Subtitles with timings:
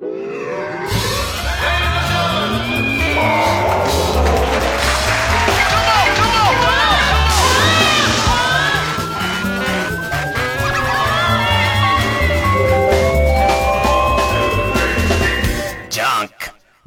[0.00, 0.34] you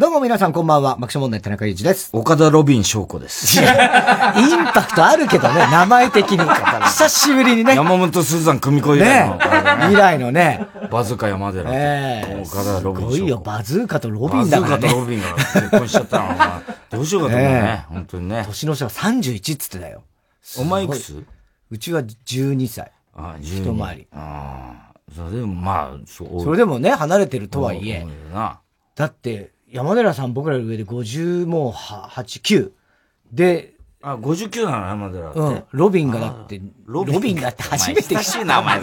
[0.02, 0.96] どうも皆さんこんばんは。
[0.96, 2.10] 爆笑問題田中裕二です。
[2.12, 3.62] 岡田ロビン翔子です。
[3.62, 3.68] イン
[4.74, 6.40] パクトあるけどね、名前的に。
[6.90, 7.76] 久しぶりにね。
[7.76, 9.32] 山本スーザン組み込みね
[9.82, 10.66] 未来のね。
[10.90, 11.70] バズーカ山寺。
[11.72, 14.88] ええ岡田ロビンすごいよ、バズーカとロビンだからね。
[14.88, 17.86] バズーカとロビンが結婚しちゃったの が、どうしようかと思うね。
[17.90, 18.44] 本当にね。
[18.48, 20.02] 年の差が31っつってたよ。
[20.58, 21.24] お前いくつ？
[21.70, 22.92] うちは12歳。
[23.16, 24.08] ああ、一回り。
[24.12, 24.94] ああ。
[25.16, 26.42] それでもまあ、そう。
[26.44, 28.08] それでもね、離れてるとはいえ。
[28.96, 32.72] だって、山寺さん僕らより上で50もう8、9。
[33.32, 35.40] で、あ、59なの山寺って。
[35.40, 35.64] うん。
[35.72, 38.82] ロビンがだって、ロビンだって初めて親しい名前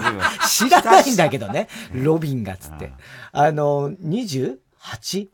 [0.49, 1.69] 知らないんだけどね。
[1.93, 2.93] ロビンがつって。
[3.33, 5.29] あの、28?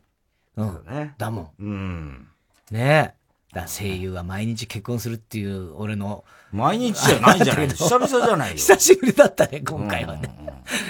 [0.57, 1.13] うん。
[1.17, 1.49] だもん。
[1.59, 2.27] うん。
[2.71, 3.25] ねえ。
[3.53, 6.25] だ声優は毎日結婚するっていう俺の。
[6.51, 8.55] 毎日じゃないじゃない久々じゃないよ。
[8.55, 10.35] 久しぶりだったね、今回はね。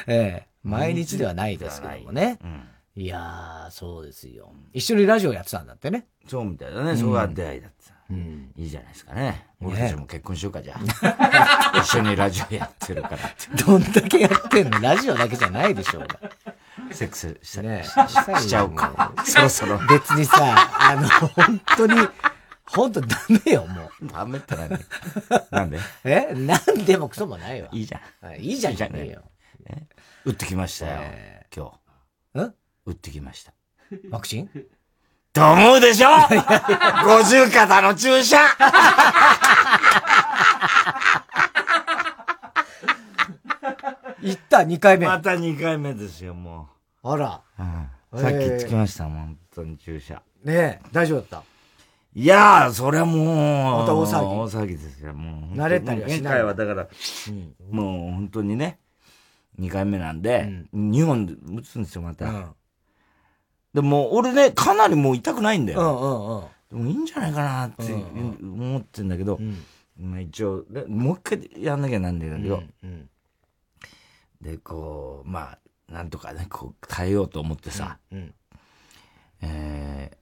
[0.08, 0.48] ええ。
[0.64, 2.40] 毎日ではないですけどもね。
[2.98, 4.54] いやー、そうですよ。
[4.72, 6.08] 一緒にラジオやってたんだってね。
[6.28, 6.96] そうみたいだね。
[6.96, 7.94] そこが出会いだった。
[8.10, 8.54] うん。
[8.56, 9.48] いいじゃないですかね。
[9.62, 11.80] 俺たちも結婚しようか、じゃあ。
[11.84, 13.64] 一緒にラジオやってるからって。
[13.66, 14.80] どんだけやってんの？
[14.80, 16.20] ラジオだけじゃないでしょうが。
[16.92, 19.12] セックスしたねししちゃうか。
[19.26, 19.78] そろそろ。
[19.90, 20.38] 別にさ、
[20.80, 22.08] あの、本当に、
[22.66, 24.08] 本当ダメよ、もう。
[24.08, 24.80] ダメってなんで
[25.52, 25.80] なんで？
[26.06, 26.34] え？
[26.34, 27.68] なんでもクソもないわ。
[27.74, 28.36] いいじゃん。
[28.40, 29.24] いいじゃんじゃねえよ。
[30.24, 31.02] 打ってきましたよ、
[31.54, 31.80] 今
[32.36, 32.40] 日。
[32.40, 32.56] ん？
[32.86, 33.54] 打ってきました。
[34.12, 34.50] ワクチン？
[35.34, 38.38] と思うでしょ ?50 肩の注射
[44.22, 45.06] 行った、2回目。
[45.08, 46.70] また2回目ですよ、も
[47.04, 47.10] う。
[47.12, 47.42] あら。
[48.14, 50.22] うん、さっき言ってきましたもん、本当に注射。
[50.44, 51.44] ねえ、大丈夫だった？
[52.18, 54.26] いやー、それはもう、また大騒ぎ。
[54.26, 55.58] 大騒ぎですよ、もう。
[55.58, 56.22] 慣れたりはしない？
[56.22, 56.88] 今回はだから、
[57.30, 58.80] うん、もう本当にね、
[59.60, 62.26] 2回目なんで、うん、2本で打つんですよ、また。
[62.26, 62.56] うん、
[63.76, 65.82] でも、俺ね、かなりもう痛くないんだよ。
[66.72, 67.94] うんうんうん、でもいいんじゃないかなって
[68.42, 69.38] 思ってんだけど、
[70.00, 72.64] まあ一応、もう一回やんなきゃなんだけど、
[74.40, 75.58] で、こう、ま
[75.90, 77.98] あ、なんとかね、こう、耐えようと思ってさ、
[79.42, 80.18] え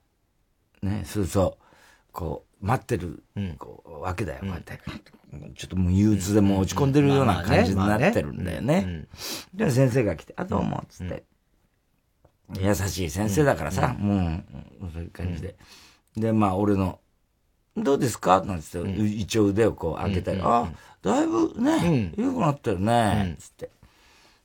[0.82, 1.64] ー、ね、そうそう、
[2.10, 3.22] こう、待ってる、
[3.58, 4.80] こう、わけだよ、こうやって。
[5.54, 9.06] ちょっともう憂鬱でも落ち込んでるような感じになってるんだよね。
[9.54, 11.22] で、先生が来て、あ、どうも、つって。
[12.60, 14.42] 優しい先生だからさ、も
[14.82, 15.56] う、そういう感じで。
[16.16, 17.00] で、まあ、俺の、
[17.76, 18.42] どうですか？
[18.44, 20.70] なんつって、一応腕をこう開けたり、あ、
[21.02, 23.70] だいぶね、良くなったよね、つって。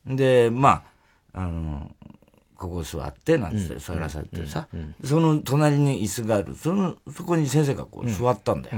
[0.06, 0.84] で、ま
[1.34, 1.92] あ、あの、
[2.56, 4.68] ここ座って、なんつって座らされてさ、
[5.04, 6.56] その隣に椅子がある。
[6.56, 8.78] その、そこに先生がこう座ったんだよ。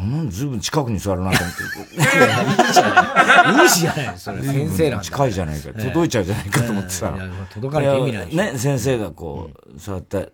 [0.00, 1.52] なんずいぶん近くに座るなと思
[1.84, 1.94] って。
[1.94, 2.86] いいじゃ
[3.54, 3.64] ない。
[3.64, 4.18] いいじゃない。
[4.18, 5.04] それ先生なんだ。
[5.04, 5.72] 近いじゃないか。
[5.72, 7.14] 届 いちゃうじゃないかと思ってさ。
[7.54, 10.26] 届かなきゃ意味ないね、先生がこう、座った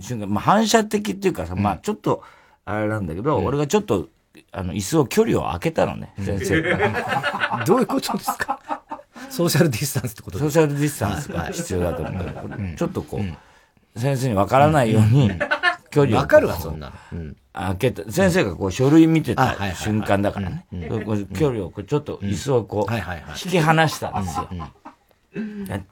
[0.00, 2.22] 瞬間、まあ反射的っていうかさ、まあちょっと、
[2.64, 4.08] あれなんだけど、俺がちょっと、
[4.52, 7.62] あの、椅子を距離を空けたのね、先生が。
[7.66, 8.58] どういうことですか？
[9.30, 12.24] ソーシャルディスタンスってことソーシャルディスタンスが必要だと思うか
[12.56, 13.20] ら、ちょっとこ
[13.96, 15.30] う、先生にわからないように、
[15.94, 16.20] 距離を。
[16.20, 17.34] わかるわ、そんなの。
[17.52, 18.10] 開けた。
[18.10, 20.66] 先生がこう書類見てた瞬間だからね。
[21.38, 24.48] 距離をちょっと椅子をこう、引き離したんですよ。
[25.32, 25.84] 引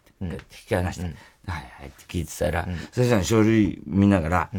[0.67, 1.05] き離した。
[1.05, 1.13] はい
[1.53, 4.51] はいって聞いてたら、先生が書類見ながら、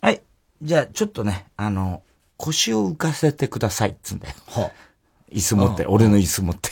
[0.00, 0.22] はい、
[0.62, 2.02] じゃあちょっとね、あの、
[2.36, 4.34] 腰を浮かせてくださいっつうんだよ。
[5.32, 6.70] 椅子持って、俺の椅子持って。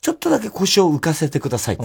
[0.00, 1.84] ちょっとだけ腰を浮かせてくださいって。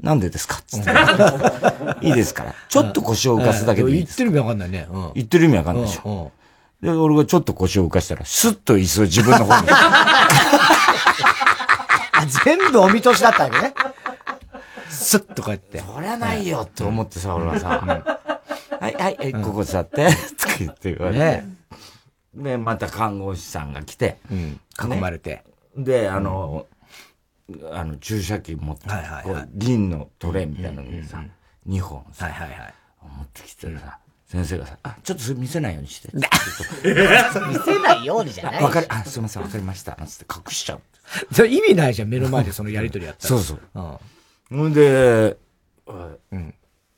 [0.00, 0.60] なんでですか？
[0.66, 0.90] つって。
[2.06, 2.54] いいですから。
[2.68, 4.18] ちょっと腰を浮かすだけでいいです。
[4.18, 4.88] 言ってる意味わかんないね。
[5.14, 6.30] 言ってる意味わかんないでしょ。
[6.80, 9.68] で、俺がちょっと腰を浮かしたら、スッと椅子を自分の方に。
[12.44, 13.74] 全部お見通しだったわけね。
[14.88, 15.80] スッとこうやって。
[15.80, 17.68] そりゃないよって思ってさ、俺はさ。
[18.80, 20.06] はい、はい、ここ座って、
[20.40, 21.44] とか言って言われて。
[22.34, 24.18] で、また看護師さんが来て。
[24.30, 25.42] 囲まれて。
[25.76, 26.66] で、あの、
[27.72, 28.84] あの、注射器持って、
[29.54, 31.24] 銀のトレイみたいなのにさ、
[31.66, 32.28] 2本さ、
[33.00, 36.10] 持ってきてさ、先生がさ、あ、ちょっとそれ見せないようにして。
[36.14, 39.96] 見せないようにじゃないわかり、あ、すいません、わかりました。
[40.06, 40.80] つって隠しちゃう。
[41.32, 43.28] それ意味ないじゃん、目の前でそのやりとりやったら。
[43.28, 43.98] そうそう。
[44.50, 45.38] ほんで、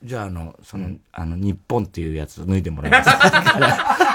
[0.02, 3.10] じゃあ、あの、その、あの、日本っていうやつ脱いでもらいます。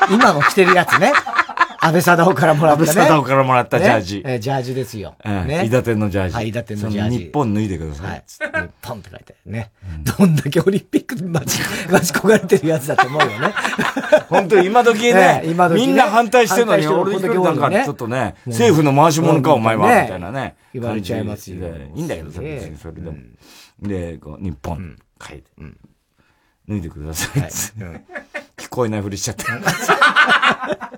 [0.12, 1.14] 今も着てるやつね。
[1.86, 2.90] 安倍貞夫からもらったね。
[2.90, 4.24] 安倍貞夫からもらったジャージ。
[4.26, 5.16] えジャージですよ。
[5.24, 5.66] ね。
[5.66, 6.36] 伊達天のジャージ。
[6.36, 7.18] はい、伊達天のジャージ。
[7.20, 8.08] 日本脱いでください。
[8.08, 8.24] はい。
[8.26, 9.72] 日本って書いてね。
[10.18, 11.62] どんだけオリンピック待ち、
[11.92, 13.54] 待ち焦がれてるやつだと思うよね。
[14.30, 20.56] 本当今時ね、 今時みんな反対してるのに、俺一人なんかちょっとね、政府の回し物か、お前は、みたいなね。
[20.74, 21.68] 言われちゃいますよ。
[21.96, 23.14] いいんだけどさ、別にそれでも。
[23.82, 25.44] で、こう、日本、書いて。
[26.68, 27.42] 脱いでください。
[28.58, 29.46] 聞こえないふりしちゃった。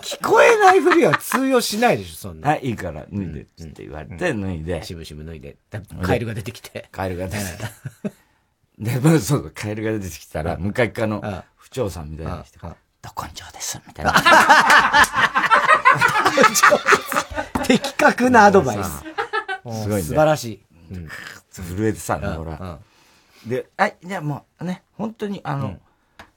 [0.00, 2.50] 聞こえないふりは通用しないでしょ、そんな。
[2.50, 4.84] はい、いいから、脱いで、って言われて、脱いで。
[4.84, 5.56] しぶしぶ脱いで。
[6.02, 6.88] カエルが出てきて。
[6.92, 7.64] カエルが出てきて。
[8.78, 14.14] で、まあ、そうか、カエルが出てきたら、向かい側の府長さんみたいな人が、ど根性です、みたいな。
[17.66, 18.90] 的確なアドバイス。
[19.82, 20.02] すごいね。
[20.02, 20.62] 素晴らしい。
[21.50, 22.78] 震えてさ、ほら。
[23.46, 25.78] で、はい、じゃあもうね、本当に、あの、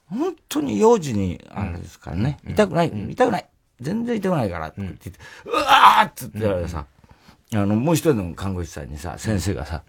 [0.08, 3.46] 本当に幼児に、あれですからね、痛くない、痛くない、
[3.80, 5.12] 全然痛くないから、って言って、
[5.46, 6.84] うわーっつって言われてさ、
[7.52, 9.82] あの、もう一人の看護師さんにさ、先生がさ、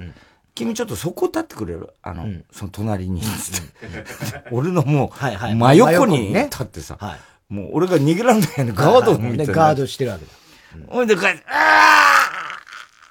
[0.54, 1.90] 君ちょっとそこ立ってくれる？
[2.02, 3.22] あの、その隣に、
[4.52, 6.98] 俺のもう、真横に立ってさ、
[7.50, 9.48] もう俺が逃げられないようにガードみたい。
[9.48, 9.54] な。
[9.54, 10.32] ガードしてるわけだ。
[10.88, 11.08] ほん。
[11.08, 12.18] で、こうやって、あ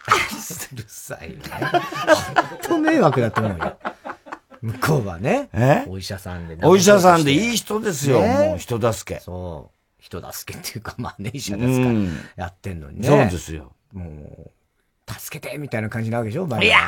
[0.09, 1.37] ーうるさいね。
[1.51, 3.79] 本当迷惑だと思うよ。
[4.62, 5.49] 向こうはね。
[5.53, 5.85] え？
[5.89, 6.59] お医者さんで。
[6.62, 8.21] お医者さんでいい人ですよ。
[8.21, 9.21] もう人助け。
[9.21, 9.81] そう。
[10.03, 11.89] 人助けっていうか、まあね、医者ですか
[12.37, 13.09] ら、やってんのにね。
[13.09, 13.73] そうですよ。
[13.93, 14.51] もう、
[15.12, 16.79] 助けてみたいな感じなわけでしょいや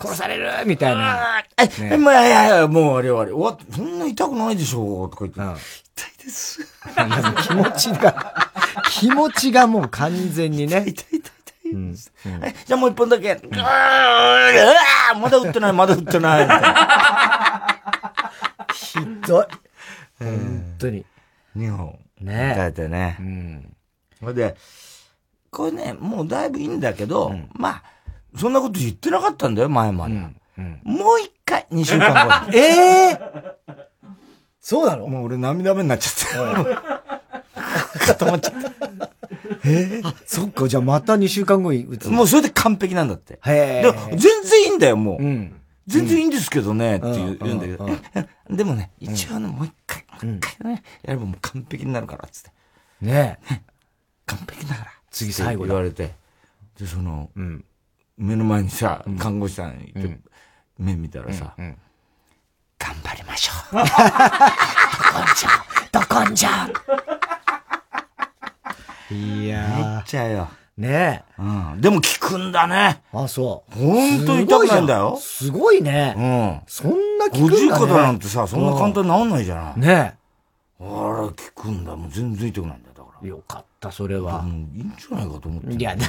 [0.00, 1.42] 殺されるみたいな。
[1.80, 3.32] え、まあ、いやいや、もうあれはあれ。
[3.32, 5.60] わ、そんな痛くないでしょとか言って。
[5.96, 6.60] 痛いです。
[7.46, 8.52] 気持ちが、
[8.90, 10.84] 気持ちがもう完全にね。
[10.86, 11.32] 痛い痛い。
[11.72, 13.32] うん、じゃあもう一本だけ。
[13.34, 16.48] うわまだ打ってない、まだ打ってない。
[18.74, 19.46] ひどい。
[20.18, 21.04] 本当に。
[21.54, 21.98] 二本。
[22.20, 22.72] ねえ。
[22.72, 23.16] てね。
[23.20, 23.76] うん。
[24.20, 24.56] それで、
[25.50, 27.82] これね、もうだいぶいいんだけど、まあ、
[28.36, 30.14] そんなこと言ってなかったんだよ、前まで。
[30.84, 33.20] もう一回、二週間後 ええ
[34.60, 35.08] そうなの？
[35.08, 36.76] もう俺涙目になっちゃって。
[38.06, 39.10] 固まっちゃった。
[39.64, 42.08] えー、そっか、じゃあまた2週間後に打つ。
[42.08, 43.34] もうそれで完璧なんだって。
[43.34, 43.82] へえ。
[44.10, 45.22] 全然いいんだよ、もう。
[45.22, 45.60] うん。
[45.86, 47.88] 全然いいんですけどね、って言うんだけど。
[48.48, 52.50] でもね、一応ね、もう一回、もう一回ね、やればもう完璧になるから、つって。
[53.00, 53.60] ねえ。
[54.26, 54.90] 完璧だから。
[55.10, 56.12] 次最後言われて。
[56.78, 57.30] で、その、
[58.16, 60.20] 目の前にさ、看護師さんいて、
[60.78, 63.74] 目見たらさ、頑張りましょう。
[63.76, 63.94] どこん
[65.34, 66.70] じゃ、どこんじゃ。
[69.14, 70.48] いやめっちゃよ。
[70.76, 71.42] ねえ。
[71.42, 71.80] うん。
[71.80, 73.02] でも効くんだね。
[73.12, 73.78] あ、そう。
[73.78, 75.18] 本当に痛くないんだよ。
[75.20, 76.14] すごいね。
[76.16, 76.60] うん。
[76.66, 77.50] そんな効くんだね。
[77.50, 79.80] 五十肩なんてさ、そんな簡単に治んないじゃん。
[79.80, 80.20] ねえ。
[80.80, 81.94] あら、効くんだ。
[81.94, 82.94] もう全然痛くないんだよ。
[82.96, 83.28] だから。
[83.28, 84.42] よかった、それは。
[84.46, 84.52] いい
[84.82, 85.74] んじゃないかと思って。
[85.74, 86.06] いや、だ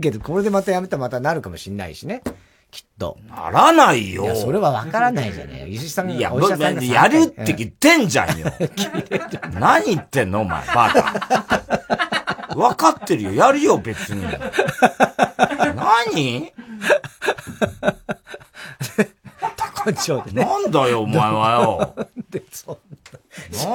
[0.00, 2.22] けど、これでまたやめたらまたなるかもしんないしね。
[2.70, 3.18] きっと。
[3.28, 4.24] ならないよ。
[4.24, 5.66] いや、それはわからないじゃねえよ。
[5.68, 8.46] 石さんが、いや、お医者さんがやるって言ってんじゃんよ。
[9.58, 12.23] 何言ってんのお前、バカ。
[12.54, 13.32] 分かってるよ。
[13.32, 14.22] やるよ、別に。
[15.74, 16.52] 何？
[19.56, 20.44] 高町でね。
[20.44, 22.06] なんだよ、お前はよ。
[22.30, 22.78] で、そんな。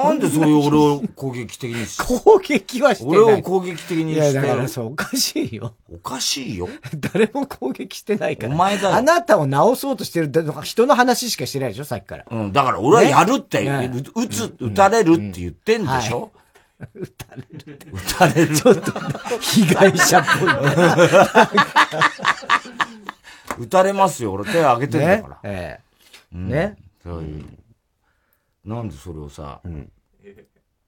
[0.04, 3.18] なんでそういう俺を攻撃的に攻撃はしてない。
[3.18, 4.30] 俺を攻撃的にして。
[4.30, 5.74] いや、だからそう、おかしいよ。
[5.92, 6.68] おかしいよ。
[7.12, 8.54] 誰も攻撃してないから。
[8.54, 10.32] お前だあなたを直そうとしてる
[10.62, 12.24] 人の話しかしてないでしょ、さっきから。
[12.30, 16.32] うん、だから俺はやるって、ね、撃つ、撃たれるって言ってんでしょ、
[16.94, 17.78] 撃たれる。
[17.92, 18.56] 撃たれる。
[18.56, 18.92] ちょっと、
[19.40, 20.46] 被害者っぽ
[23.60, 24.32] い、撃たれますよ。
[24.32, 25.50] 俺手挙げてんだから。
[25.50, 25.58] ね。
[25.58, 25.80] え
[26.32, 26.36] え。
[26.36, 26.76] ね。
[27.02, 27.44] そういう。
[28.64, 29.60] なんでそれをさ、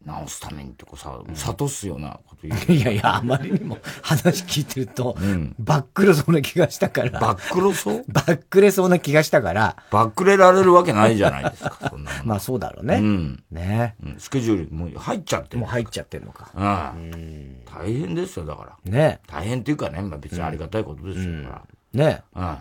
[0.04, 2.62] 直すためにってこうさ、諭すようなこと言う。
[2.72, 7.20] いやいや、あまりにも話聞いてると、うん、バックレそうな気がしたから。
[7.20, 8.04] バックロそう？
[8.08, 9.76] バックレそうな気がしたから。
[9.90, 12.96] バックレられるわけないじゃないですか、そんな まあそうだろうね。
[12.96, 13.44] うん。
[13.50, 16.50] ね、うん、スケジュールもう入っちゃってもう入っちゃってんのか。
[16.56, 16.60] う
[16.98, 17.62] ん。
[17.64, 18.90] 大変ですよ、だから。
[18.90, 21.48] ね大変っていうかね、まあ別にありがたいことですよ、うん、
[21.92, 22.56] ねうん。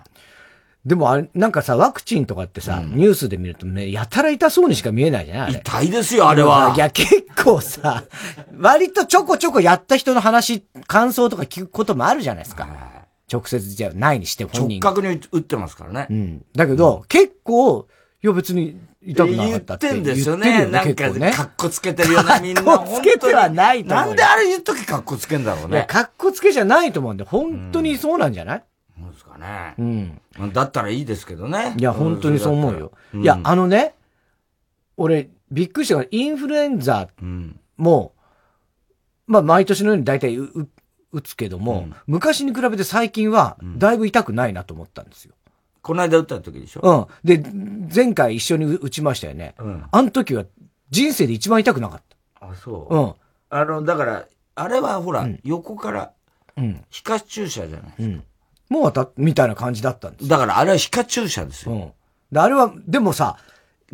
[0.86, 6.74] でもあれ、なんかさ、ワクチンとかってさ、うん、ニュースで見るとね、やたら痛そうにしか見えないじゃない痛いですよ、あれは。
[6.76, 8.04] いや、結構さ、
[8.58, 12.68] 割とちょこちょこやった人の話、感想とか聞くこともあるじゃないですか。
[13.32, 14.80] 直接じゃないにして本人。
[14.80, 16.08] 直角に打ってますからね。
[16.10, 16.46] うん。
[16.56, 17.88] だけど、うん、結構、
[18.24, 20.68] いや別に痛くなかったって言ってんですよね。
[20.68, 22.64] なんか、ね、かっこつけてるよね、みんな。
[22.64, 24.08] かっこつけてはないと思う。
[24.08, 25.86] なんであれ言うときかっこつけんだろうね。
[25.88, 28.64] かっこつけじゃないと思うんで、本当にそうなんじゃない、
[29.02, 29.76] そうですかね。
[29.78, 30.54] うん。
[30.54, 31.76] だったらいいですけどね。
[31.78, 32.92] いや、本当にそう思うよ。
[33.14, 33.96] うん、いや、あのね、
[34.98, 37.10] 俺、びっくりしたから、インフルエンザ
[37.78, 38.14] も、
[39.28, 45.34] まあ、毎年のように大体打つけども、うん、昔に比べて最近は、だいぶ痛くないなと思ったんですよ。
[45.82, 47.10] この間打った時でしょ？
[47.24, 47.28] うん。
[47.28, 49.56] で、前回一緒に打ちましたよね。
[49.58, 49.84] うん。
[49.92, 50.46] あの時は
[50.92, 52.02] 人生で一番痛くなかっ
[52.40, 52.48] た。
[52.48, 52.96] あ、そう。
[52.96, 53.14] うん。
[53.50, 56.12] あの、だから、あれはほら、うん、横から、
[56.56, 56.86] うん。
[56.92, 58.04] 皮下注射じゃないですか。
[58.04, 58.24] うん。
[58.72, 61.74] もうた、みたいな感じだったんですだからあれは皮下注射ですよ。
[61.74, 61.92] うん。
[62.32, 63.38] であれは、でもさ、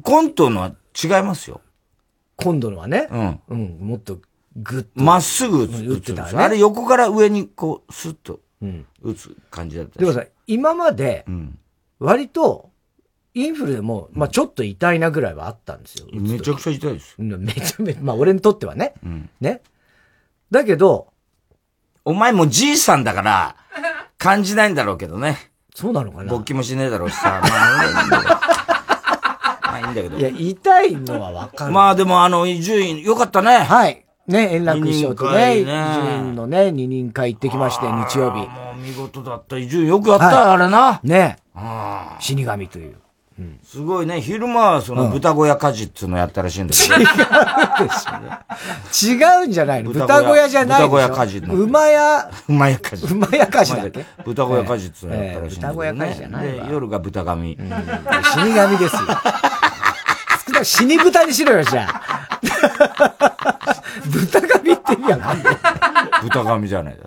[0.03, 1.61] 今度のは違いますよ。
[2.35, 3.07] 今度のはね。
[3.09, 3.39] うん。
[3.47, 3.77] うん。
[3.81, 4.19] もっと、
[4.55, 4.89] ぐっと。
[5.03, 6.43] まっすぐ打ってたね。
[6.43, 8.39] あれ横から上にこう、スッと、
[9.01, 11.25] 打つ感じだった、でもさ、今まで、
[11.97, 12.69] 割と、
[13.33, 16.05] インフルでも、まあちょっと痛いなぐらいはあったんですよ。
[16.11, 17.15] めちゃくちゃ痛いです。
[17.17, 18.93] めちゃめちゃ、まあ俺にとってはね。
[19.03, 19.61] うん、ね。
[20.51, 21.07] だけど、
[22.05, 23.55] お前もじいさんだから、
[24.17, 25.51] 感じないんだろうけどね。
[25.75, 26.31] そうなのかな？
[26.31, 27.39] 勃起もしねえだろうしさ。
[27.41, 27.49] まあ、
[29.61, 30.17] まあいいんだけど。
[30.17, 31.71] いや、痛いのはわかる。
[31.71, 33.59] まあでもあの、伊集院、よかったね。
[33.59, 34.03] はい。
[34.27, 38.39] ね、円楽師匠とね、伊集院のね、二人会行ってきまして、日曜日。
[38.39, 39.57] もう見事だった。
[39.57, 40.99] 伊集院よくやった、はい、あれな。
[41.03, 41.37] ね。
[42.19, 42.97] 死神という。
[43.39, 44.19] うん、すごいね。
[44.19, 46.95] 昼間はその豚小屋家事っていうのやったらしいんだけど。
[49.03, 49.91] 違う違うんじゃないの？
[49.91, 51.53] 豚小屋じゃない豚小屋家事の。
[51.53, 52.31] 馬屋。
[52.49, 53.13] 馬屋家事。
[53.13, 54.05] 馬屋家事だっけ？
[54.25, 55.83] 豚小屋家事っていうのやったらしいんだけど、ね。
[55.83, 57.53] 豚小屋家事じゃないで、夜が豚神。
[57.53, 57.73] うん、死
[58.55, 59.01] 神ですよ。
[60.63, 62.01] 死に豚にしろよ、じゃあ。
[64.07, 65.55] 豚神って意味わかんない。
[66.23, 67.03] 豚神じゃないだ。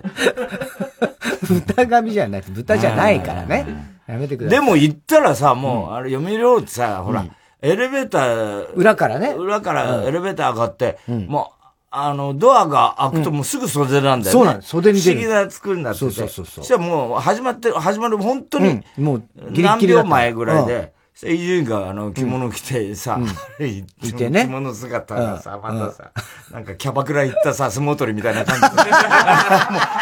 [1.48, 2.42] 豚神じゃない。
[2.48, 3.66] 豚じゃないからね。
[4.10, 4.60] やめてください。
[4.60, 7.24] でも行ったらさ、もう、あれ読みろってさ、ほら、
[7.62, 9.32] エレベーター、裏からね。
[9.32, 11.60] 裏からエレベーター上がって、もう、
[11.92, 14.42] あの、ドアが開くともうすぐ袖なんだよね。
[14.42, 15.20] そうなん袖に出る。
[15.20, 16.04] 不思議な作りになってて。
[16.04, 16.46] そうそうそう。
[16.46, 23.20] そしたらもう始まって、始まる本当に、もう、何秒前ぐらいで、伊集院があの着物着てさ、
[23.58, 24.46] うん、 いてね。
[24.46, 26.12] 着物姿がさ、またさ、
[26.52, 28.68] なんかキャバクラ行ったさ、相撲取りみたいな感じで。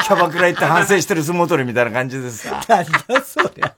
[0.05, 2.63] キャバクラ行って反省してる相撲取りみたいな感じでさ。
[2.69, 3.75] なんだそりゃ。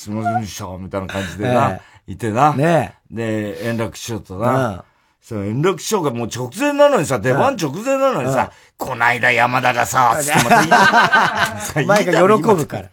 [0.00, 2.54] すみませんみたいな感じでな、いてな。
[2.54, 4.82] ねで、円楽師匠とな。
[5.20, 11.84] そう、円楽師匠がもう直前なのにさ、出番直前なのにさ、こないだ山田がさ、つってまた。
[11.84, 12.88] 前が喜ぶから。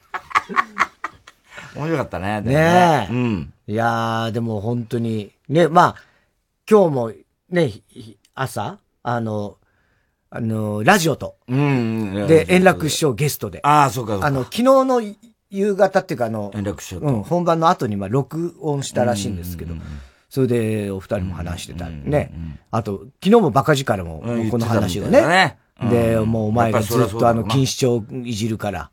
[1.76, 2.42] 面白かったね。
[2.42, 3.14] ねえ。
[3.14, 3.54] うん。
[3.68, 6.04] いやー、でも本当に、ね、まあ、
[6.70, 7.14] 今日も
[7.50, 7.72] ね、
[8.36, 9.56] 朝、あの、
[10.30, 11.38] あの、ラジオと。
[11.48, 12.28] うん。
[12.28, 13.62] で、円楽師匠ゲストで。
[13.64, 14.28] ああ、そうか、そうか。
[14.28, 15.02] あの、昨日の
[15.50, 19.76] 夕方っていうか、あの、うん、本番の後に、まあ、録音したらしいんですけど、
[20.30, 22.32] それで、お二人も話してたね。
[22.72, 25.58] あと、昨日もバカ力も、この話をね。
[25.90, 28.90] で、もうお前がずっとあの、錦糸町いじるから。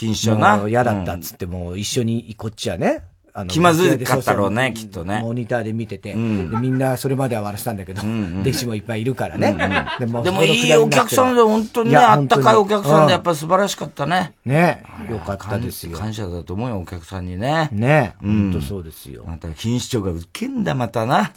[0.00, 0.68] 錦糸町な。
[0.68, 5.20] 嫌だったっつっても、一緒にこっちはね、あの、気まずかったろうね、きっとね。
[5.22, 9.56] モニターで見てて、うん、でみんなそれまでは笑したんだけど、弟子もいっぱいいるからね。
[9.98, 14.34] でも、でもいいお客さんで、本当にね、あったかいお客さんで、やっぱ素晴らしかったね。
[14.44, 15.96] ねよかったですよ。
[15.96, 17.70] 感謝だと思うよ、お客さんにね。
[17.72, 19.24] ね本当そうですよ。
[19.26, 21.30] また、錦糸町がウケん だ、またな。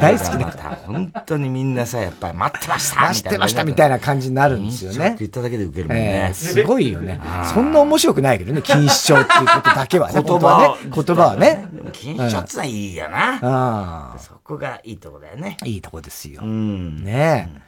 [0.00, 5.08] 大好きだ本当にみんなさ、やっぱり待ってました待ってましたみたいな感じになるんですよね。
[5.08, 6.32] って言っただけでウケるもんね。
[6.34, 7.18] すごいよね。
[7.54, 10.22] そんな面白くないけどね、錦糸町っていうことだけはね。
[10.22, 11.13] 言葉はね。
[11.14, 11.68] 言葉はね。
[11.92, 13.34] 金シャツはいいよな。
[13.34, 14.18] ああ。
[14.18, 15.56] そこがいいとこだよね。
[15.64, 16.42] いいとこですよ。
[16.42, 17.04] うん。
[17.04, 17.60] ねえ。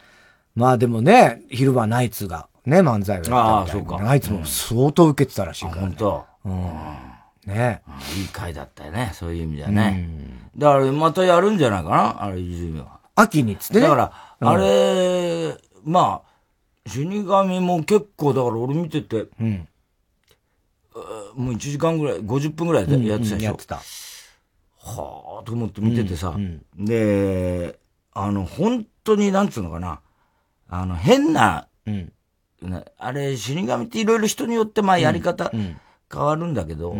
[0.54, 3.98] まあでもね、昼間ナイツがね、漫才をやったああ、そうか。
[4.02, 5.82] ナイツも相当受けてたらしいから、ね。
[5.82, 6.26] 本当。
[6.44, 6.72] うん。
[7.46, 7.82] ね
[8.18, 9.12] いい回だったよね。
[9.14, 10.08] そういう意味ではね。
[10.56, 12.22] だからまたやるんじゃないかな？
[12.24, 12.98] あれ、泉は。
[13.14, 13.82] 秋につってね。
[13.82, 19.68] だから、あれ、まあ、死神も結構、だから俺見てて、うん。
[21.34, 23.46] もう1時間ぐらい、50分ぐらいでやってたでしょ？
[23.46, 23.76] やってた。
[23.76, 27.78] はあ、と思って見ててさ、うんうん、で、
[28.12, 30.00] あの、本当に、なんつうのかな、
[30.68, 32.12] あの、変な、うん、
[32.98, 35.76] あれ、死神っていろいろ人によって、まあ、やり方、変
[36.12, 36.96] わるんだけど、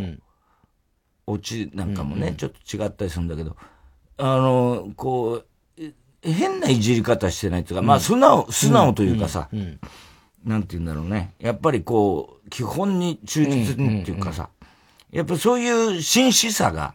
[1.27, 3.57] オチなんかもね、ちょっと違ったりするんだけど、
[4.19, 5.47] あの、こう、
[6.23, 9.49] 変ないじり方してないっていうか、まあ、素直、素直というかさ、
[10.47, 11.35] なんて言うんだろうね。
[11.41, 14.49] やっぱりこう、基本に忠実にっていうかさ、
[15.11, 16.95] やっぱそういう真摯さが、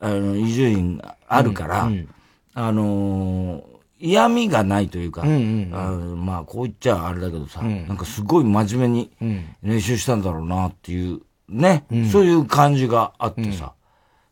[0.00, 1.92] あの、伊集院あるから、うん。
[1.92, 2.08] うん、
[2.54, 3.62] あのー、
[3.98, 5.38] 嫌味がないというか、うんうんう
[5.70, 13.72] ん、あまあ、こう言っちゃあれだけどさ、うん、なんかすごい真面目に練習したんだろうなっていう、ね、うん、そういう感じがあってさ、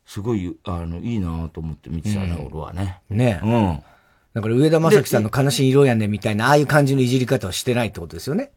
[0.07, 3.01] すごい、あの、いいなと思って見てたね、俺はね。
[3.09, 3.41] ね。
[3.43, 3.83] うん。
[4.35, 8.51] だから上田正樹さんの悲しい色やねみたいな、ああいう感じのいじり方をしてないってことですよね。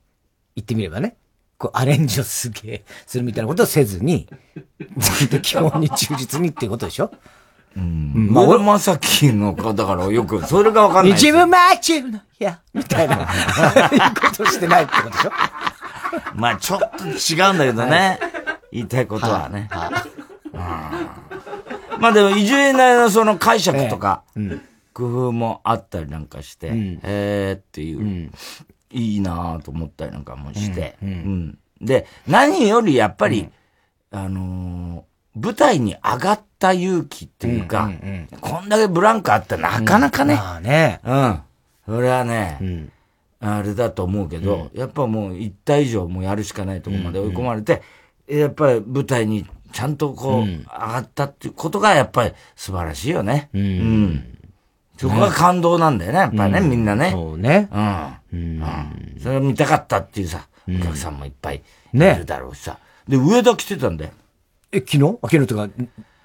[0.57, 1.15] 言ってみればね。
[1.59, 4.27] こう、アレンジをすげえ、するみたいなことをせずに、
[4.97, 7.11] ずっと基本に忠実にっていうことでしょ？
[7.75, 8.29] うん。
[8.31, 11.13] まあ、俺まさきの子だからよく、それがわかんない。
[11.13, 15.31] 自分マッチュの、いや、みたいな、ことしてないってことでしょ？
[16.33, 18.19] まあ、ちょっと違うんだけどね。
[18.71, 19.69] 言いたいことはね。
[21.99, 24.23] まあでも、伊集院なりのその解釈とか、
[24.93, 28.31] 工夫もあったりなんかして、へえっていう、
[28.91, 33.49] いいなと思ったりなんかもして、うんで、何よりやっぱり、
[34.11, 37.91] あの舞台に上がった勇気っていうか、
[38.41, 40.35] こんだけブランクあったらなかなかね。
[40.35, 40.99] まあね。
[41.03, 41.41] うん。
[41.85, 42.89] それはね、
[43.39, 47.81] あれだと思うけど、やっぱもう一体以上もうやるしかないところまで追い込まれて、
[48.27, 53.49] やっぱり舞台にちゃんとこう、上がったっていうことがやっぱり素晴らしいよね。
[53.53, 54.36] うん。
[54.97, 57.11] そこが感動なんだよね、やっぱりね、みんなね。
[57.11, 57.69] そうね。
[57.71, 58.17] うん。
[58.33, 58.63] うん。
[59.21, 61.61] それを見たかったっていうさ、お客さんもいっぱい
[61.93, 62.79] いるだろうしさ。
[63.07, 64.11] で、上田来てたんだよ。
[64.71, 65.19] え、昨日？
[65.21, 65.69] 昨日とか、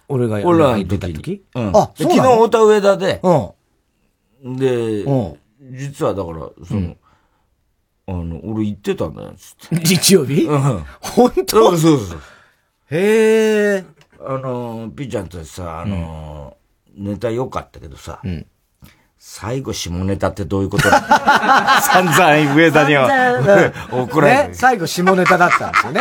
[0.09, 1.69] 俺が俺らの時うん。
[1.76, 4.57] あ、昨日、太田上田で、うん。
[4.57, 5.38] で、うん。
[5.71, 6.97] 実はだから、その、
[8.09, 9.76] あの、俺行ってたんだよ、つって。
[9.87, 10.43] 日曜日？
[10.43, 10.85] うん。
[11.00, 11.71] 本当？
[11.71, 12.19] そうそうそう。
[12.91, 13.85] へえ。
[14.26, 16.57] あの、ピーちゃんとさ、あの、
[16.97, 18.47] ネタ良かったけどさ、うん。
[19.25, 20.91] 最後下ネタってどういうこと？
[20.91, 23.07] 散々上田には
[23.93, 24.55] 怒られる、ね。
[24.55, 26.00] 最後下ネタだったんですよね。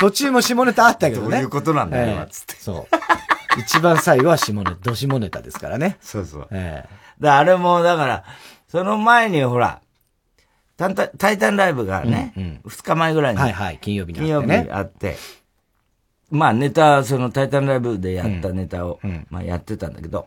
[0.00, 1.30] 途中も下ネタあったけどね。
[1.30, 2.56] どういうことなんだよ、つって。
[2.56, 3.60] そう。
[3.60, 5.96] 一番最後は下ネタ、ど下ネタですからね。
[6.00, 6.48] そうそう。
[6.50, 6.84] え
[7.20, 7.32] えー。
[7.32, 8.24] あれも、だから、
[8.66, 9.80] その前にほら、
[10.76, 13.40] タンタタイタンライブがね、二、うんうん、日前ぐらいに。
[13.40, 14.54] はいはい、金曜日にあって、ね。
[14.56, 15.16] 金曜日あって。
[16.32, 20.26] まあネタ、そのタイタンライブでやったネタを、うん、まあやってたんだけど、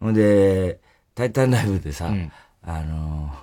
[0.00, 0.80] ほんで、
[1.18, 2.30] タイタンライブでさ、うん、
[2.62, 3.36] あのー、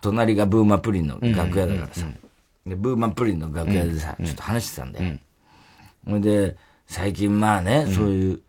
[0.00, 2.06] 隣がブーマプリンの楽屋だからさ、
[2.66, 5.16] で、ブーマプリンの楽屋でさ、ちょっと話してたんだよ。
[6.04, 6.56] ほ、んで、
[6.88, 8.40] 最近まあね、そういう、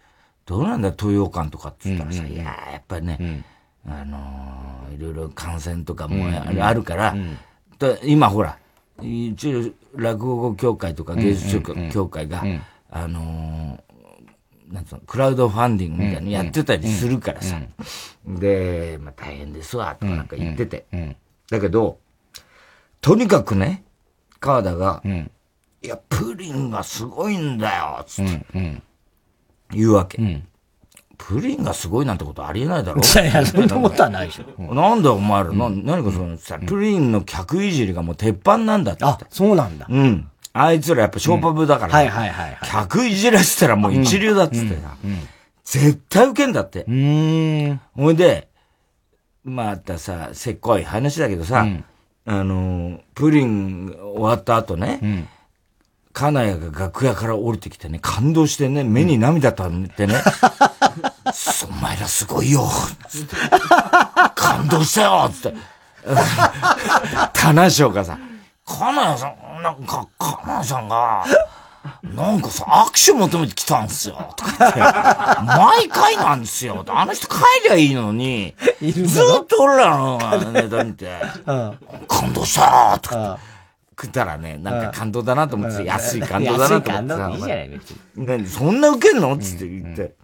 [0.48, 3.46] どうなんだ、東洋館とかって言ったらさ、いややっぱりね、
[3.86, 6.26] あのー、いろいろ感染とかも
[6.66, 7.16] あるから、
[8.04, 8.58] 今ほら、
[9.00, 11.62] 一応、落語協会とか芸術
[11.92, 12.44] 協会が、
[12.90, 13.91] あのー、
[14.72, 17.60] なんつうの、クラウドファンディングみたいなのやってたりするからさ。
[18.26, 20.86] で、まあ大変ですわ、とかなんか言ってて。
[21.50, 22.00] だけど、
[23.02, 23.84] とにかくね、
[24.40, 25.02] 川田が、
[25.84, 28.82] いや、プリンがすごいんだよ、つって、
[29.72, 30.44] 言うわけ。
[31.18, 34.62] プリンがすごいなんてことありえないだろいやいや、そんなことはないでしょ。
[34.74, 39.06] なんだお前ら、な、何かそのさ、プリンの客いじりがもう鉄板なんだって。
[39.06, 39.86] あ、そうなんだ。
[39.88, 40.30] うん。
[40.54, 42.58] あいつらやっぱショーパブだから、はいはいはい。
[42.64, 44.98] 客いじらせたらもう一流だっつってさ。
[45.64, 46.84] 絶対受けんだって。
[46.88, 47.80] うん。
[47.96, 48.50] ほいで、
[49.44, 51.66] またさ、せっこい話だけどさ、
[52.26, 55.28] あの、プリン終わった後ね、
[56.14, 60.16] 金谷が楽屋から降りてきてね、感動してね、目に涙ためてね、
[61.70, 62.68] お前らすごいよ
[63.08, 63.36] つって、
[64.36, 65.58] 感動したよつって、
[67.34, 68.20] 棚翔がさ、
[68.80, 71.26] 金谷さん、なんか、金谷さんが、
[72.04, 74.80] なんかさ、握手求めてきたんすよ、とか言って。
[75.58, 76.86] 毎回なんですよ。
[76.88, 80.20] あの人帰りゃいいのに、ずっと俺らの
[80.52, 81.10] ネタ見て、
[82.08, 83.40] 感動したとか
[83.92, 87.30] 食ったらね、なんか感動だなと思って、安い感動だなと思ってさ。
[87.30, 88.48] いいじゃない別に。
[88.48, 89.38] そんな受けんの？
[89.38, 90.16] つって言って、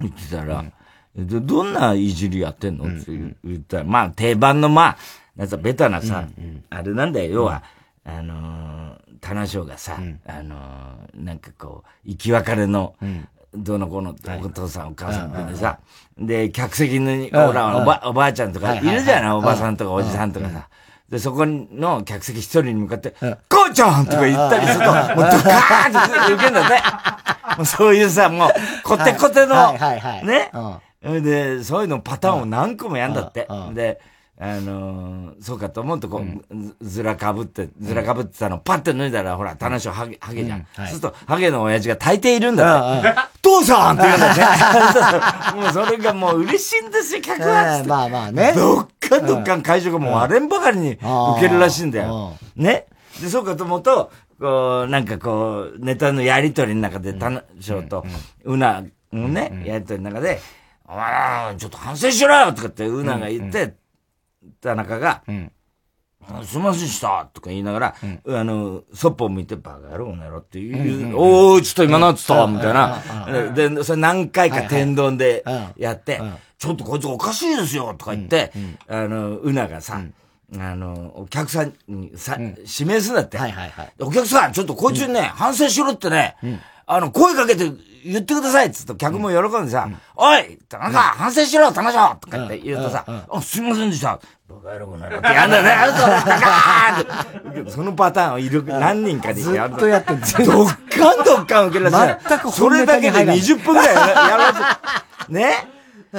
[0.00, 0.64] 言ってたら、
[1.16, 2.84] どんないじりやってんの？
[2.84, 4.96] って言ったら、まあ定番のまあ、
[5.42, 6.24] なんかベタなさ、
[6.70, 7.64] あれなんだよ、要は、
[8.04, 10.56] あの棚章がさ、あの
[11.14, 12.94] なんかこう、生き別れの、
[13.52, 15.80] どの子のお父さんお母さんでさ、
[16.16, 20.68] で、客席に、ほら、おば、おばあちゃんとかいるじゃない、おばさんとかおじさんとかさ。
[21.08, 26.82] で、そこの客席一人に向かって、こうちゃんとか言ったりすると、もうドカーンって受けんだね。
[27.58, 28.50] もうそういうさ、もう、
[28.84, 29.72] コテコテの、
[30.22, 30.52] ね。
[31.20, 33.48] で、そういうのパターンを何個もやんだって。
[33.74, 34.00] で、
[34.44, 40.66] あのー、そうかと思うと、こう、ずらかぶって、ずらかぶってたの、パッて脱いだら、ほら、棚章ハゲ、ハゲじゃん。
[40.74, 43.14] そうすると、ハゲの親父が大抵いるんだって。
[43.40, 44.42] 父さんって言うんだね。
[45.62, 47.84] もうそれがもう嬉しいんですよ、客は。
[47.86, 48.52] まあまあね。
[48.52, 51.00] どっかどっか会場がもう割れんばかりに受
[51.40, 52.32] けるらしいんだよ。
[52.56, 52.86] ね。
[53.20, 58.04] で、そうかと思うと、こう、なんかこう、ネタのやりとりの中で、棚章と、
[58.44, 60.40] うな、ね、やりとりの中で、
[60.84, 63.74] お前、ちょっと反省しろよとかって、うなが言って、
[64.60, 65.52] 田中が、うん、
[66.44, 67.94] すみませんでしたとか言いながら、
[68.26, 73.52] うん、あの、そっぽ向いて、バカ野郎、この野郎っていう、うん、おー、ちょっと今なってたみたいな。
[73.52, 75.44] で、それ何回か天丼で
[75.76, 76.20] やって、
[76.58, 78.52] ちょっとこいつおかしいですよとか言って、
[78.88, 80.00] あの、うながさ、
[80.58, 83.38] あの、お客さんにさ、指名するんだって。
[83.38, 83.92] はいはいはい。
[84.00, 86.36] お客さん、ちょっとこいつにね、反省しろってね、
[86.86, 87.70] あの、声かけて
[88.04, 94.20] 言ってくださいっつって客も喜んでさ、おいなんか反省しろ、田中とかって言うとさ、あ、すいませんでした。
[94.48, 95.70] バカ野郎この野郎ってやんだね。
[97.62, 99.70] ーン そのパターンをいる、何人かでやる。
[99.70, 104.54] ずっとやってドッカンドッカン受けられ全くそれだけで20分くらいやら
[105.28, 105.68] せね？
[106.12, 106.18] そ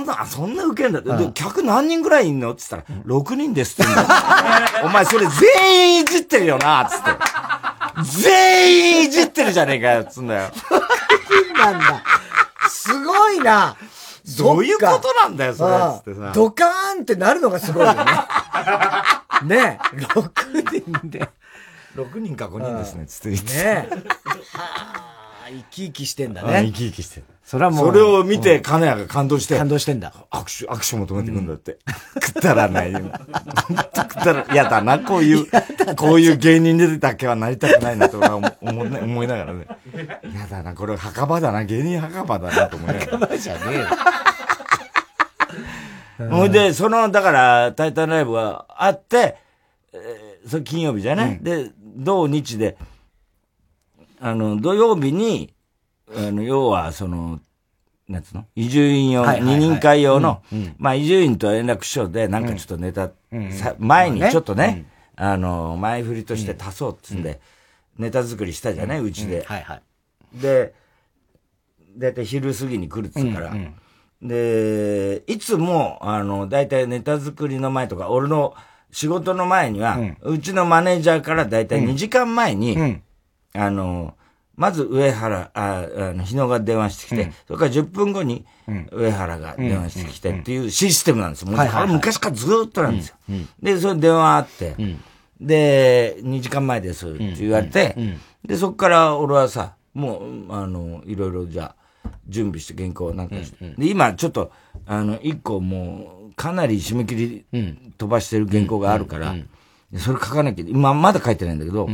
[0.00, 1.10] んな、そんな受けんだって。
[1.26, 4.80] で、客何人ぐらいいんのって言ったら、6人ですって言うんだ。
[4.84, 7.10] お前それ全員いじってるよなつって。
[8.22, 10.50] 全員いじってるじゃねえかよ、つんだよ。
[11.60, 12.02] 6人なんだ。
[12.68, 13.76] すごいな。
[14.38, 16.12] どういうことなんだよ、それ。
[16.12, 16.32] つってさ。
[16.34, 18.04] ドカーンってなるのがすごいよね。
[19.44, 21.28] ねえ、6人で。
[21.96, 23.52] 6人か5人ですね、つって言って。
[23.54, 23.90] ねえ。
[25.50, 26.64] 生き生きしてんだね。
[26.66, 27.26] 生き生きしてる。
[27.44, 27.86] それはもう。
[27.88, 29.58] それを見て、金谷が感動して。
[29.58, 30.12] 感動してんだ。
[30.30, 31.78] 握手、握手求めてくんだって。
[32.20, 32.92] くったらない。
[32.92, 33.02] くっ
[34.22, 35.46] たら、嫌だな、こういう、
[35.96, 39.66] こういう芸人でだけはなりたくないなと思思いながらね。
[40.32, 43.06] 嫌だな、これ墓場だな、芸人墓場だなと思いながら。
[43.18, 43.86] 墓場じゃねえよ。
[46.30, 49.36] ほいで、その、だから、タイタンライブがあって、
[49.92, 52.76] えー、それ金曜日じゃない、うん、で、土日で、
[54.20, 55.52] あの、土曜日に、
[56.14, 57.40] あの、要は、その、
[58.08, 58.44] なんつうの？
[58.56, 60.42] 移住院用、二人会用の、
[60.78, 63.10] まあ、移住院と連絡書で、なんかちょっとネタ、
[63.78, 67.22] 前にちょっとね、あの、前振りとして足そうっつん。
[67.22, 67.40] で、
[67.98, 69.00] ネタ作りしたじゃない？
[69.00, 69.44] うちで。
[69.46, 69.82] はいはい。
[70.34, 70.74] で、
[71.96, 73.50] だいたい昼過ぎに来るっつうから、
[74.22, 78.54] で、いつも、あの、だいたいネタ作りの前とか、俺の
[78.90, 82.74] 仕事の前には、うちのマネージャーからだいたい2時間前に、
[83.54, 84.14] あの、
[84.56, 88.44] まず上原、ああの、日野が電話してきて、うん、それから10分後に
[88.92, 91.56] 上原が電話してきてっていうシステムなんですよ。
[91.56, 93.16] はい昔からずっとなんですよ。
[93.62, 94.76] で、それ電話あって、
[95.40, 97.96] で、2時間前ですって言われて、
[98.44, 101.74] で、そこから俺はさ、もう、あの、いろいろじゃ
[102.28, 103.74] 準備して原稿なんかして。
[103.78, 104.52] で、今ちょっと、
[104.86, 107.46] あの、一個もう、かなり締め切り
[107.96, 109.34] 飛ばしてる原稿があるから、
[109.96, 111.88] それ書かなきゃ、今まだ書いてないんだけど、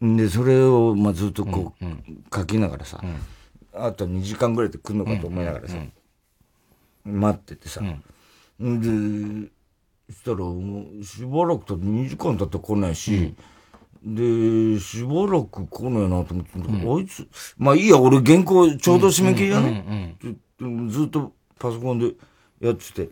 [0.00, 1.84] で、それを、まあ、ずっとこう、
[2.34, 3.00] 書きながらさ、
[3.74, 5.76] あと2時間ぐらいで来るのかと思いながらさ、
[7.04, 7.80] 待っててさ、
[8.60, 9.50] で、
[10.10, 13.34] そしたら、もう、しばらくと2時間経って来ないし、
[14.02, 20.16] で、しばらく来ないなと思って、あいつ、まあいいや、俺原稿ちょうど締め切りやね。
[20.88, 22.12] ずっとパソコンで
[22.60, 23.10] やってて、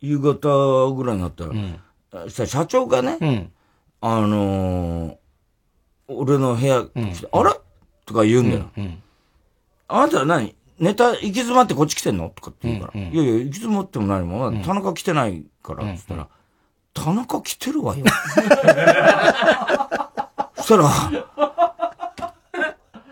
[0.00, 3.50] 夕方ぐらいになったら、したら社長がね、
[4.00, 5.18] あの
[6.10, 7.50] 俺の部屋来て、あれ
[8.06, 8.64] とか言うんだよ。
[9.88, 10.54] あなたは何？
[10.78, 12.30] ネタ行き詰まってこっち来てんの？
[12.30, 13.00] とかって言うから。
[13.00, 16.28] いやいや、行き詰まっても何も、田中来てないから、つったら、
[16.94, 18.04] 田中来てるわよ。
[20.56, 20.90] そしたら、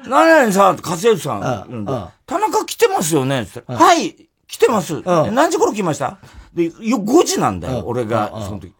[0.06, 3.44] 何々さん、加瀬さん、田中来てますよね？
[3.46, 5.02] つったら、はい、来てます。
[5.04, 6.18] 何時頃来ました？
[6.54, 8.72] で、よ、5時なんだよ、俺が、その時。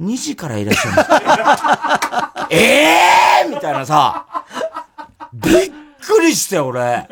[0.00, 1.10] 2時からいらっしゃいます。
[2.54, 2.56] え
[3.39, 4.26] えたいなさ、
[5.32, 5.70] びっ
[6.00, 7.08] くりして俺。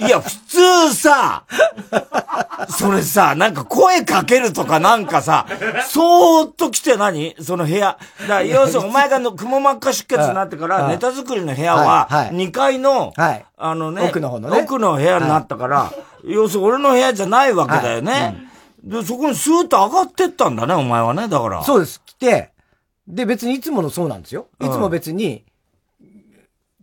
[0.00, 1.44] いや、普通さ、
[2.68, 5.46] それさ、なんか声かけるとかなんかさ、
[5.88, 7.36] そーっと来て何？
[7.40, 7.98] その部屋。
[8.22, 13.12] だから要するにお前がの雲真っ赤出血になってから、ネタ作りの部屋は、2階の、
[13.56, 14.60] あのね、奥の方のね。
[14.62, 15.92] 奥の部屋になったから、
[16.24, 18.48] 要するに俺の部屋じゃないわけだよね。
[18.82, 21.62] で、そこにスーッと上がってったんだね、お前はね、だから。
[21.62, 22.02] そうです。
[22.04, 22.50] 来て、
[23.06, 24.48] で、別にいつものそうなんですよ。
[24.60, 25.43] いつも別に、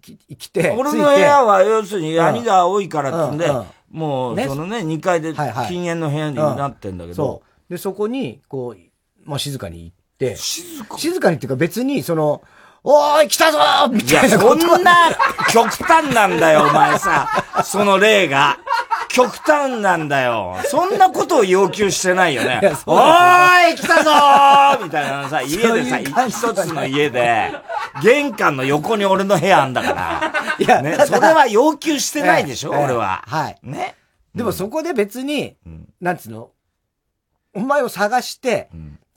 [0.02, 0.72] 来て。
[0.72, 3.52] 俺の部屋は、要するに、ヤニが多いからってんで、
[3.90, 5.34] もう、そのね、2階で
[5.68, 7.42] 禁煙の部屋になってんだけど。
[7.70, 10.36] で、そこに、こう、まあ、静かに行って。
[10.36, 12.42] 静か静かにっていうか別に、その、
[12.84, 14.40] おーい、来たぞーみたいな。
[14.40, 15.16] そんな
[15.52, 17.30] 極端なんだよ、お前さ。
[17.64, 18.58] その例が。
[19.14, 20.56] 極端なんだよ。
[20.66, 22.62] そんなことを要求してないよね。
[22.86, 27.52] おーい来たぞーみたいなさ、 家でさ、一つの家で、
[28.04, 30.34] 玄関の横に俺の部屋あんだから。
[30.60, 33.24] いや、ね、それは要求してないでしょ、俺は。
[33.28, 33.60] はい。
[33.64, 33.96] ね。
[34.36, 35.58] でもそこで別に、
[36.00, 36.50] なんつうの？
[37.54, 38.70] お前を探して、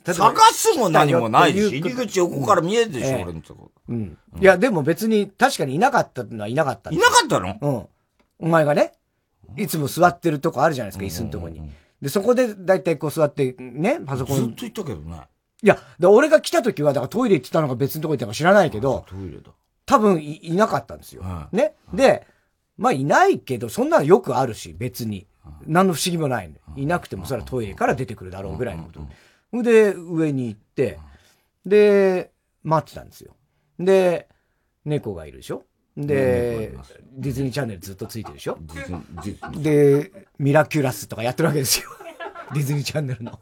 [0.04, 3.70] 探すも何もないし、入り口横から見えるでしょ、俺のとこ。
[3.88, 4.18] うん。
[4.40, 6.90] いや、でも別に確かにいなかったのはいなかった。
[6.90, 7.56] いなかったの？
[7.60, 7.86] うん。
[8.40, 8.92] お前がね。
[9.56, 11.62] いつも座ってるとこあるじゃないですか、椅子のとこに。
[12.00, 14.36] で、そこでだいたいこう座って、ね、パソコン。
[14.36, 15.22] ずっと言ったけどね。
[15.62, 19.50] いや、で俺が来た時は、だからトイレ行ってたのか別のとこ行ったのか知らないけど、トイレだ。
[19.86, 21.22] 多分いいなかったんですよ。
[21.22, 21.74] はい、ね。
[21.92, 22.26] で、
[22.76, 25.26] まあいないけど、そんなのよくあるし、別に。
[25.66, 26.54] 何の不思議もないの。
[26.76, 28.90] いなくても、それはトイレから出てくるだろうぐらいのこ
[29.52, 29.62] と。
[29.62, 30.98] で、上に行って、
[31.66, 33.36] で、待ってたんですよ。
[33.78, 34.28] で、
[34.84, 35.64] 猫がいるでしょ
[35.96, 36.74] で、
[37.16, 38.58] ディズニーチャンネルずっとついてるでしょ？
[39.56, 41.88] で、ミラキュラスとかやってるわけですよ。
[42.52, 43.38] ディズニーチャンネルの。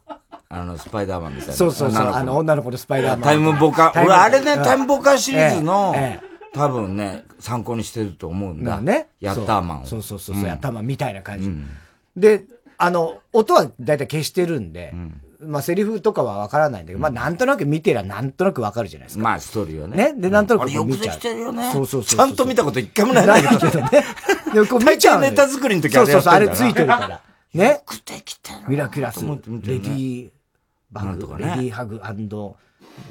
[0.49, 1.53] あの、スパイダーマンみたいな。
[1.55, 3.21] そうそうそう、あの、女の子のスパイダーマン。
[3.21, 5.95] タイムボカ、俺あれね、タイムボカシリーズの、
[6.53, 8.79] 多分ね、参考にしてると思うんだ。
[8.79, 9.07] ね。
[9.19, 9.85] ヤッターマンを。
[9.87, 11.51] そうそうそう、ヤッターマンみたいな感じ。
[12.15, 12.45] で、
[12.77, 14.93] あの、音はだいたい消してるんで、
[15.45, 19.23] まあ、セリフとかはわからないんだけど、まあ、なんとなく見てりゃなんとなくわかるじゃないですか。
[19.23, 20.13] まあ、ストーリーはね。
[20.13, 20.21] ね？
[20.21, 20.87] で、なんとなく見ちゃう。
[20.87, 21.71] よくできてるよね。
[21.71, 22.17] そうそうそう。
[22.17, 23.89] ちゃんと見たこと一回もないんだけどね。
[24.53, 25.21] で、こう見ちゃう。
[25.21, 27.21] ネタ作りの時はそうそうそう、あれついてるから。
[27.53, 27.69] ね？
[27.69, 28.57] よくできてる。
[28.67, 30.31] ミラキュラス、レディー
[30.91, 32.01] バグ、レディーハグ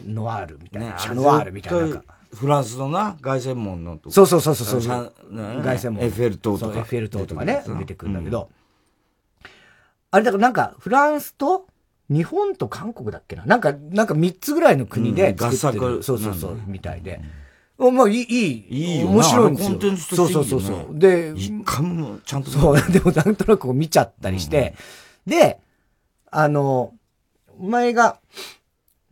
[0.06, 0.98] ノワールみたいな。
[0.98, 2.02] シャノワールみたいな。
[2.34, 4.80] フランスのな、凱旋門のそうそうそうそう。
[4.80, 6.02] 凱旋門。
[6.02, 6.78] エッフェル塔とか。
[6.78, 8.48] エッフェル塔とかね、出てくるんだけど。
[10.10, 11.66] あれだからなんか、フランスと、
[12.12, 13.44] 日本と韓国だっけな？
[13.44, 17.20] なんか、なんか3つぐらいの国で作ってる、うん、そうそうそう、みたいで。
[17.78, 19.70] まあ、いい、いい、面白いんですよ。
[19.70, 20.98] コンテンツそうそうそうそう。
[20.98, 24.74] で、一回もちゃんとそう、 でもなんとなく見ちゃったりして、
[25.26, 25.58] うん、で、
[26.30, 26.94] あの、
[27.58, 28.18] お前が、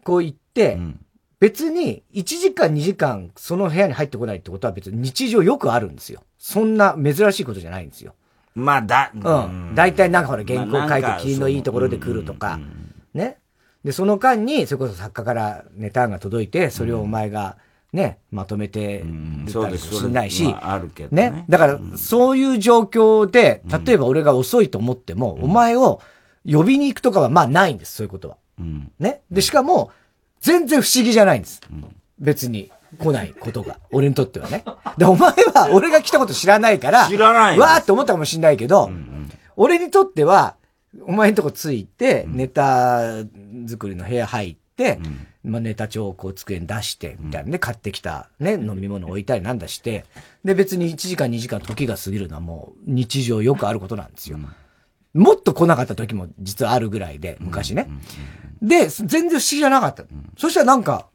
[0.05, 1.01] こう言って、うん、
[1.41, 6.23] 別に1時間2時間その部屋に入ってこないってことは別に日常よくあるんですよ。
[6.39, 8.15] そんな珍しいことじゃないんですよ。
[8.55, 9.75] まあ、だ、うん。
[9.75, 12.61] 大体なんかほら原稿書いて気のいいところで来るとか、
[13.15, 13.39] ね。
[13.85, 17.57] で、その間に、それこそ作家からネタが届いて、それをお前が、
[17.93, 19.05] ね、まとめて
[19.53, 21.45] たりしないし、あるけどね。
[21.49, 26.01] だから、そういう状況で、例えば俺が遅いと思っても、お前を
[26.49, 28.37] 呼びに行くとかは、まあないんです、そういうことは。
[28.99, 29.23] ね。
[29.31, 29.91] で、しかも、
[30.41, 31.61] 全然不思議じゃないんです。
[32.19, 32.71] 別に。
[32.99, 33.79] 来ないことが。
[33.93, 34.65] 俺にとってはね。
[34.99, 37.59] で、お前は俺が来たこと知らないから、知らない。
[37.59, 38.91] わーって思ったかもしんないけど、
[39.57, 40.57] 俺にとっては、
[41.03, 43.25] お前んとこついて、ネタ
[43.69, 44.99] 作りの部屋入って、
[45.45, 50.05] まあネタ帳をこう机に出して、みたいなね、買ってきたね、飲み物置いたりなんだして、
[50.45, 54.39] で別に1時間2時間時が過ぎるのはもう日常よくあることなんですよ。
[55.15, 57.89] もっと来なかった時も実はあるぐらいで、昔ね。
[58.63, 60.05] で、全然不思議じゃなかった。
[60.39, 61.10] そしたらなんか、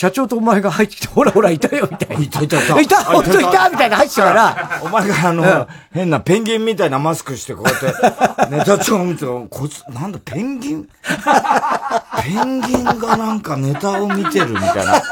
[0.00, 2.24] 社長とお前が入ってきて、ほらほら、いたよ、みたいな。
[2.24, 2.80] いたいたいた。
[2.80, 4.80] いた、ほんといた、みたいな入ってたから。
[4.82, 10.88] お前があの、変なペンギンみたいなマスクして、こうやって、ネタ帳を見て、こいつ、なんだ、ペンギン？
[12.24, 15.02] ペンギンがなんかネタを見てるみたいな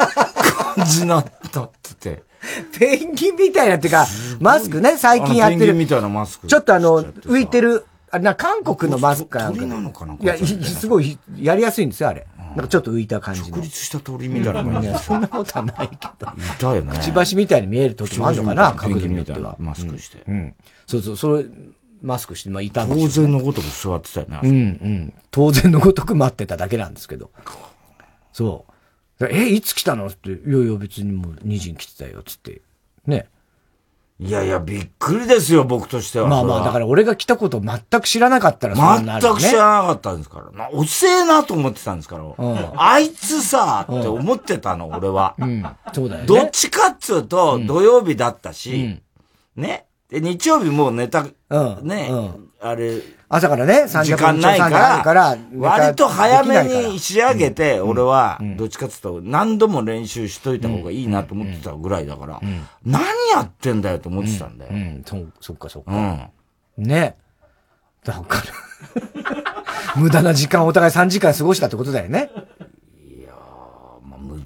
[0.75, 2.23] 感じになったってて。
[2.79, 4.07] ペンギンみたいなっていうか、
[4.41, 5.59] マスクね、最近やってる。
[5.61, 6.47] ペンギンみたいなマスク。
[6.47, 9.59] ちょっとあの、浮いてる、あな、韓国のマスクかなんか。
[9.59, 12.27] 鳥なのかないや、すごい、やりやすいんですよ、あれ。
[12.37, 13.49] なんかちょっと浮いた感じの。
[13.49, 14.89] 直立した鳥みたいな感じ。
[14.99, 16.27] そんなことはないけど。
[16.27, 16.99] いたよね。
[16.99, 19.57] くちばしみたいに見える時もあるのかな、角度によっては。
[19.59, 20.23] マスクして。
[20.27, 20.55] うん。
[20.87, 21.45] そうそう、それ、
[22.03, 24.41] マスクして、まあ、いたんです当然のごとく座ってたよね。
[24.43, 25.15] うん、うん。
[25.31, 27.31] 当然のごとく待ってただけなんですけど。
[28.33, 28.65] そ
[29.21, 29.27] う。
[29.27, 30.07] え、いつ来たの？
[30.07, 32.63] って、いやいや別にもう2時に来てたよ、つって。
[33.07, 33.29] ね。
[34.21, 36.29] いやいや、びっくりですよ、僕としては。
[36.29, 40.71] まあまあ、だから俺が来たこと全く知らなかったらそうなる、ね、全く知らなかったんですから。
[40.73, 42.25] おせえなと思ってたんですから。
[42.25, 45.37] うん、あいつさ、って思ってたの、俺は。
[45.39, 45.65] うん。
[45.93, 46.27] そうだよね。
[46.27, 49.01] どっちかっつうと、土曜日だったし、
[49.57, 49.87] うん、ね。
[50.11, 51.25] で、日曜日もうネタ、
[51.83, 52.11] ね、
[52.61, 62.41] あれ、朝からね、時間ないから、から割と早めに仕上げて、俺は、どっちかっていうと、何度も練習しといた方がいいなと思ってたぐらいだから、
[62.85, 64.71] 何やってんだよと思ってたんだよ。
[64.73, 65.93] うん、そそっかそっか。
[65.93, 66.85] うん。
[66.85, 67.17] ね。
[68.03, 68.43] だから
[69.97, 72.31] 無駄な時間をお互い3時間過ごしたってことだよね。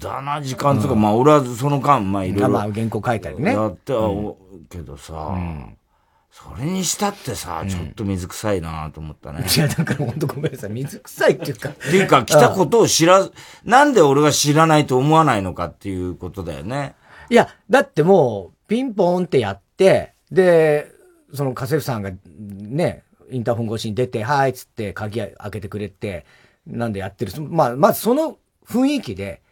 [0.03, 2.49] いやまあ、無駄な時間とか、まあ俺はその間、まあいろいろ。
[2.49, 3.53] まあ原稿書いたりね。
[3.53, 4.35] やっては、
[4.69, 5.77] けどさ、うん
[6.33, 9.45] それにしたってさ、ちょっと水臭いなと思ったね。
[9.55, 10.71] いや、だから本当ごめんなさい。
[10.71, 11.69] 水臭いっていうか。
[11.69, 13.29] っていうか、来たことを知ら、
[13.63, 16.95] なんで俺が知らないと思わないのかっていうことだよね。
[17.29, 20.91] いや、だってもう、ピンポンってやって、で、
[21.35, 26.25] その家政婦さんがね、インターホン越しに出て、はいっつって鍵開けてくれて、
[26.65, 27.31] なんでやってる。
[27.43, 29.43] まあ、まずその雰囲気で、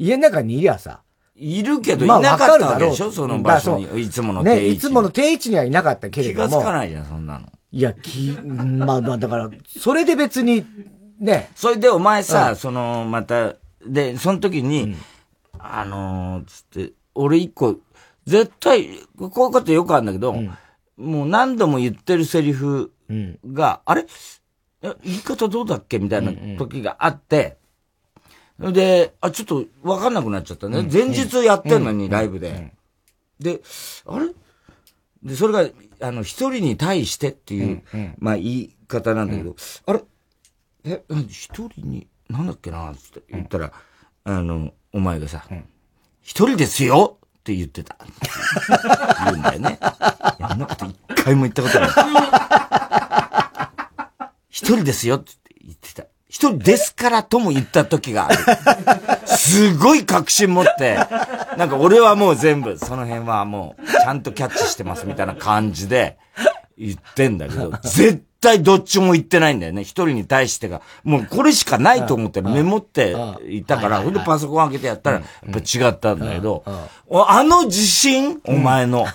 [0.00, 1.02] 家の中にいりゃさ、
[1.36, 4.02] いるけど、いなかったわけでしょ、その場所に。
[4.02, 4.62] いつもの定位置。
[4.62, 6.48] ね、いつもの定位置にはいなかったけれども。
[6.48, 7.46] 気がつかないじゃん、そんなの。
[7.70, 10.64] いや、き、 まあまあ、だから、それで別に、
[11.18, 11.50] ね。
[11.54, 14.96] それでお前さ、うん、その、また、で、その時に、うん、
[15.58, 17.76] あのー、つって、俺一個、
[18.24, 20.50] 絶対、こういうことよくあるんだけど、うん、
[20.96, 22.90] もう何度も言ってるセリフ
[23.52, 24.06] が、あれ
[24.82, 27.59] 言い方どうだっけみたいな時があって、
[28.60, 30.86] で、あ、ちょっとわかんなくなっちゃったね。
[30.92, 32.74] 前日やってんのに、ライブで。
[33.38, 33.62] で、
[34.06, 34.26] あれ？
[35.22, 35.70] で、それが、
[36.06, 37.82] あの、一人に対してっていう、
[38.18, 40.02] まあ言い方なんだけど、あれ？
[40.84, 43.72] え、一人に、なんだっけなって言ったら、
[44.24, 45.44] あの、お前がさ、
[46.20, 47.96] 一人ですよって言ってた。
[49.24, 49.78] 言うんだよね。
[50.38, 51.90] そんなこと一回も言ったことない。
[54.50, 55.32] 一人ですよって
[56.40, 58.38] 人ですからとも言った時がある。
[59.26, 60.96] すごい確信持って、
[61.58, 66.18] なんか俺はもう全部、その辺はもう、ちゃんとキャッチしてますみたいな感じで
[66.78, 69.82] 言ってんだけど、絶対どっちも言ってないんだよね。
[69.82, 70.80] 一人に対してが。
[71.04, 73.14] もうこれしかないと思ってメモって
[73.46, 79.06] いたから、ほんでパソコン開けてやったら、やっぱ違ったんだけど、あの自信お前の。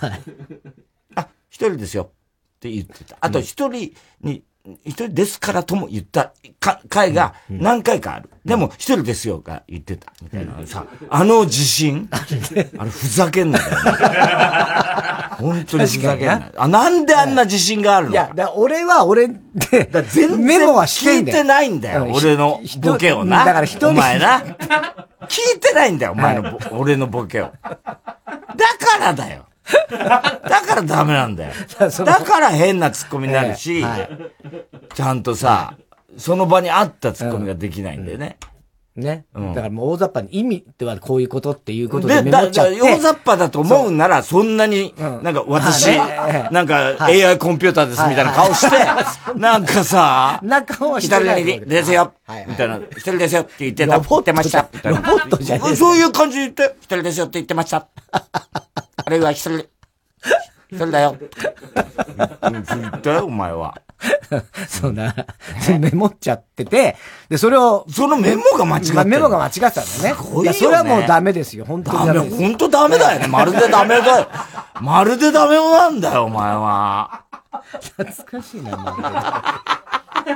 [1.16, 2.04] あ、一人ですよ。
[2.04, 3.16] って言ってた。
[3.20, 4.42] あと一人に
[4.84, 8.30] 一人ですからとも言ったか回が何回かある。
[8.44, 10.12] でも一人ですよが言ってた。
[10.22, 13.70] みたいなさ、あの自信あれふざけんなよ、ね。
[15.38, 23.44] 本当にふざけんなあ、なんであんな自信があるのいや、だ俺は俺で、だ全然メモは聞いてないんだよ、俺のボケをな。
[23.44, 23.88] だから一人。
[23.88, 24.42] お前な。
[25.28, 27.50] 聞いてないんだよ、お前の、俺のボケを。
[27.62, 29.46] だからだよ。
[29.90, 30.20] だ
[30.62, 31.52] からダメなんだよ。
[31.78, 33.84] だから変なツッコミになるし、
[34.94, 35.74] ちゃんとさ、
[36.16, 38.38] その場にあったツッコミができないんだよね。
[38.96, 39.26] ね。
[39.34, 42.80] だからもう大雑把に意味ってはこういうことっていうことでメモっちゃって。
[42.80, 45.88] 大雑把だと思うなら、そんなに、なんか私、
[46.50, 52.14] なんか AI コンピューターですみたいな顔して、なんかさ、中を一人ですよ、
[52.48, 54.68] みたいな、一人ですよって言ってた、言ってました。
[54.84, 57.86] ロボットじゃそういう感じで言って、一人ですよって言ってました。
[59.06, 59.68] あれは一人、
[60.68, 61.16] 一人だよ。
[61.20, 63.80] 言ったよ、お前は。
[64.68, 65.14] そうな。
[65.78, 66.96] メモっちゃってて、
[67.28, 67.86] で、それを。
[67.88, 69.04] そのメモが間違ってた。
[69.04, 69.86] メモが間違ってたんだね。
[69.86, 70.58] すごいよ、ね。
[70.58, 71.64] それはもうダメですよ。
[71.64, 72.30] 本当にダメ。
[72.30, 73.28] 本当ダメだよね。
[73.28, 74.28] まるでダメだよ。
[74.80, 77.24] まるでダメなんだよ、お前は。
[77.96, 79.02] 懐かしいな、まる
[80.24, 80.34] で。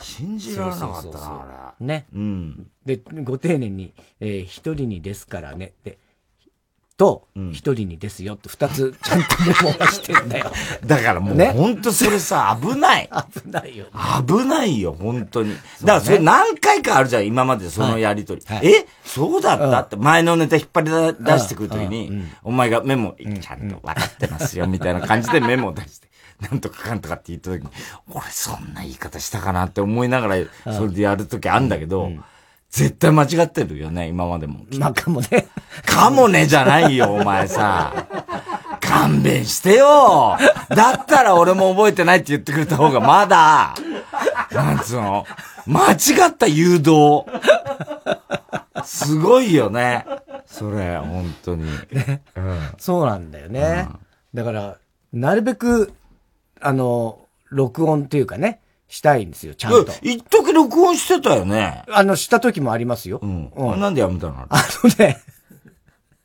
[0.00, 1.86] 信じられなかったな、あれ。
[1.86, 2.06] ね。
[2.14, 2.66] うん。
[2.86, 5.74] で、ご丁寧に、えー、一人にですからね。
[5.84, 5.98] で、
[6.98, 10.52] と、一人にですよって二つ ちゃんとメモはしてんだよ。
[10.84, 13.08] だからもう、ね、ほんとそれさ、危ない。
[13.42, 13.90] 危ないよ、ね。
[14.26, 15.54] 危ないよ、本当に。
[15.54, 18.42] だからそれ何回かあるじゃん、今までそのやりとり。
[18.44, 18.56] はい。
[18.58, 19.80] はい、えそうだった？
[19.80, 20.90] って前のネタ引っ張り
[21.24, 26.08] 出してくるときに、お前がメモ、ちゃんと分かってますよ、みたいな感じでメモを出して。
[26.40, 27.68] なんとかかんとかって言ったときに、
[28.10, 32.24] 俺そんな言い方したかなって思いながら、それでやるときあんだけど、うん
[32.70, 34.64] 絶対間違ってるよね、今までも。
[34.78, 35.48] まあ、かもね。
[35.84, 38.06] かもねじゃないよ、 お前さ。
[38.80, 40.36] 勘弁してよ
[40.70, 43.74] だったら俺も覚えてないって言ってくれた方がまだ、
[44.52, 45.26] なんつうの、
[45.66, 47.24] 間違った誘導。
[48.84, 50.06] すごいよね。
[50.46, 51.64] それ、本当に。
[51.92, 53.88] ねうん、そうなんだよね。
[54.34, 54.76] うん、だから、
[55.12, 55.92] なるべく、
[56.60, 57.18] あの、
[57.50, 59.92] 録音っていうかね、したいんですよ、ちゃんと。
[60.02, 61.84] 一時録音してたよね。
[61.90, 63.20] あの、した時もありますよ。
[63.22, 63.52] うん。
[63.54, 64.46] うん、なんでやめたの？
[64.48, 65.20] あのね、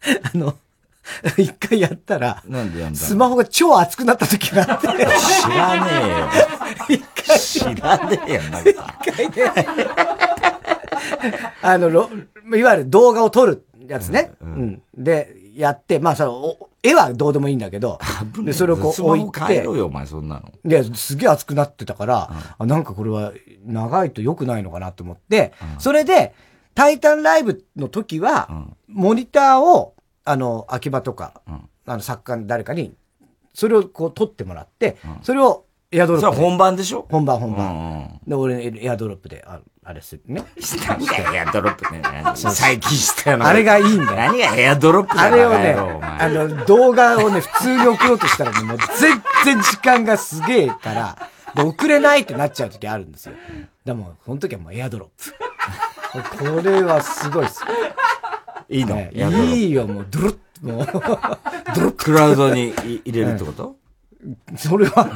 [0.33, 0.55] あの、
[1.37, 4.87] 一回やったら、なんでやめたスマホが超熱くなった時があって。
[4.87, 4.93] 知
[5.49, 5.91] らね
[6.89, 6.99] えよ。
[6.99, 7.39] 一回。
[7.39, 8.69] 知らねえよ、なんか。
[9.01, 9.51] 一回ね。
[11.61, 14.31] あの、いわゆる動画を撮るやつね。
[14.41, 14.53] うん。
[14.53, 17.97] うん、で、やって、まあ、その、絵はどうでもいいんだけど、
[18.43, 19.39] で、それをこう置いて。
[19.39, 20.51] 変えろよ、お前、そんなの。
[20.65, 23.31] で、すげえ熱くなってたから、うん、あなんかこれは
[23.65, 26.33] 長いと良くないのかなと思って、うん、それで、
[26.75, 31.41] タイタンライブの時は、うん、モニターを、あの、秋葉とか、
[31.85, 32.93] あの、作家誰かに、
[33.53, 36.35] それをこう撮ってもらって、それをエアドロップ。
[36.35, 37.05] それ本番でしょ？
[37.09, 38.19] 本番、本番。
[38.27, 40.45] で、俺、エアドロップで、ああれするね。
[40.59, 42.01] したんだよ、エアドロップね。
[42.35, 44.15] 最近したよあれがいいんだよ。
[44.15, 51.17] 何がエアドロップだあれをね、あの、動画をね、普通に送ろうとしたらね、もう全然時間がすげえから、
[51.55, 53.33] で、送れないってなっちゃう時あるんですよ。
[53.83, 55.33] でも、その時はもう AirDrop。
[56.37, 57.63] これはすごいっす。
[58.69, 60.85] いいの、いいよ、もう、ドロッ、もう、
[61.75, 61.91] ドロッ。
[61.95, 62.73] クラウドに
[63.05, 63.75] 入れるってこと？
[64.55, 65.11] それは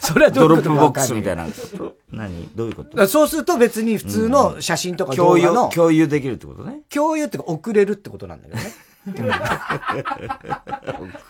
[0.00, 1.46] それは Dropbox みたいな。
[2.18, 2.48] 何？
[2.54, 3.06] どういうこと？
[3.08, 6.80] そうすると別に普通の写真とか動画の、共有できるってことね。
[6.92, 8.60] 共有ってか送れるってことなんだよね。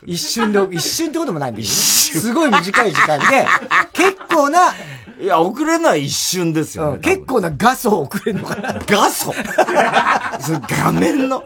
[0.07, 3.46] 一瞬で、一瞬ってこともないんだけど、 ね、すごい短い時間で、
[3.92, 4.72] 結構な、
[5.20, 8.78] いや、送れない一瞬ですよ、ねうん、結構な画素を送れるのかな。
[8.86, 9.34] 画素
[10.84, 11.42] 画面の、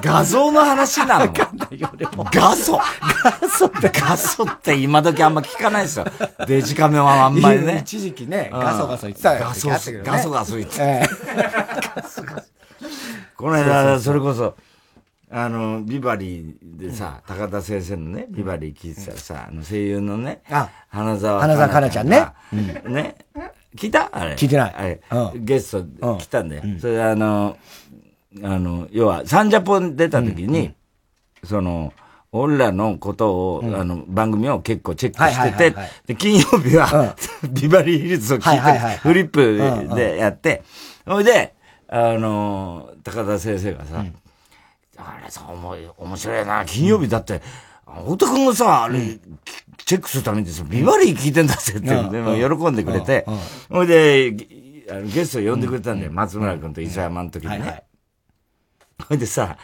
[0.00, 1.32] 画像の話なの？
[1.32, 3.92] 画素画素って。
[3.94, 6.06] 画素って今時あんま聞かないですよ。
[6.46, 7.80] デジカメはあんまりね。
[7.82, 9.40] 一時期ね、画素画素言ってたよ。
[9.44, 9.78] 画素、画
[10.18, 10.84] 素画素言ってた。
[13.36, 14.54] この間、それこそ、
[15.32, 20.42] あの、ビバリーでさ、高田先生のね、ビバリー聞いてたらさ、あの声優のね、
[20.88, 22.26] 花沢花沢香菜ちゃんね。
[22.88, 23.14] ね。
[23.76, 24.08] 聞いた？
[24.12, 24.34] あれ。
[24.34, 24.74] 聞いてない。
[24.74, 25.00] あれ。
[25.36, 26.62] ゲスト来たんだよ。
[26.80, 27.56] それであの、
[28.42, 30.74] あの、要は、サンジャポン出た時に、
[31.44, 31.92] その、
[32.32, 35.76] 俺らのことを、あの、番組を結構チェックしてて、
[36.06, 37.16] で、金曜日は、
[37.50, 40.62] ビバリーヒルズを聞いて、フリップでやって、
[41.06, 41.54] ほいで、
[41.88, 44.04] あの、高田先生がさ、
[45.02, 47.42] あれさ、面白いな、金曜日だって、
[47.86, 49.18] 太田君がさ、あれ、
[49.84, 53.26] チェックするためにさ、ビバリー聞いてんだぜって、喜んでくれて、
[53.68, 57.84] ほいで、ゲスト呼んでくれたんだよ、松村君と磯山の時にね。
[59.08, 59.56] ほいでさ、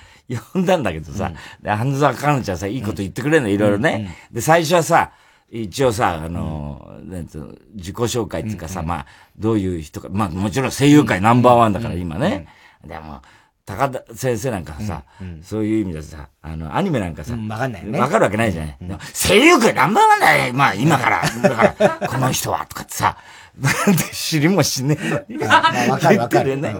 [0.52, 1.32] 呼んだんだけどさ、
[1.62, 4.16] で、半沢かなちゃんさ、いいこと言ってくれるの、いろいろね。
[4.32, 5.12] で、最初はさ、
[5.48, 9.06] 一応さ、あの、なんつう自己紹介っていうかさ、まあ、
[9.38, 12.48] どういう人か、まあ、もちろん声優界ナンバーワンだから、今ね。
[12.84, 13.22] でも、
[13.66, 15.02] 高田先生なんかさ、
[15.42, 17.98] そういう意味でさ、あの、アニメなんかさ、わかんないね。
[17.98, 18.78] わかるわけないじゃない？
[19.12, 21.22] 声優界ナンバーワンだよ、まあ、今から。
[21.42, 23.16] だから、この人は、とかってさ、
[23.58, 25.44] なんで知りもしねえのに。
[25.44, 25.60] わ
[25.98, 26.56] かるわかる。
[26.56, 26.74] ね。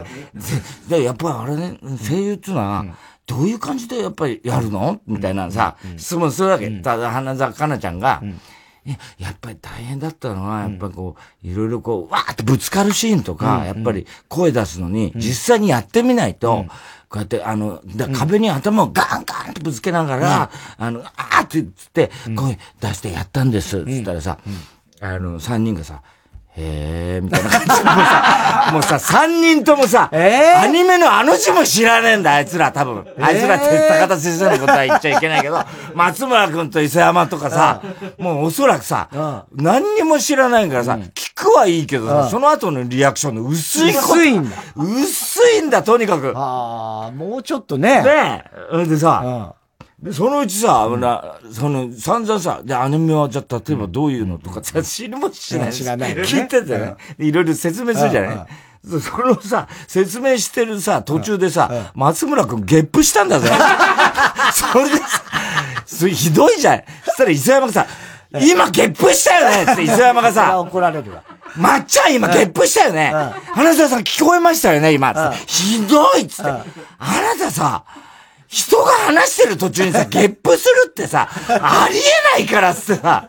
[0.88, 1.78] で、やっぱりあれね、
[2.08, 2.84] 声優っていうのは、
[3.26, 5.00] どういう感じでやっぱりやるの？
[5.08, 6.70] みたいなさ、質問するわけ。
[6.70, 8.22] ただ、花澤香菜ちゃんが、
[9.18, 16.66] やっぱり大変だったのは、やっぱこう、いろいろこう、わーってぶつかるシーンとか、やっぱり声出すのに、実際にやってみないと、
[17.08, 17.80] こうやって、あの、
[18.14, 24.38] 壁に頭をガンガンってぶつけながら、あの、あーって言って、声出してやったんです、つったらさ、
[25.00, 26.02] あの、三人がさ、
[26.58, 33.06] へえ、みたいな感じで、もうさ、 もうさ、三人ともさ、えー、アニメのあの字も知らねえんだ、あいつら多分。
[33.20, 35.62] あいつらって高田先生のことは言っちゃいけないけど、
[35.94, 37.82] 松村君と磯山とかさ、
[38.18, 39.08] もうおそらくさ、
[39.54, 44.56] 何にも知らないからさ、聞くはいいけどさ、その後のリアクションの薄い薄いんだ。
[44.74, 46.32] 薄いんだ、とにかく。
[46.34, 48.02] ああ、もうちょっとね。
[48.02, 48.84] ねえ。
[48.86, 49.54] でさ、
[50.02, 55.72] で、そのうちさ、うん、その、散々さ、で、アニメはじゃあ、例えばどういうのとかさ、知るもしない。
[55.72, 56.22] 知らない、ね。
[56.22, 56.96] 聞いててね。
[57.18, 58.46] いろいろ説明するじゃない
[59.00, 63.50] そのさ、説明してるさ、途中でさ、松村くんゲップしたんだぜ。
[64.52, 65.04] それでさ、
[65.86, 66.82] それひどいじゃん。
[67.04, 67.86] そしたら磯山がさ、
[68.32, 71.22] 今ゲップしたよねって磯山がさ、怒られるわ。
[71.56, 73.12] まっちゃん今ゲップしたよね。
[73.54, 75.32] 花澤さん聞こえましたよね今。
[75.46, 76.50] ひどいっつって。
[76.50, 76.64] あな
[77.38, 77.82] たさ、
[78.48, 83.28] 人が話してる途中にさ、 ゲップするってさ、ありえないからってさ、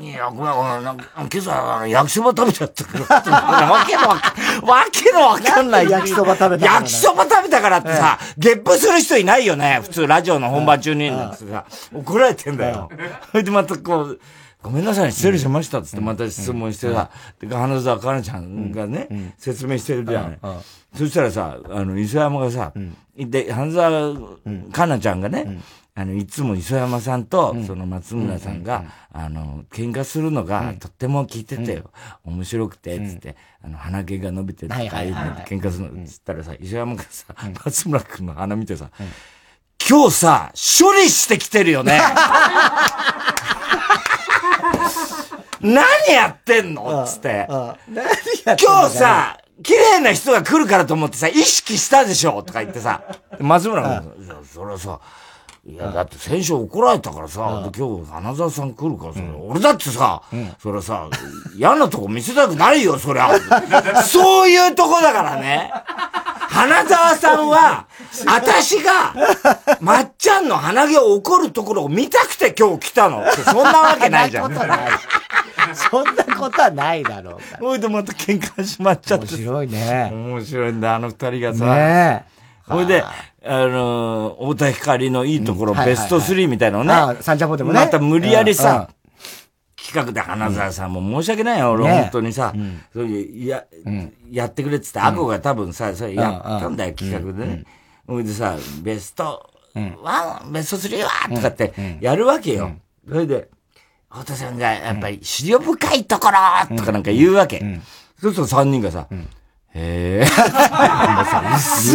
[0.00, 0.98] いや、ごめん、ごめん、今
[1.36, 5.90] 朝、焼きそば食べちゃったから、わけのわか、わけのわかんない。
[5.90, 9.80] 焼きそば食べた焼きそば食べたからってさ、ゲップする人いないよね。
[9.82, 12.90] 普通、ラジオの本番中に、なんてさ、怒られてんだよ。
[13.30, 14.20] それでまたこう、
[14.60, 19.06] ごめんなさい、失礼しましたっつってまた質問してさ、で、花澤香菜ちゃんがね、
[19.38, 20.38] 説明してるじゃない。
[20.96, 22.72] そしたらさ、あの、磯山がさ、
[23.16, 24.14] で、花澤
[24.72, 25.60] 香菜ちゃんがね、
[25.94, 31.90] あの、いつも磯山さんと、その松村さんが、あの、喧嘩するのが、とっても聞いててよ。
[32.24, 37.24] 面白くて、つって、あの、鼻毛が伸びて、とか、喧嘩するの、つったらさ、磯山がさ、
[37.64, 38.90] 松村くんの鼻見てさ、
[39.88, 42.00] 今日さ、処理してきてるよね。
[45.60, 45.82] 何
[46.12, 47.04] やってんの？
[47.04, 47.46] つって。
[47.48, 53.02] 今日さ、綺麗な人が来るからと思ってさ、意識したでしょとか言ってさ。
[53.40, 55.00] 松村君、それはさ、
[55.66, 60.22] いや、だって先週怒られたからさ、今日花沢さん来るからさ、俺だってさ、
[60.60, 61.08] それさ、
[61.56, 63.30] 嫌なとこ見せたくないよ、そりゃ。
[64.02, 65.72] そういうとこだからね。
[66.48, 67.86] 花沢さんは、
[68.26, 69.14] 私が、
[69.80, 73.22] まっちゃんの鼻毛を怒るところを見たくて今日来たの。
[73.44, 74.52] そんなわけないじゃん。
[75.74, 79.26] そんなことはないだろうかほいでまた喧嘩しまっちゃって。
[79.26, 80.10] 面白いね。
[80.12, 81.64] 面白いんだ、あの二人がさ。
[81.66, 82.24] ね
[82.66, 86.92] ほいで、あの、太田光のいいところ、ベスト3みたいなのね。
[86.92, 87.80] ああ、サンジャポでもね。
[87.80, 88.88] また無理やりさ、
[89.88, 92.52] 企画で花沢さんも申し訳ないよ、俺、本当にさ、
[92.92, 93.64] そういう、や、
[94.30, 97.64] やってくれって言って、アコが多分さ、それやったんだよ、企画でね。
[98.06, 101.72] ほいでさ、ベスト1、ベスト3はとかって
[102.02, 102.72] やるわけよ。
[103.08, 103.48] それで、
[104.10, 107.80] 太田さんがやっぱり資料深いところとかなんか言うわけ。
[108.20, 109.06] そうすると3人がさ、
[109.78, 110.26] へえ。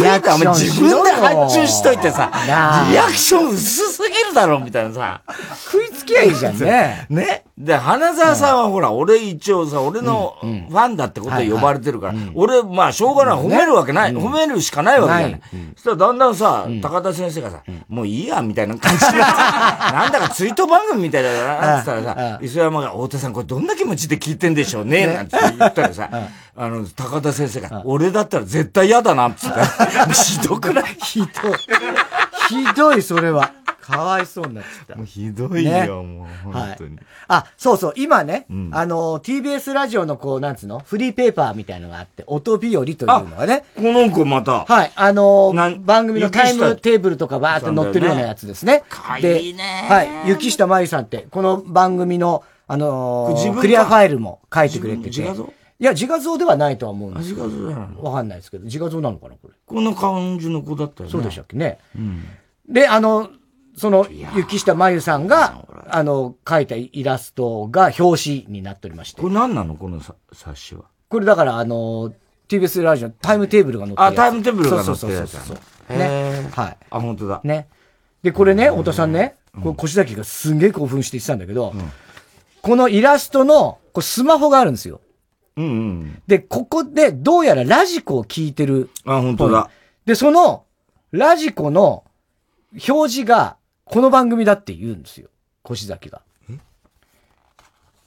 [0.00, 2.30] リアクション自分で発注しといてさ、
[2.90, 5.20] リアクション薄すぎるだろ、みたいなさ。
[5.70, 7.06] 食いつきゃいいじゃんね。
[7.10, 7.44] ね。
[7.56, 13.36] で、花沢さんはほら、俺一応さ、俺のファンだってことで呼ばれてるから、俺、まあ、しょうがない。
[13.36, 14.12] 褒めるわけない。
[14.12, 15.40] 褒めるしかないわけじゃない。
[15.76, 17.58] そしたらだんだんさ、高田先生がさ、
[17.88, 26.08] もういいや、みたいな感じになって、 なんだかツイート番組みたいだな、って言ったらさ、磯山が、太田さんこれどんな気持ちで聞いてんでしょうね、なんて言ったらさ、
[26.56, 30.84] あの、高田先生が、俺だったら絶対嫌だな、って言ったら、 ひどくない？
[31.02, 31.28] ひどい。
[32.48, 33.52] ひどい、それは。
[33.80, 34.96] かわいそうになっちゃった。
[34.96, 37.04] もうひどいよ、ね、もう、本当に、はい。
[37.28, 40.78] あ、そうそう、今ね、うん、あの、TBS ラジオのこう、なんつうの？
[40.78, 43.64] フリーペーパーみたいのがあって、音日和というのがね。
[43.76, 44.64] この子また。
[44.64, 48.84] はい、あの番組のタイムテーブルとかバーって載ってるようなやつですね。
[48.88, 49.86] かいいね。
[49.88, 55.30] はい、雪下真由さんって、この番組の、あのー、クリアファイルも書いてくれてて。
[55.80, 59.54] いや、自画像ではないとは思うんです自画像じゃないわかんないですけど、自画像なのかな、これ？
[59.66, 61.12] こんな感じの子だったよね。
[61.12, 61.56] そうでしたっけ？
[61.56, 61.78] ね。
[61.96, 62.24] うん。
[62.68, 63.30] で、あの、
[63.76, 64.06] その、
[64.36, 69.20] 雪下真由さんが、あの、描いたイラストが表紙になっておりまして。
[69.20, 69.74] これ何なの？
[69.74, 70.00] この
[70.32, 70.84] 冊子は。
[71.08, 72.12] これだから、あの、
[72.48, 75.30] TBS ラジオタイムテーブルが載ってるあ、タイムテーブルが載ってるやつ。
[75.32, 76.48] そうそうそうね。
[76.52, 76.76] はい。
[76.90, 77.40] あ、本当だ。
[77.42, 77.66] ね。
[78.22, 81.74] で、これね、太田さんね、これ、腰崎がすんげえ興奮して言ってたんだけど、
[82.62, 85.00] このイラストの、これスマホがあるんですよ。
[85.56, 85.68] うんう
[86.04, 86.22] ん。
[86.26, 88.90] で、ここで、どうやらラジコを聞いてる。
[89.04, 89.70] あ、本当だ。
[90.04, 90.64] で、その、
[91.12, 92.04] ラジコの
[92.88, 95.28] 表示が、この番組だって言うんですよ。
[95.62, 96.22] 腰崎が。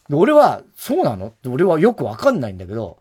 [0.10, 1.34] で俺は、そうなの？
[1.48, 2.98] 俺はよくわかんないんだけど、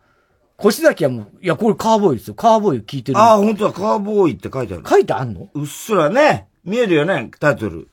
[0.57, 2.35] 腰崎はもう、いや、これカーボーイですよ。
[2.35, 3.19] カーボーイ聞いてる。
[3.19, 4.83] ああ、本当だ、カーボーイって書いてある。
[4.85, 5.49] 書いてあんの？
[5.55, 6.49] うっすらね。
[6.65, 7.89] 見えるよね、タイトル。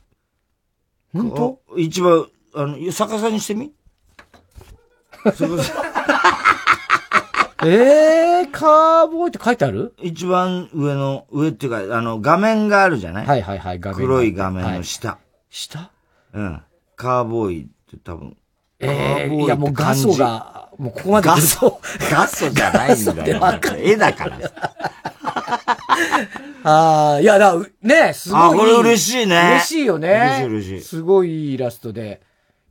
[1.13, 1.59] 本当？
[1.77, 2.25] 一番、
[2.55, 3.71] あの、逆さにしてみ？
[5.25, 5.29] え
[7.65, 9.93] えー、カーボーイって書いてある？
[10.01, 13.25] 一番上の、上っていうか、あの、画面があるじゃない？
[13.25, 13.99] はいはいはい、画面。
[13.99, 15.09] 黒い画面の下。
[15.09, 15.17] はい、
[15.49, 15.89] 下？
[16.33, 16.61] うん。
[16.97, 18.35] カーボーイって多分。
[18.79, 21.79] ええー、いやもう画素が、もうここまで画素、
[22.11, 23.39] 画素じゃないんだよ。
[23.79, 24.37] 絵だから。
[26.65, 28.41] ああ、いやだ、ね、すごい。
[28.41, 29.51] あ、これ嬉しいね。
[29.55, 30.09] 嬉しいよね。
[30.09, 30.45] 嬉しい
[30.75, 30.87] 嬉しい。
[30.87, 32.19] すごいイラストで。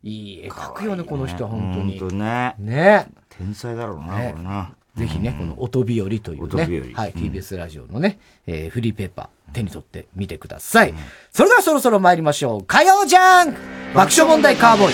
[0.03, 1.99] いい絵描くよね、この人は本当に。
[1.99, 2.55] 本当ね。
[2.59, 3.07] ね。
[3.29, 4.75] 天才だろうな、これな。
[4.97, 10.93] ぜひね、この音日和というね、はい、TBS ラジオのね、えー、フリーペーパー手に取ってみてください。
[11.33, 12.65] それではそろそろ参りましょう。
[12.65, 13.55] 火曜じゃん
[13.95, 14.91] 爆笑問題カーボー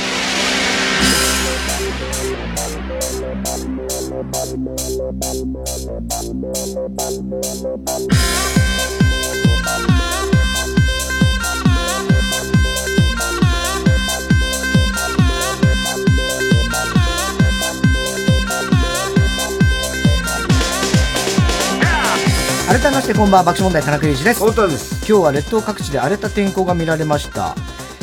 [8.54, 8.57] イ。
[22.80, 24.38] 改めましてこんばんは爆笑問題田中裕二です。
[24.38, 24.94] 太田です。
[24.98, 27.56] 今日は列島各地で荒れた天候が見られました。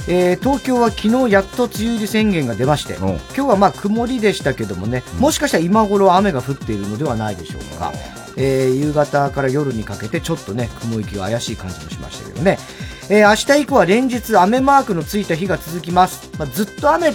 [0.09, 7.93] えー、東京は昨日やっと梅雨入り宣言が出まして、今日はまあ曇りでしたけどもね、もしかしたら今頃雨が降っているのではないでしょうか、
[8.35, 12.57] えー、夕方から夜にかけてちょっとね、雲行きが怪しい感じもしましたけどね、
[13.09, 16.29] えー、明日以降は連日雨マークのついた日が続きます。
[16.37, 17.13] まあ、ずっと雨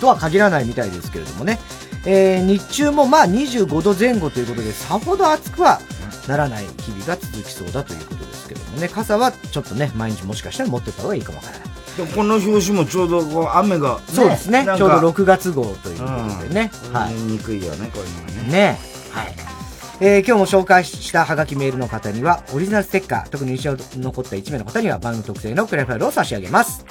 [0.00, 1.58] とは限らないみたいですけれどもね、
[2.06, 5.78] えー、日中もまあ25度前後ということで、さほど暑くは
[6.30, 11.70] ならない日々が続きそうだということですけどもね、傘はちょっとね、毎日もしかしたら持ってた方がいいかもわからない。
[12.14, 14.64] この表紙もちょうどこう雨が、ね、そうですね。
[14.64, 16.70] ちょうど6月号ということでね。
[16.86, 17.14] うん、はい。
[17.14, 18.52] にくいよね、こういうのはね。
[18.52, 18.78] ね。
[19.10, 19.34] はい。
[20.02, 26.86] えー、今日も紹介したハガキメールの方には、オリジナルステッカー、特に印象に残った1名の方には番組特製のクレファイルを差し上げます。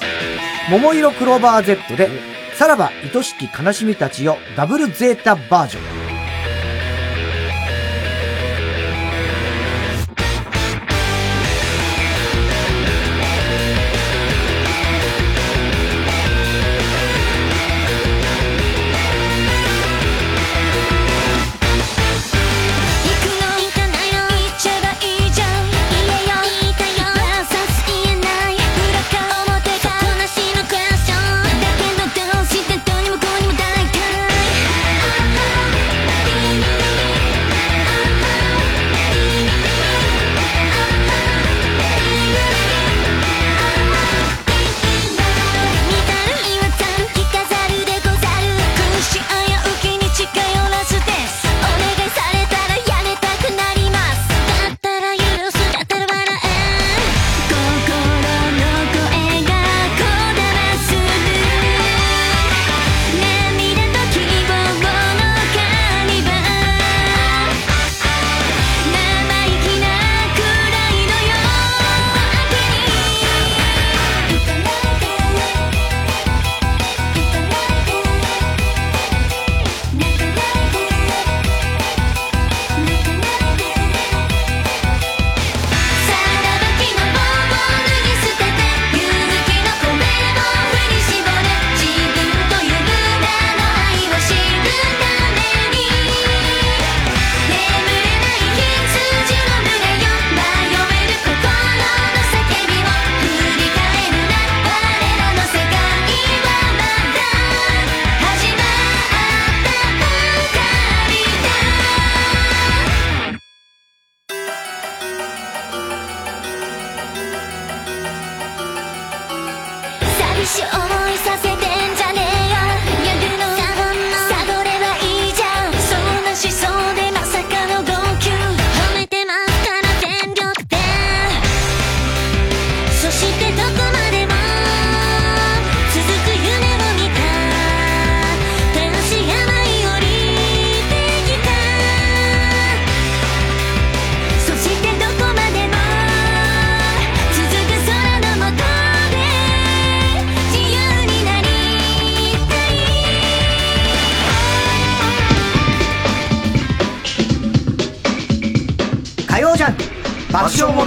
[0.69, 2.09] 桃色クローバー Z で、
[2.55, 5.98] さらば愛しき悲しみたちよ、ダブルゼータバージョン。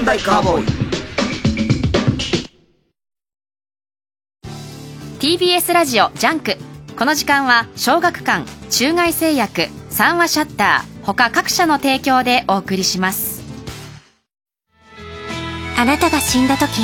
[0.03, 0.67] 爆笑問題カーボーイ。
[5.19, 6.57] TBS ラジオ JUNK。
[6.99, 13.43] この時間は小学館中外製薬三和シャッター他各社の提供でお送りします。
[15.79, 16.81] あなたが死んだ時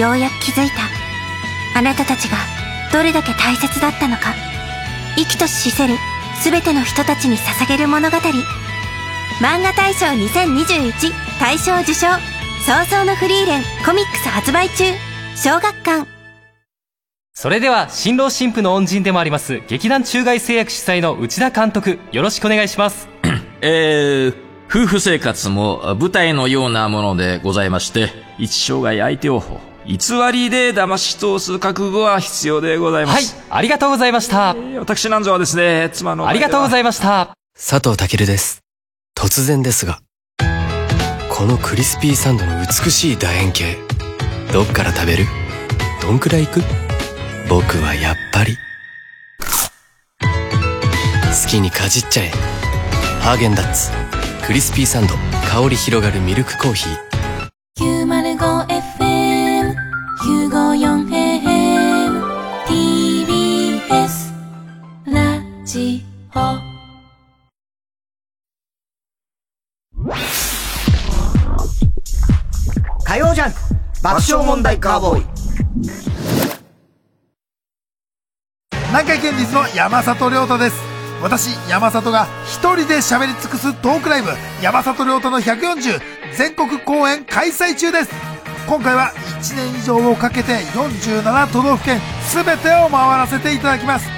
[0.00, 1.78] ようやく気づいた。
[1.78, 2.36] あなたたちが
[2.92, 4.34] どれだけ大切だったのか。
[5.16, 5.94] 生きとし死せる
[6.42, 8.16] 全ての人たちに捧げる物語。
[9.40, 12.06] 漫画大賞2021大賞受賞
[12.66, 14.84] 早々のフリーレンコミックス発売中。
[15.34, 16.06] 小学館。
[17.32, 23.08] それでは新郎新婦の恩人でもあります劇団中外製薬主催の内田監督よろしくお願いします。
[23.62, 24.34] えー、
[24.68, 29.42] 夫婦生活も舞台のようなものでございまして一生涯相手を
[29.86, 29.96] 偽
[30.30, 33.34] りで騙し通す覚悟は必要でございます。
[33.36, 37.30] はいありがとうございました、えー、私なんぞはですね妻のありがとうございました。
[37.56, 38.60] 佐藤健です。
[39.16, 40.00] 突然ですが
[41.40, 43.78] このクリスピーサンドの美しい楕円形。
[44.52, 45.24] どっから食べる？
[46.02, 46.60] どんくらいいく？
[47.48, 48.58] 僕はやっぱり。
[50.20, 52.28] 好きにかじっちゃえ。
[53.22, 53.90] ハーゲンダッツ。
[54.46, 55.14] クリスピーサンド。
[55.48, 58.19] 香り広がるミルクコーヒー。
[73.40, 73.52] ャン
[74.02, 75.26] 爆笑問題カーボーイ。
[78.88, 80.76] 南海県立の山里亮太です。
[81.22, 84.30] 私山里が一人で喋り尽くすトークライブ
[84.62, 86.00] 山里亮太の140
[86.34, 88.10] 全国公演開催中です。
[88.66, 92.00] 今回は1年以上をかけて47都道府県
[92.32, 94.08] 全てを回らせていただきます。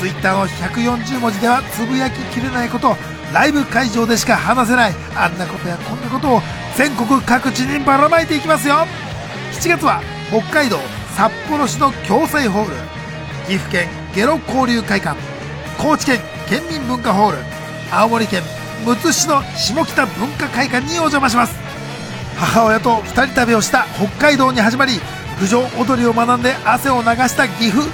[0.00, 2.96] Twitter の140文字ではつぶやききれないこと
[3.32, 6.42] ライブ会場でしか話せないあんなことやこんなことを
[6.76, 8.86] 全国各地にばらまいていきますよ。
[9.52, 10.78] 7月は北海道
[11.16, 12.76] 札幌市の共済ホール
[13.46, 15.18] 岐阜県ゲロ交流会館
[15.78, 17.38] 高知県県民文化ホール
[17.90, 18.42] 青森県
[18.84, 21.54] むつ市の下北文化会館にお邪魔します。
[22.36, 25.00] 母親と2人旅をした北海道に始まり
[25.40, 27.88] 郡上踊りを学んで汗を流した岐阜。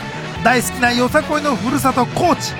[0.44, 2.52] 大好きなよさこいのふるさと高知。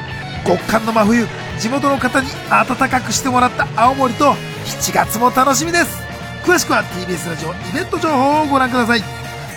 [0.47, 1.27] 極寒の真冬
[1.59, 4.33] 地元の方に暖かくしてもらった青森と
[4.65, 6.03] 7月も楽しみです。
[6.45, 9.03] 詳しくは TBS ラジオイベント情報をご覧ください。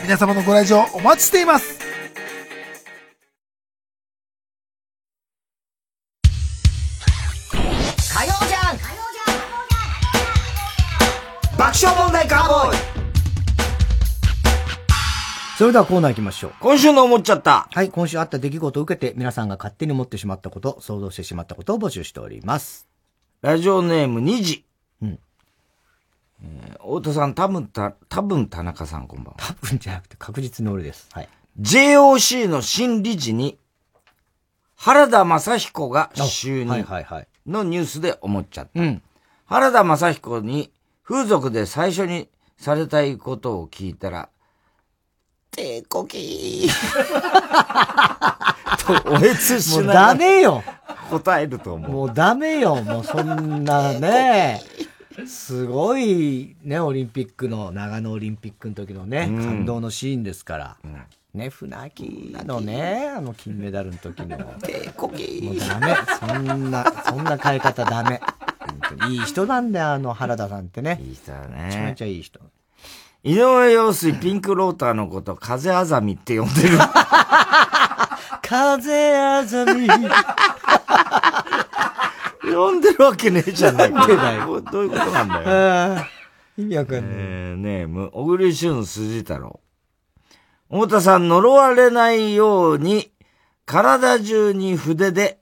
[0.04, 1.75] 皆様のご来場お待ちしています。
[15.58, 16.54] それではコーナー行きましょう。
[16.60, 17.70] 今週の思っちゃった。
[17.72, 22.90] はい、今週あった出来事を受けて皆さんが勝手に思ってしまったこと、想像してしまったことを募集しております。
[23.42, 24.66] ラジオネーム2時。
[25.02, 25.20] うん。
[26.44, 29.36] えー、太田さん、多分た、多分田中さんこんばんは。
[29.38, 31.08] 多分じゃなくて確実に俺です。
[31.14, 31.30] はい。
[31.62, 33.58] JOC の新理事に、
[34.76, 36.68] 原田正彦が就任。
[36.68, 37.28] はいはいはい。
[37.48, 38.82] のニュースで思っちゃった。
[38.82, 39.02] うん。
[39.46, 42.28] 原田正彦に風俗で最初に
[42.58, 44.28] されたいことを聞いたら、
[45.56, 46.68] 手こきー。
[49.04, 50.62] と、おえつしなもうダメよ。
[51.10, 51.92] 答えると思う。
[51.92, 52.84] もうダメよ。
[52.84, 54.62] もうそんなね。
[55.26, 60.76] すごいね、オリンピックの、長野オリンピックの時のね、うん、感動のシーンですから。
[60.84, 61.02] うん、
[61.34, 64.38] ね、船木のね、あの金メダルの時の。
[64.62, 65.96] 手こきもうダメ。
[66.20, 68.20] そんな、そんな変え方ダメ。
[69.10, 71.00] いい人なんだよ、あの原田さんってね。
[71.02, 71.68] いい人だね。
[71.68, 72.42] めちゃめちゃいい人。
[73.26, 76.78] 井上陽水ピンクローターのこと、風あざみって呼んでる。
[78.44, 79.88] 風あざみ。
[82.54, 84.06] 呼んでるわけねえじゃないか。
[84.72, 86.06] どういうことなんだよ。
[86.56, 87.02] 意味わかんない。
[87.16, 89.60] えー、ねえ、小栗旬筋太郎。
[90.70, 93.12] 太田さん呪われないように、
[93.66, 95.40] 体中に筆で、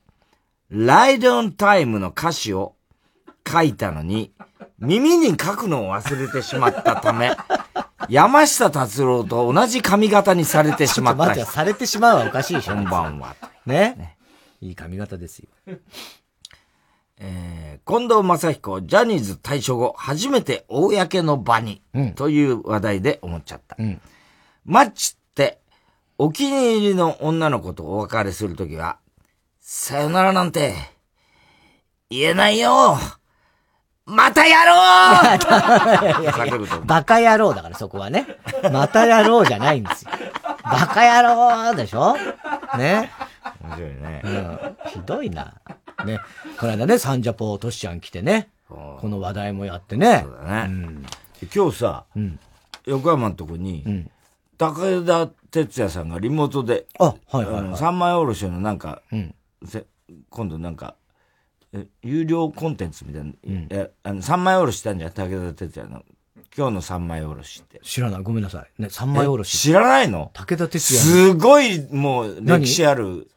[0.70, 2.78] ライドオンタイムの歌詞を
[3.46, 4.32] 書いたのに、
[4.84, 7.32] 耳に書くのを忘れてしまったため、
[8.10, 12.76] 山下達郎と同じ髪型にされてしまったちょっと待って、されてしまうはおかしいでしょ。
[12.76, 13.36] こんばんは。
[13.66, 13.96] ね。
[13.98, 14.18] ね
[14.60, 15.50] いい髪型ですよ。
[17.18, 23.78] えー、近藤正彦、ジャニーズ退所後、初めて公の場に、うん、という話題で思っちゃった。
[23.80, 24.02] うん、
[24.66, 25.60] マッチって、
[26.18, 28.98] お気に入りの女の子とお別れするときは、
[29.62, 30.76] さよならなんて、
[32.10, 32.98] 言えないよ
[34.06, 34.74] またやろ
[36.82, 38.28] うバカ野郎だからそこはね。
[38.72, 40.12] またやろうじゃないんですよ。
[40.64, 41.28] バカ野
[41.70, 42.16] 郎でしょ？
[42.78, 43.12] ね？
[43.62, 44.22] 面白いね。
[44.26, 44.60] うん。
[44.92, 45.54] ひどいな。
[46.06, 46.20] ね。
[46.60, 48.50] この間ね、サンジャポトシちゃん来てね。
[48.68, 50.26] この話題もやってね。
[50.26, 50.74] そうだね。
[50.74, 51.06] うん、
[51.56, 52.40] 今日さ、うん、
[52.86, 54.12] 横山のとこに、うん、
[54.58, 59.36] 高田哲也さんがリモートで、あ、はいはい、はい、三枚おろしのなんか、うん、
[60.30, 60.96] 今度なんか、
[62.02, 66.04] 有料コンテンツみたいな、うん、えあの三枚おろししたんじゃん、武田鉄矢の。
[66.56, 67.80] 今日の三枚おろしって。
[67.82, 68.22] 知らない。
[68.22, 68.82] ごめんなさい。
[68.82, 69.58] ね、三枚おろし。
[69.58, 70.30] 知らないの？
[70.36, 71.00] 武田鉄矢。
[71.00, 73.28] すごい、もう、歴史ある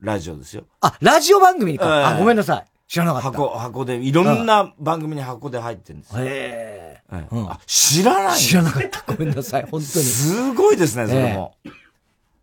[0.00, 0.64] ラジオですよ。
[0.82, 2.08] あ、ラジオ番組にか。
[2.08, 2.66] あ、ごめんなさい。
[2.86, 3.30] 知らなかった。
[3.30, 6.24] 箱、箱で、いろんな番組に箱で入ってるんですよ。
[6.24, 7.26] へえ。
[7.30, 9.02] うん、あ、知らない知らなかった。
[9.06, 9.62] ごめんなさい。
[9.62, 9.84] 本当に。
[9.84, 11.54] すごいですね、それも。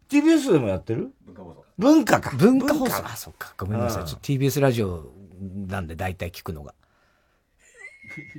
[0.09, 1.11] TBS でもやってる？
[1.27, 1.65] 文化放送。
[1.77, 2.35] 文化か。
[2.35, 3.05] 文化放送。
[3.05, 3.53] あ、そっか。
[3.57, 4.05] ごめんなさい。
[4.05, 5.13] ちょっと TBS ラジオ
[5.67, 6.73] なんで大体聞くのが。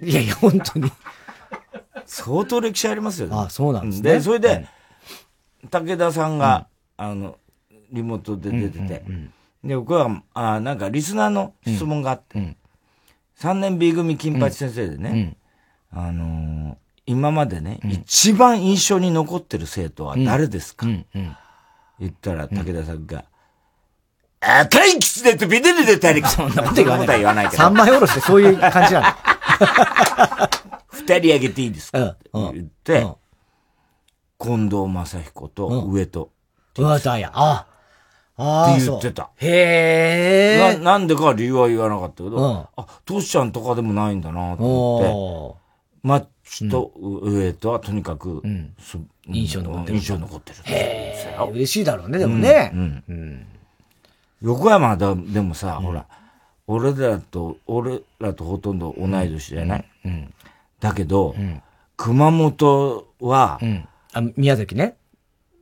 [0.02, 0.90] いやいや、本当に。
[2.06, 3.34] 相当歴史ありますよね。
[3.36, 4.12] あそうなんですね。
[4.14, 4.66] で、それで、
[5.70, 7.38] 武田さんが、あの、
[7.90, 9.04] リモートで出てて、
[9.64, 12.56] で、僕は、あなんかリスナーの質問があって、
[13.38, 15.36] 3年 B 組金八先生でね、
[15.90, 23.24] あの今までね、一番印象に残ってる生徒は誰ですか、言ったら武田さんが、
[24.40, 26.28] 赤いキツネとビデルで大陸。
[26.28, 27.18] そんなこと言わない。
[27.18, 27.62] 言わないけど。
[27.62, 29.06] 三枚おろしてそういう感じなの。
[30.92, 32.04] 二人あげていいですか？
[32.06, 33.06] って言って、
[34.38, 36.30] 近藤正彦と上戸。
[36.76, 37.30] 上戸や。
[37.34, 37.66] あ
[38.36, 38.74] あ。
[38.74, 39.30] って言ってた。
[39.36, 40.78] へえ。
[40.78, 48.42] な、なんでか理由は言わなかったけど、あ、トシちゃんとかでもないんだなと思って、マッチと上戸はとにかく、
[49.26, 49.94] 印象残ってる。
[49.98, 50.58] 印象残ってる。
[50.64, 51.48] へえ。
[51.50, 52.70] 嬉しいだろうね、でもね。
[52.74, 53.46] うん
[54.46, 56.06] 横山だ、でもさ、ほら、
[56.68, 60.34] 俺らと、俺らとほとんど同い年じゃない、うん、
[60.78, 61.34] だけど、
[61.96, 63.58] 熊本は、
[64.12, 64.96] あ、宮崎ね。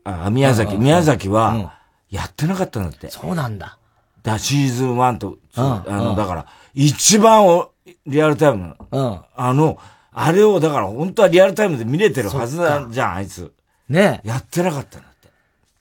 [0.05, 1.78] あ、宮崎、宮崎は、
[2.11, 3.09] やってなかったんだって。
[3.09, 3.78] そうなんだ。
[4.22, 7.70] だ、シーズン1と、あの、だから、一番お、
[8.07, 9.78] リアルタイムの、あの、
[10.12, 13.51] あれを、だから本当はリアルタイムで見れてるはずだじゃん、あいつ。
[13.89, 15.05] ねやってなかったの。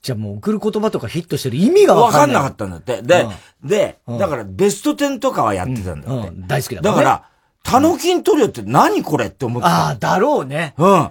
[0.04, 2.44] じゃあもう送る言葉とかヒットしてる意味がわかんない。
[2.44, 3.02] わかんなかったんだって。
[3.02, 3.26] で、
[3.62, 6.28] うん、で、うん、だからベスト10とかはやってたんだって。
[6.28, 6.98] うん、大好きだから、ね。
[6.98, 7.30] だから、
[7.64, 9.86] タノキントリオって何これって思ってた。
[9.86, 10.74] ああ、だろうね。
[10.78, 11.10] うん。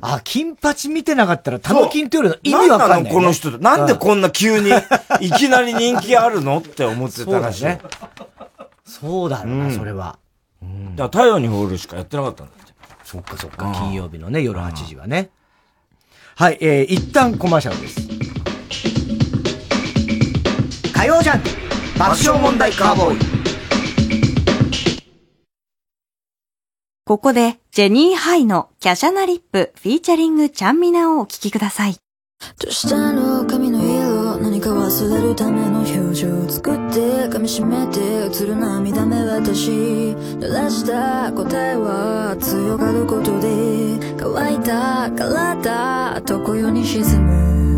[0.00, 3.10] あ、金八見てなかったら、タノキントリオの意味わかんない、ね。
[3.10, 4.70] この人なんでこんな急に、
[5.20, 7.64] いきなり人気あるのって思ってたらしい。
[7.64, 7.78] ね。
[8.86, 10.18] そうだろうな、それは。
[10.62, 12.72] うん、だから太陽にほるしかやってなかったんだって。
[13.04, 15.28] そっかそっか、金曜日のね、夜8時はね。
[16.36, 18.19] はい、えー、一旦コマーシャルです。
[21.00, 23.18] 火曜ジャン爆笑問題カーボーイ。
[27.06, 31.96] ここでジェニーハイのキャシャナリップフィーチャリングチャンミナをお聴きください。
[32.62, 39.70] どしたの髪の色何か忘れるための表情作って噛み締めて映る涙目私。
[39.70, 43.48] 濡らした答えは強がることで
[44.18, 47.69] 乾いた体常世に沈む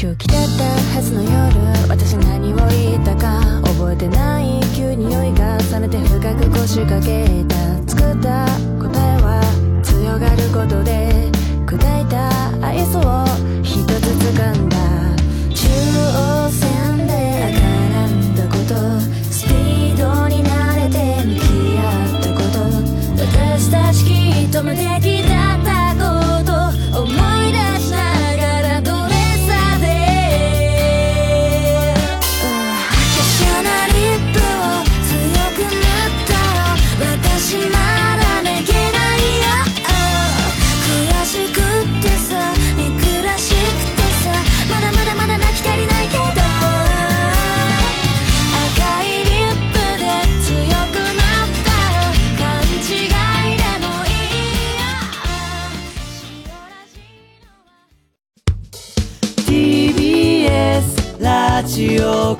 [0.00, 0.64] 周期だった
[0.96, 1.30] はずの夜
[1.86, 7.54] 私何を言ったか覚えてない急に酔いが重ねて深く腰掛けた。
[7.86, 8.46] 作った
[8.80, 9.44] 答えは
[9.82, 11.30] 強がることで
[11.66, 13.26] 砕いた愛想を
[13.62, 13.90] 一つ
[14.24, 14.59] 掴んだ。
[61.80, 62.36] オ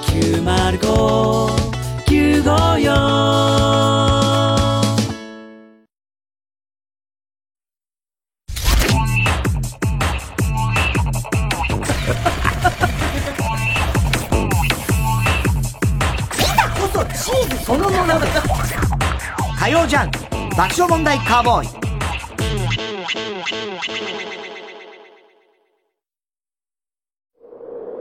[19.58, 20.10] 火曜ジャン
[20.50, 21.68] 爆笑問題カーボーイ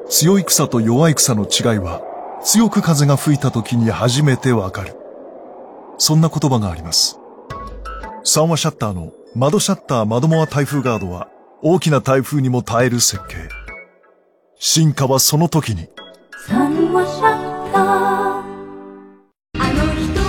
[0.10, 2.01] 強い草と弱い草の違いは
[2.43, 4.95] 強く風が吹いた時に初めてわかる。
[5.99, 7.20] そんな言葉があります。
[8.24, 11.30] 三話シャッターの窓シャッター窓モア台風ガードは
[11.62, 13.36] 大きな台風にも耐える設計。
[14.57, 15.89] 進化はその時に。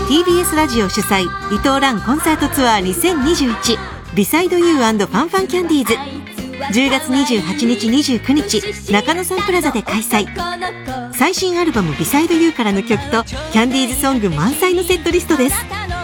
[0.08, 1.22] TBS ラジオ主催
[1.54, 3.78] 伊藤蘭コンサートツアー2021
[4.14, 6.19] ビサイドユーファンファンキャンディーズ
[6.68, 10.26] 10月28日29日中野サンプラザで開催。
[11.14, 15.56] 最新アルバム「ビサイドユーからの曲とキャンディーズソング満載のセットリストです。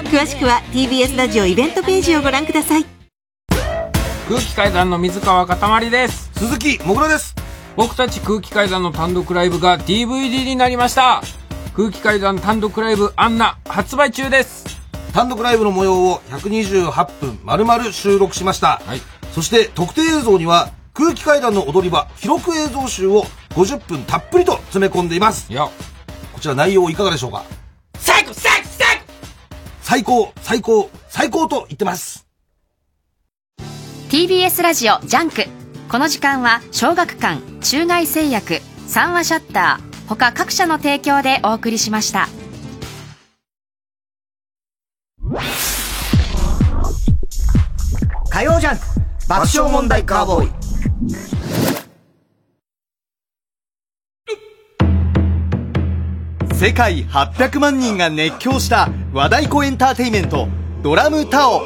[0.04, 2.86] 詳しくは TBS ラジオイベントページをご覧ください。
[4.28, 6.30] 空気階段の水川かたまりです。
[6.36, 7.34] 鈴木もぐらです。
[7.76, 11.22] 僕たち空気階段の単独ライブが DVD になりました。
[11.76, 14.64] 空気階段単独ライブアンナ発売中です。
[15.12, 19.00] 単独ライブの模様を128分丸々収録しました、はい、
[19.36, 25.50] そして特典映像には空気階段の踊り場記録映像集を50分たっぷりと詰め込んでいます。
[25.52, 27.44] こちら内容いかがでしょうか？
[27.98, 28.72] 最高最高
[29.82, 30.32] 最高。
[30.40, 32.26] 最高最高と言ってます。
[34.08, 35.44] TBS ラジオ JUNK。
[35.90, 42.26] この時間は小学館中外製薬三和シャッター他各社の提供でお送りしました。
[48.30, 50.50] 火曜ジャンク爆笑問題カーボーイ。
[56.54, 60.46] 世界800万人が熱狂した和太鼓エンターテイメント
[60.80, 61.60] ドラムタオ。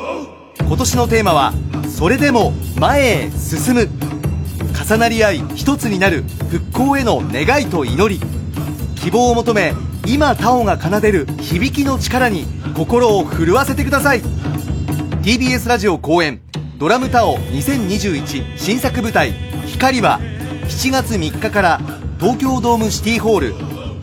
[0.58, 1.52] 今年のテーマは
[1.86, 3.90] それでも前へ進む。
[4.88, 8.22] 重なり合い一つになる復興への願いと祈り。
[8.96, 9.74] 希望を求め
[10.06, 14.22] 今タオが奏でる響きの力に心を震わせてください。
[15.22, 16.40] TBS ラジオ公演。
[16.81, 19.33] ドラムタオ2021新作舞台
[19.66, 20.18] 光は
[20.64, 21.78] 7月3日から
[22.18, 23.53] 東京ドームシティホール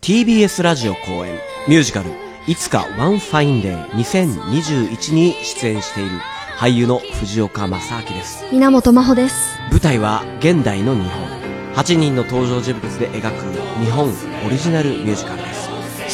[0.00, 2.12] TBS ラジオ後援ミュージカル
[2.46, 6.10] いつか one fine day 2021に出演している
[6.56, 8.44] 俳優の藤岡正明です。
[8.52, 9.58] 源真帆です。
[9.72, 11.28] 舞台は現代の日本。
[11.74, 14.08] 8人の登場人物で描く日本
[14.46, 15.68] オリジナルミュージカルです。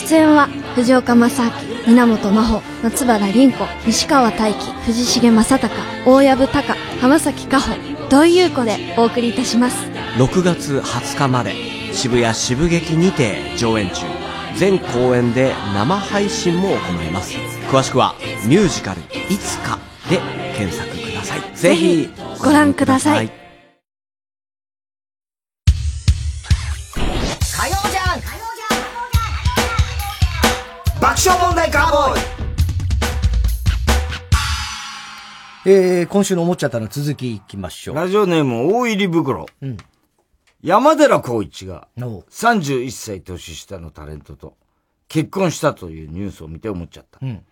[0.09, 1.45] 出演は藤岡正
[1.87, 9.77] 明源真帆松原凛子西川大輝藤重正隆大藪隆浜崎加穂土井優子でお送りいたします。
[10.19, 11.55] 6月20日まで
[11.93, 14.05] 渋谷渋劇にて上演中。
[14.57, 17.35] 全公演で生配信も行います。
[17.71, 18.15] 詳しくは
[18.47, 20.21] ミュージカル「いつか」で
[20.57, 21.41] 検索ください。
[21.57, 22.09] ぜひ
[22.41, 23.27] ご覧ください。
[23.27, 23.33] 火
[27.69, 28.21] 曜じゃん。
[31.01, 32.24] 爆笑問題カーボーイ
[35.67, 37.97] えー、今週の思っちゃったの続きいきましょう。
[37.97, 39.47] ラジオネーム大入り袋。
[39.63, 39.79] うん。
[40.63, 44.59] 山寺宏一が、31歳年下のタレントと
[45.09, 47.19] 結婚したというニュースを見て思っちゃった。
[47.23, 47.43] うん。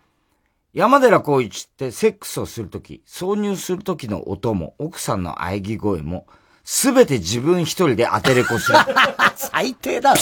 [0.75, 6.27] 山寺宏一ってセックスをするとき、挿入するときの音も、奥さんの喘ぎ声も、
[6.63, 8.77] すべて自分一人で当てれこする。
[9.35, 10.21] 最低だろ。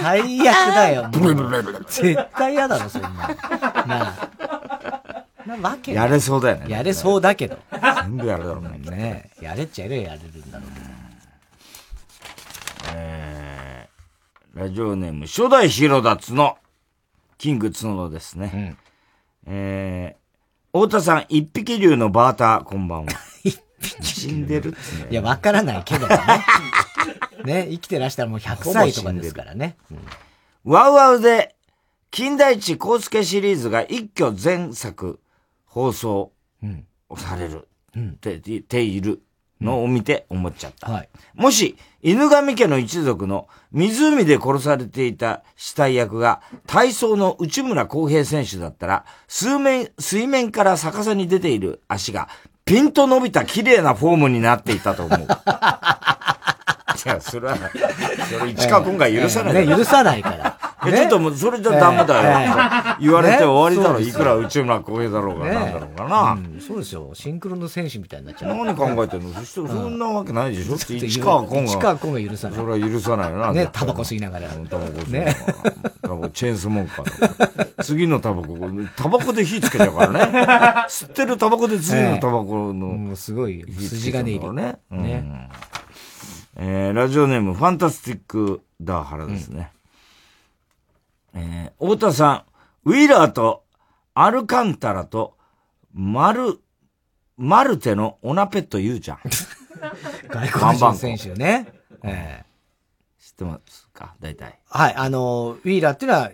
[0.00, 1.10] 最悪だよ。
[1.86, 3.10] 絶対嫌だろ、そんな。
[3.10, 3.36] な
[3.88, 4.77] あ。
[5.48, 6.70] なわけやれそうだよね。
[6.70, 7.58] やれそうだけど。
[8.02, 8.78] 全部やるだろうね。
[8.90, 10.86] ねやれっちゃやれやれるんだろうけど。
[12.94, 16.58] えー、ラジオネーム、初代ヒロダツの
[17.38, 18.76] キング角野ですね。
[19.46, 23.12] うん、えー、太田さん、一匹竜のバーター、こんばんは。
[24.02, 25.08] 死んでるってね。
[25.10, 26.18] いや、わからないけどね。
[27.44, 29.76] ね、生きてらしたらもう100歳とかですからね。
[29.90, 29.98] うん、
[30.64, 31.54] ワウワウで、
[32.10, 35.20] 金田一光介シリーズが一挙全作
[35.68, 36.32] 放送
[37.16, 39.22] されるって言っている
[39.60, 40.90] のを見て思っちゃった。
[40.90, 52.28] はい、もし、犬神家の一族の湖で殺されていた死体役が体操の内村航平選手だったら、数面、水面から逆さに出ている足が
[52.64, 55.20] ピンと伸びた綺麗なフォームになっていたと思う。
[56.98, 59.76] いや、それは、それ市川今回許さない、ね。
[59.76, 60.58] 許さないから。
[60.86, 62.96] え、ちょっともう、それじゃダメだよ。
[63.00, 64.00] 言われて終わりだろ。
[64.00, 66.38] いくら内村航平だろうが、なんだろうかな。
[66.60, 67.10] そうですよ。
[67.14, 68.64] シンクロの選手みたいになっちゃう。
[68.64, 69.32] 何考えてんの？
[69.34, 70.76] そしてそんなわけないでしょ？
[70.76, 71.68] 市川崑が。
[71.68, 72.58] 市川崑が許さない。
[72.58, 73.52] それは許さないよな。
[73.52, 74.48] ね、タバコ吸いながら。
[74.48, 75.34] タバコ吸いながら。
[76.02, 77.82] タバコ、チェーンスモーカー。
[77.82, 78.56] 次のタバコ、
[78.96, 80.20] タバコで火つけちゃうからね。
[80.88, 82.86] 吸ってるタバコで次のタバコの。
[82.86, 84.52] もうすごい、筋金入り。
[84.52, 84.78] ね。
[84.90, 85.50] ね。
[86.56, 89.70] えー、ラジオネーム、ファンタスティックダーハラですね。
[91.38, 92.44] うん、えー、太田さ
[92.84, 93.64] ん、ウィーラーと
[94.14, 95.36] アルカンタラと
[95.92, 96.58] マル、
[97.36, 99.18] マルテのオナペットユーちゃん。
[100.28, 101.72] 外国人選手ね。
[102.02, 104.14] えー、知ってますか？
[104.20, 104.58] 大体。
[104.68, 106.30] はい、あの、ウィーラーっていうのは、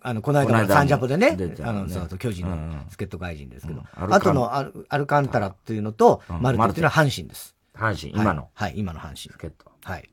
[0.00, 7.56] あの、この間のサンジャポでね、あの、その巨人の助っ人外人ですけど、あとのアルアルカンタラっていうのと、マルテっていうのは阪神です。
[7.74, 8.48] 阪神、今の。
[8.54, 9.16] はい、今の阪神。
[9.16, 9.72] 助っ人。
[9.82, 10.08] はい。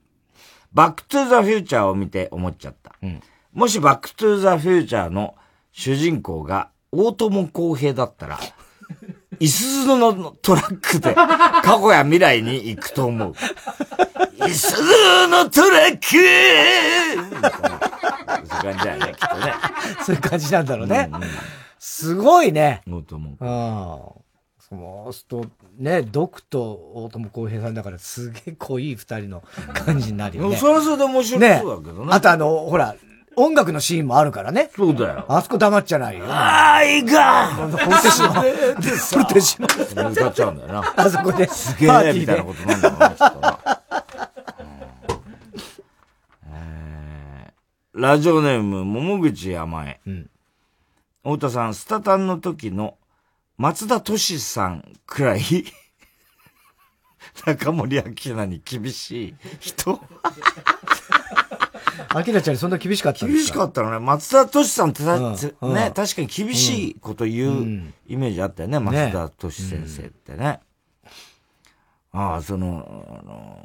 [0.73, 2.95] バックトゥザフューチャーを見て思っちゃった。
[3.53, 5.35] もしバックトゥザフューチャーの
[5.71, 8.39] 主人公が大友康平だったら、
[9.39, 13.35] いすゞのトラックで 過去や未来に行くと思う。
[14.47, 16.01] いすゞのトラック
[18.47, 19.53] そういう感じだよね、きっとね。
[20.03, 21.11] そういう感じなんだろうね。
[21.77, 22.81] すごいね。
[22.89, 24.23] 大友ああ。
[24.57, 25.45] そうすると、
[25.77, 29.43] ね、ドクと大友康平さんだからすげえ濃い二人の
[29.85, 30.57] 感じになるよね。
[30.57, 31.45] それはそれで面白そ
[31.77, 32.07] うだけどね。
[32.09, 32.95] あとあの、ほら、
[33.35, 34.69] 音楽のシーンもあるからね。
[34.75, 35.25] そうだよ。
[35.27, 36.25] あそこ黙っちゃないよ。
[36.29, 38.33] 愛がポルテシノ。
[38.33, 38.41] ポ
[39.29, 39.67] ルテシノ。
[40.11, 40.93] 歌っちゃうんだよな。
[40.95, 41.47] あそこで。
[41.47, 43.59] すげえみたいなことなんだろうな、ちょっとな。
[47.93, 49.99] ラジオネーム、桃口山江。
[50.07, 50.29] うん。
[51.23, 52.97] 太田さん、スタタンの時の
[53.57, 55.41] 松田敏さんくらい
[57.45, 58.03] 中森明
[58.35, 59.99] 菜に厳しい人
[62.13, 63.99] 明菜ちゃんにそんな厳しかったん厳しかったのね。
[63.99, 65.15] 松田敏さんってさ、
[65.61, 70.59] うん、ね、確かに厳しいこと言うイメージあったよね、うん、松田敏先生ってね。
[72.13, 73.57] うん、ああ、その、あの、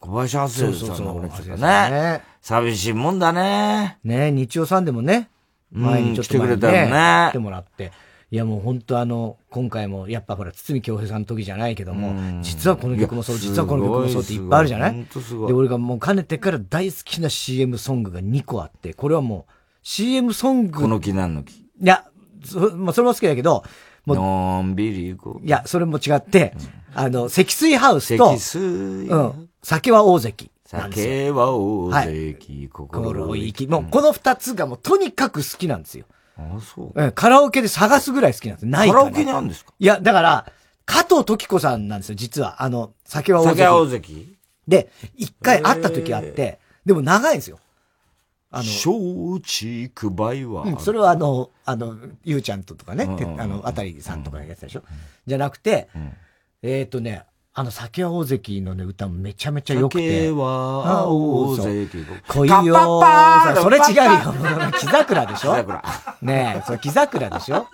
[0.00, 1.56] 小林亜生さんの俺とかね。
[1.56, 3.98] ね寂しいもんだね。
[4.04, 5.28] ね日曜さんでもね、
[5.70, 7.28] 前にちょっと、ね、来てくれたよね。
[7.30, 7.92] 来てもらって。
[8.30, 15.06] いやもう本当あの、今回も、やっぱほら、堤京平さんの時じゃないけども、実はこの曲もそう、実はこの曲もそうっていっぱいあるじゃない？
[15.46, 19.52] で、俺がもうかねてから大好きな CM ソングが2個あって、これはもう、
[19.82, 20.82] CM ソング。
[20.82, 21.52] この木なんの木？
[21.54, 22.04] いや、
[22.44, 23.64] そ,、まあ、それも好きだけど、
[24.04, 24.16] もう。
[24.16, 25.46] のんびり行こう。
[25.46, 26.54] いや、それも違って、
[26.94, 28.60] うん、あの、積水ハウスと、積水。
[28.60, 29.48] うん。
[29.62, 30.50] 酒は大関。
[30.66, 33.66] 酒は大関、はい、心意気。
[33.68, 36.04] もうこの二つがもうとにかく好きなんですよ。
[36.38, 36.92] あそう。
[36.94, 38.66] うん、カラオケで探すぐらい好きなんです。
[38.66, 39.72] ないカラオケにあるんですか？
[39.78, 40.52] いや、だから、
[40.86, 42.62] 加藤時子さんなんですよ、実は。
[42.62, 43.56] あの、酒は大関。
[43.56, 47.58] 酒は大関で、一回会った時あって、でも長いんですよ。
[48.50, 53.04] あの、松竹梅は、うん、それはあの、あの、ゆうちゃんととかね、
[53.38, 54.86] あの、あたりさんとかやってたでしょ、うん、
[55.26, 56.12] じゃなくて、うん、
[56.62, 57.24] えっ、ー、とね、
[57.58, 60.28] あの、酒は大関のね、歌めちゃめちゃ良くて。
[60.28, 61.88] 酒は大関。
[62.28, 63.56] 恋よー。
[63.56, 63.90] それ違うよ。
[64.78, 65.50] 木桜でしょ？
[65.50, 65.82] 木桜。
[66.22, 67.66] ねえ、それ木桜でしょ？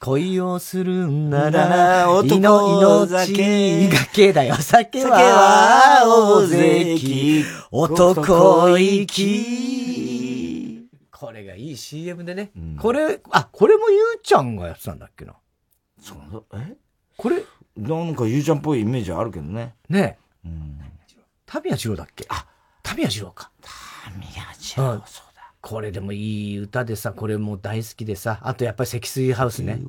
[0.00, 4.56] 恋をするんなら、男の命がけだよ。
[4.56, 7.44] 酒は大関。
[7.70, 10.88] 男息。
[11.12, 12.50] これがいい CM でね。
[12.56, 15.34] うん、これ、あ、これもゆうちゃんがやってたんだっけな。
[16.00, 16.18] そう
[16.50, 16.74] だ、え？
[17.16, 17.44] これ
[17.76, 19.74] なんかゆうちゃんっぽいイメージあるけどね。
[19.88, 20.48] ねえ。
[20.48, 20.80] うん。
[21.44, 22.26] タミヤ二郎だっけ？
[22.28, 22.46] あ、
[22.82, 23.50] タミヤ二郎か。
[23.62, 25.52] タミヤ二郎、うん、そうだ。
[25.60, 29.80] これでもいい歌でさ、これも大好きでさ、あとやっぱり積水ハウスね。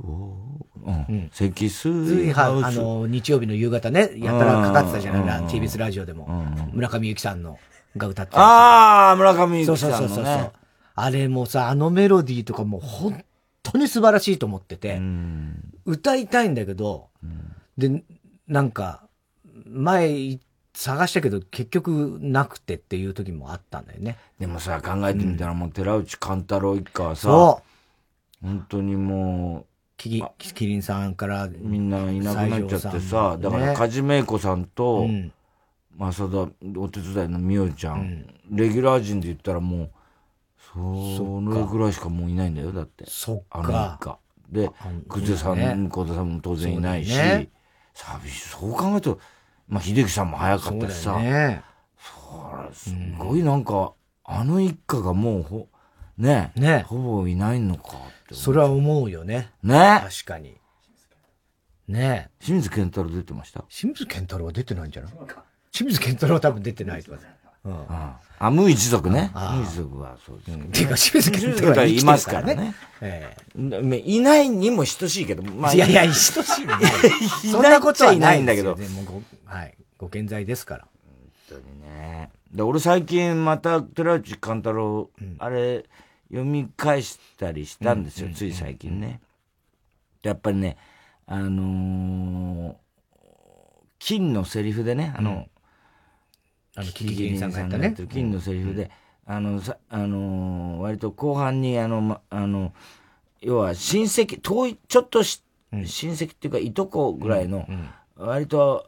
[0.86, 1.30] うん。
[1.32, 2.66] 積水ハウス。
[2.66, 6.28] あの、日曜日の夕方ね、やったらかかってたじゃないな、TBS ラジオでも。
[6.74, 7.58] 村上由紀さんの、
[7.96, 10.08] が歌ってああ、村上由紀さんの、ね。
[10.08, 10.52] そうそうそうそう。
[10.96, 13.24] あれもさ、あのメロディーとかも本
[13.62, 15.00] 当に素晴らしいと思ってて、
[15.86, 17.10] 歌いたいんだけど、
[17.78, 18.04] で、
[18.48, 19.08] なんか、
[19.66, 20.40] 前
[20.74, 24.18] 探したけど結局なくてっていう時もあったんだよね。
[24.40, 27.64] でもさ、考えてみたらもう寺内勘太郎一家はさ、そ
[28.44, 28.48] う。
[28.48, 29.66] 本当にもう、
[29.98, 35.32] キキリンさんからみんないなくなっちゃってさ、だから梶芽子さんと、うん、
[35.98, 39.90] 正田お手伝いのみおちゃん、うん、レギュラー陣で言ったらもう、
[40.74, 40.80] そ
[41.42, 43.06] のぐらいしかもういないんだよ、だって。
[43.08, 43.60] そっか。
[43.60, 44.20] あの一家。
[44.52, 44.70] で、
[45.10, 47.50] 久世さん、向田さんも当然いないし、ね、
[47.98, 48.48] 寂しい。
[48.50, 49.20] そう考えると、
[49.68, 51.18] まあ、秀樹さんも早かったしさ。
[51.18, 51.64] ね、
[51.98, 53.94] そすごいなんか、
[54.28, 55.68] うん、あの一家がもうほ、
[56.18, 58.36] ねねほぼいないのかって。
[58.36, 59.52] それは思うよね。
[59.64, 60.58] ね確かに。
[61.88, 63.64] ね清水健太郎出てました？
[63.70, 65.12] 清水健太郎は出てないんじゃない？
[65.72, 67.24] 清水健太郎は多分出てないと思う。
[68.40, 69.32] あ、無一族ね。
[69.34, 70.58] 無一族はそうです。
[70.58, 72.76] ていうか、清水健太いますからね。
[74.06, 75.74] いないにも等しいけど、まあ。
[75.74, 76.82] いやいや、等しいない。
[77.52, 78.78] そんなことはいないんだけど。
[79.46, 79.76] はい。
[79.98, 80.88] ご健在ですから。
[81.50, 82.30] 本当にね。
[82.52, 85.10] で、俺最近また寺内勘太郎、
[85.40, 85.86] あれ、
[86.30, 89.22] 読み返したりしたんですよ、つい最近ね。
[90.24, 90.78] やっぱりね、
[91.26, 92.78] あの
[94.00, 95.48] 金のセリフでね、あの、
[96.78, 97.96] あの、キキキリンさんがやったね。
[98.12, 98.92] 金のセリフで、
[99.26, 102.72] あの、さ、あの割と後半に、あの、ま、あの、
[103.42, 107.68] 要は親戚、遠い、ちょっとし、親戚っていうか、いとこぐらいの、
[108.16, 108.86] 割と、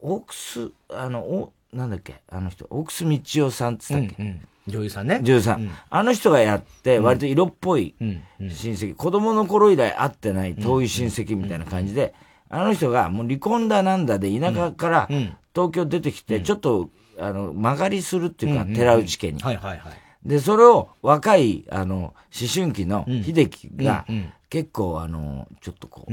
[0.00, 4.48] オークス、あの、お、なんだっけ、あの人、オークス道夫さんって言ったっけ、うんうん。
[4.66, 5.20] 女優さんね。
[5.22, 5.62] 女優さん。
[5.62, 12.14] うん、あの人がやって、割と色っぽい親戚、子供の頃以来会ってない遠い親戚みたいな感じで、
[12.48, 15.08] あの人がもう離婚だなんだで田舎から
[15.54, 16.90] 東京出てきて、ちょっと、
[17.20, 19.40] あの、曲がりするっていうか、寺内家に。
[19.40, 19.92] はいはいはい。
[20.24, 22.14] で、それを若い、あの、思
[22.52, 24.04] 春期の秀樹が、
[24.48, 26.12] 結構、あの、ちょっとこう、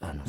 [0.00, 0.22] あの、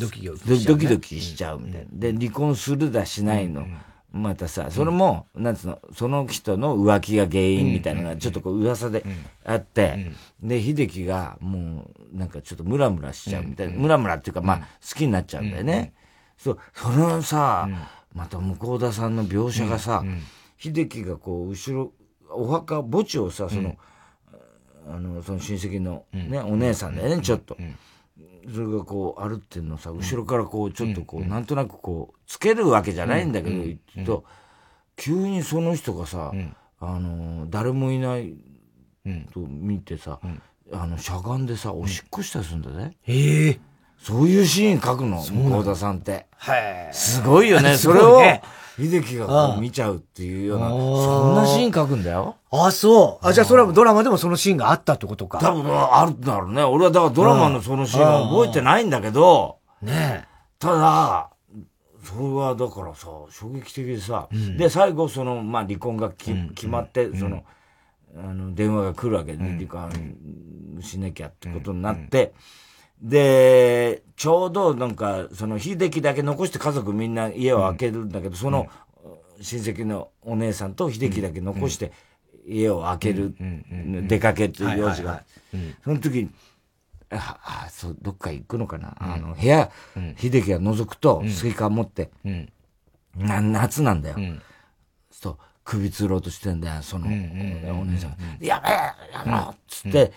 [0.65, 1.87] ドキドキしちゃうみたいな。
[1.93, 3.65] で、離婚するだしないの。
[4.11, 9.03] またさ、それも、なんつうの、その人の浮気が原因みたいなのが、ちょっとこう噂で
[9.45, 15.93] あって、で、秀樹が、もう、なんかちょっとムラムラしちゃうみたいな、ムラムラっていうか、まあ、好きになっちゃうんだよね。
[16.37, 17.67] そう、そのさ、
[18.17, 20.03] また向田さんの描写がさ、
[20.57, 21.93] 秀樹がこう、後ろ、
[22.31, 23.77] お墓、墓地をさ、その、
[24.89, 27.55] あの、その親戚のね、お姉さんだよね、ちょっと。
[28.51, 34.23] それがこう歩ってんのさ、後ろからこう、ちょっとこう、なんとなくこう、つけるわけじゃないんだけど、と、
[34.95, 36.33] 急にその人がさ、
[36.79, 38.33] あの、誰もいない
[39.31, 40.19] と見てさ、
[40.73, 42.97] あの、しゃがんでさ、おしっこしたりするんだね。
[43.03, 43.59] へえ。
[44.01, 46.27] そういうシーン書くの、向田さんって。
[46.91, 48.21] すごいよね、 それを。
[48.77, 52.35] 秀樹がこう見ちゃうっていうような、そんなシーン書くんだよ。
[52.51, 53.27] あ、そう。
[53.27, 55.39] あ、じゃあそれはドラマでもそのシーンがあったってことか。
[55.39, 56.63] 多分あるんだろうね。
[56.63, 60.27] 俺はだからドラマのそのシーンは覚えてないんだけど、ね
[60.59, 61.29] ただ、
[62.03, 67.43] それはだからさ、衝撃的でさ、で、最後その、まあ離婚がき、決まって、その、
[68.15, 70.15] あの、電話が来るわけで、離婚
[70.81, 72.33] しなきゃってことになって、
[73.01, 78.67] で、ちょうどなんか、その秀樹だけ残して家族みんな家を開けるんだけど、その
[79.39, 81.91] 親戚のお姉さんと秀樹だけ残して
[82.47, 83.35] 家を開ける、
[84.07, 85.23] 出かけっていう用事が。
[85.83, 86.29] その時に、
[87.09, 88.95] あ、あ、そう、どっか行くのかな？
[88.99, 89.71] あの、部屋、
[90.17, 92.09] 秀樹が覗くと、スイカ持って、
[93.15, 94.17] な、夏なんだよ。
[95.11, 98.17] そう、首つろうとしてんだよ、その、お姉さん。
[98.43, 98.71] やべえ
[99.13, 100.11] やめろつって、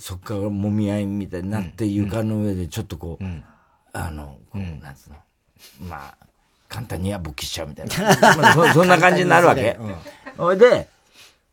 [0.00, 3.24] そっから揉み合いみたいになって床の上でちょっとこう、
[3.92, 5.16] あの、なんつうの、
[5.88, 6.26] まあ、
[6.70, 8.36] 簡単には勃起しちゃうみたいな。
[8.36, 9.78] まあそそんな感じになるわけ。
[10.36, 10.88] それで、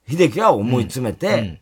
[0.09, 1.61] 秀樹は思い詰めて、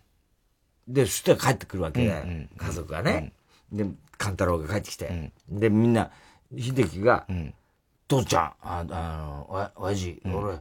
[0.88, 2.05] で、そしたら帰ってくるわけ。
[2.05, 3.33] で、家族がね。
[3.71, 3.88] で、
[4.19, 6.11] 勘太郎が帰ってきて、で、みんな、
[6.55, 7.25] 秀樹が、
[8.07, 10.59] 父ちゃん、ああの、おや、親父、俺、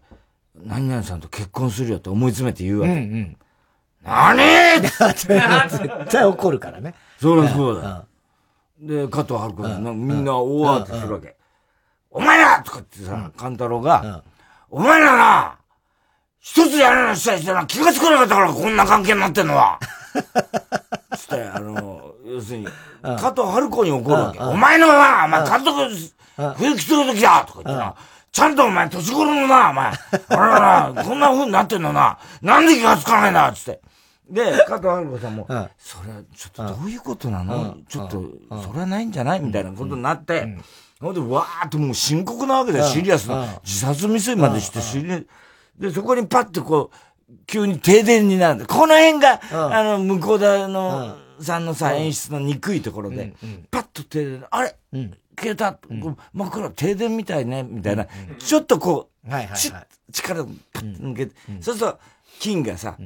[0.56, 3.36] 何々さんと結婚するよって思い詰めて言うわけ。
[4.04, 4.80] 何？
[4.82, 6.94] 絶対怒るからね。
[7.20, 8.04] そりゃそうだ。
[8.80, 11.36] で、加藤春子がみんな大慌てするわけ。
[12.10, 14.22] お前らとかってさ、勘太郎が、
[14.70, 15.56] お前らな、
[16.40, 19.78] 一つやらなしたい人な気がつかなかったからこんな関係になってんのは。
[21.16, 22.68] つって、あの、要するに、
[23.02, 24.38] 加藤春子に怒るわけ。
[24.40, 25.88] お前のな、お前監督、
[26.56, 27.94] 冬来てる時だとか言ってな。
[28.30, 29.92] ちゃんとお前年頃のな、お前。
[30.28, 32.18] あらら、こんな風になってんのな。
[32.42, 33.80] なんで気がつかないんだつって。
[34.30, 35.46] で、加藤春子さんも、
[35.78, 37.76] それはちょっとどういうことなの？
[37.88, 38.22] ちょっと、
[38.62, 39.40] それはないんじゃない？
[39.40, 40.56] みたいなことになって、
[41.00, 42.86] ほんで、わーっともう深刻なわけだよ。
[42.86, 43.60] シリアスな。
[43.64, 45.26] 自殺未遂までしてシリ。
[45.78, 48.66] で、そこにパッとこう、急に停電になる。
[48.66, 53.34] この辺が、あの、向こうだの、さんのさ、演出の憎いところで、
[53.70, 54.76] パッと停電、あれ？
[55.36, 55.78] 消えた、
[56.32, 58.06] 真っ暗、停電みたいね、みたいな。
[58.38, 59.28] ちょっとこう、
[60.12, 61.98] 力をパッと抜けて、そうすると、
[62.38, 62.96] 金がさ、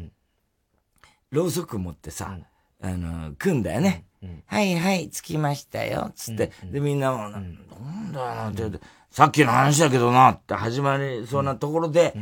[1.31, 2.39] ろうそく持ってさ、
[2.81, 4.05] あの、組んだよね。
[4.47, 6.51] はいはい、着きましたよ、つって。
[6.65, 8.81] で、みんなも、なんだよな、って、
[9.11, 12.15] さっきの話だけどな、って始まりそうなところで、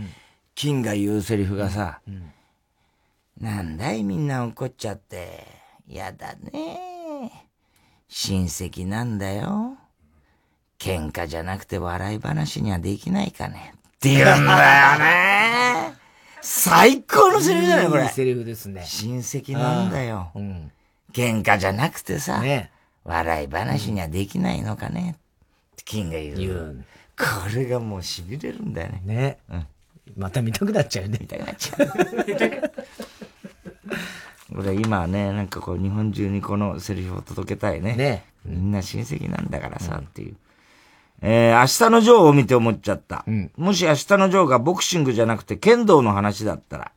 [0.54, 2.00] 金が言うセリフがさ、
[3.40, 5.56] なんだいみんな怒っちゃって。
[5.88, 7.30] やだね。
[8.08, 9.78] 親戚なんだよ。
[10.78, 13.74] 喧嘩じゃなくて笑い話にはできないかね。
[13.76, 15.74] って言うんだよね。
[16.48, 18.04] 最高のセリフだよ、これ。
[18.04, 18.84] いいセリフですね。
[18.86, 20.30] 親戚なんだよ。
[20.36, 20.70] うん、
[21.12, 22.70] 喧嘩じゃなくてさ、ね、
[23.02, 25.16] 笑い話にはできないのかね。
[25.16, 26.36] って金が言う。
[26.36, 26.84] 言う。
[27.18, 29.02] これがもう痺れるんだよね。
[29.04, 29.38] ね。
[29.50, 29.66] うん。
[30.16, 31.18] また見たくなっちゃうね。
[31.20, 31.92] 見たくなっちゃう。
[34.56, 37.96] 俺今ね、なんかこう日本中にこのセリフを届けたいね。
[37.96, 38.24] ね。
[38.44, 40.36] みんな親戚なんだからさ、っていう。
[41.22, 43.24] えー、明日のジョーを見て思っちゃった。
[43.26, 46.92] うん、もし明日のジョーがボクシングじゃなくて剣道の話だったら、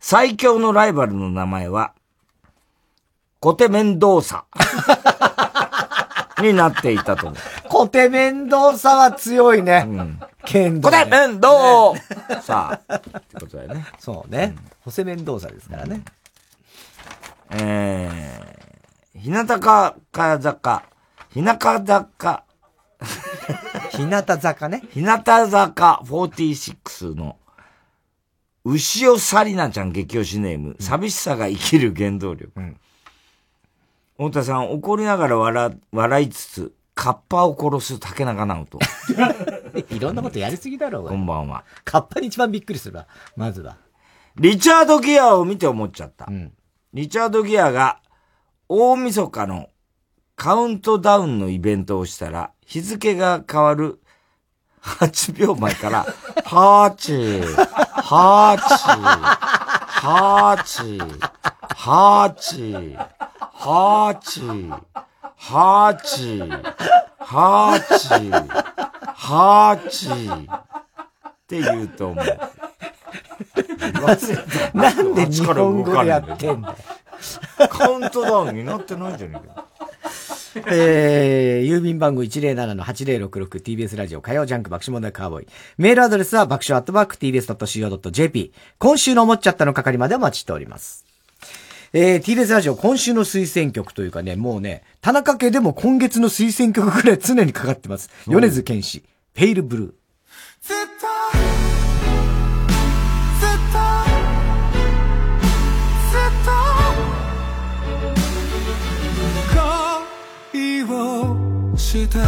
[0.00, 1.92] 最強のライバルの名前は、
[3.40, 4.44] コテメンドーサ。
[6.42, 7.68] になっていたと思う。
[7.68, 9.84] コテメンドーサは強いね。
[9.86, 10.20] うん。
[10.44, 10.98] 剣道、ね。
[10.98, 12.80] コテメンドーサ。
[12.82, 13.86] ってことだよね。
[13.98, 14.56] そうね。
[14.80, 16.02] ホセメンドーサですからね。
[17.52, 19.94] うん、えー、日向坂、
[21.30, 22.44] 日向坂、
[23.90, 24.82] 日向坂ね。
[24.92, 27.36] 日向坂46の、
[28.64, 32.52] 牛尾紗理奈ちゃん激推しネーム、寂しさが生きる原動力。
[32.56, 32.76] うん、
[34.16, 38.78] 太田さん、怒りながら笑、笑いつつ、カッパを殺す竹中直人。
[39.94, 41.64] いろんなことやりすぎだろうこんばんは。
[41.84, 43.06] カッパに一番びっくりするわ。
[43.36, 43.76] まずは。
[44.36, 46.26] リチャード・ギアを見て思っちゃった。
[46.28, 46.52] うん、
[46.94, 48.00] リチャード・ギアが、
[48.68, 49.68] 大晦日の
[50.36, 54.00] カウントダウンのイベントをしたら、日付が変わる
[54.80, 56.06] 8秒前から、
[56.42, 58.98] ハーチー、ハーチー、
[60.00, 61.28] ハーチー、
[61.58, 62.96] ハーチー、
[63.76, 64.80] ハーチー、
[65.36, 66.74] ハーチー、
[67.18, 68.48] ハーチー、
[69.16, 70.62] ハーチーっ
[71.46, 72.24] て言うと思う。
[74.72, 76.76] なんで日本語でやってんだよ。
[77.68, 79.61] カウントダウンになってないんじゃねえか。
[80.54, 85.46] えー、郵便番号 107-8066TBS ラジオ火曜ジャンク爆笑問題カーボーイ。
[85.78, 88.52] メールアドレスは爆笑アットバック TBS.CO.JP。
[88.78, 91.06] 今週の思っちゃったの係までお待ちしております。
[91.94, 98.10] えー、TBS ラジオ今週の推薦曲というかね、もうね、田中家でも今月の推薦曲ぐらい常にかかってます。
[98.26, 99.04] 米津玄師、
[99.34, 99.92] ペイルブルー。
[111.92, 112.20] していた。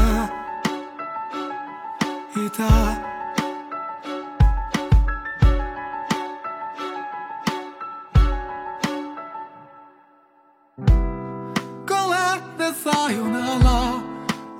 [11.86, 12.24] これ
[12.58, 13.64] でさよなら。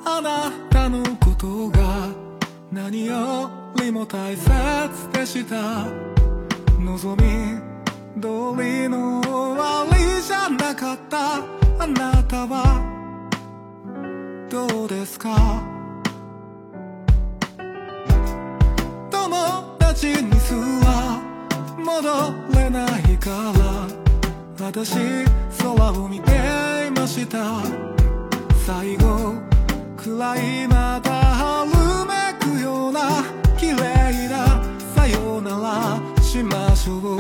[0.07, 2.09] あなたのことが
[2.73, 4.49] 何よりも大切
[5.13, 5.87] でした。
[6.81, 7.61] 望み
[8.23, 11.43] 通りの終わりじゃなかった。
[11.79, 13.04] あなたは
[14.55, 15.61] どうですか？
[19.11, 21.19] 友達にすら
[21.77, 22.09] 戻
[22.57, 24.65] れないから。
[24.65, 24.95] 私
[25.59, 26.31] 空を見て
[26.87, 27.65] いました。
[28.65, 29.35] 最後
[29.97, 31.69] くらいまた春
[32.07, 33.25] めくような
[33.59, 34.63] 綺麗な
[34.95, 37.19] さよならしましょう。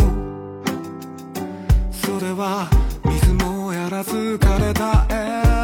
[1.91, 2.69] それは
[3.05, 5.64] 水もやらず枯れたエ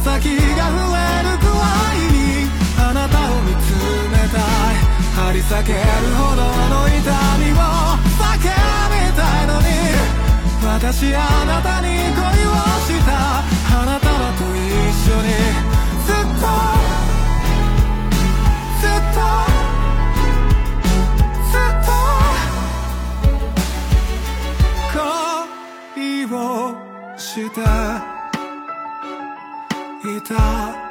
[0.00, 1.56] 先が震えるくら
[1.94, 2.20] いに
[2.78, 3.72] あなたを見つ
[4.12, 4.76] めたい
[5.16, 5.78] 張り裂ける
[6.14, 7.00] ほどの痛
[7.40, 7.56] みを
[8.16, 8.36] 叫
[8.92, 9.66] びたいのに。
[10.62, 12.52] 私あなたに恋を
[12.84, 13.10] した
[13.80, 14.60] あなたはと一
[15.02, 15.28] 緒に。
[16.04, 16.44] ずっと
[18.80, 19.18] ずっと。
[21.52, 21.88] ずっと。
[25.94, 26.36] 恋を
[27.16, 28.15] した。
[30.06, 30.85] 抵达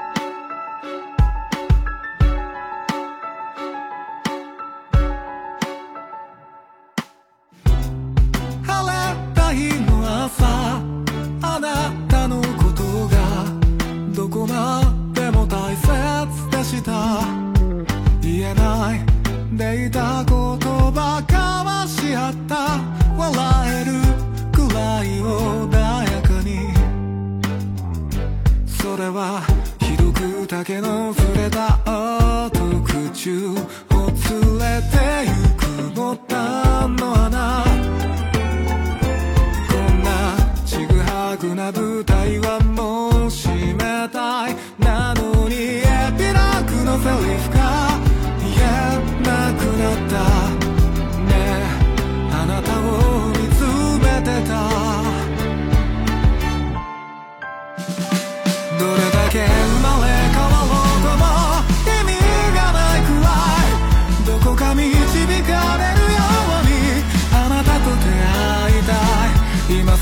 [29.16, 29.42] は
[29.80, 33.56] ひどく竹の触れた特注を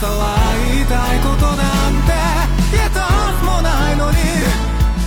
[0.03, 0.15] さら
[0.67, 2.11] 言いたいことなんて
[2.73, 4.17] 一つもないのに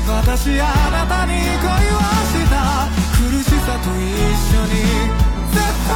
[0.09, 2.89] 私あなたに恋をした。
[3.13, 4.73] 苦しさと一緒に。
[5.53, 5.93] ずっと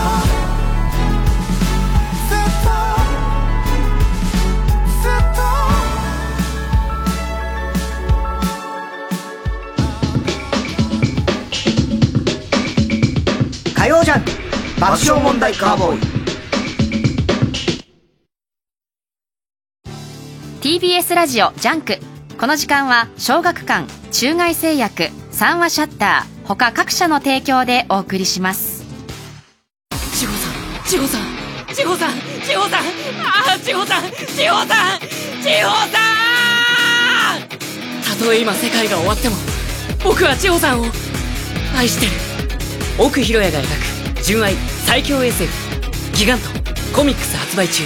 [13.80, 14.24] 火曜ジャン
[14.78, 16.09] 爆笑問題カーボーイ
[20.80, 21.98] TBS ラジオ JUNK。
[22.38, 28.82] この時間は小学館中外製薬三和シャッター他各社の提供でお送りします。
[30.14, 32.12] 千穂さん千穂さん千穂さん
[32.46, 32.84] 千穂さんあ
[33.56, 35.00] あ千穂さん千穂さん
[35.42, 35.98] 千穂さ
[37.36, 38.18] ん！
[38.18, 39.36] たとえ今世界が終わっても
[40.02, 40.86] 僕は千穂さんを
[41.76, 42.12] 愛してる。
[42.98, 44.54] 奥博也が描く純愛
[44.86, 45.52] 最強 SF
[46.14, 46.48] ギガント
[46.96, 47.84] コミックス発売中。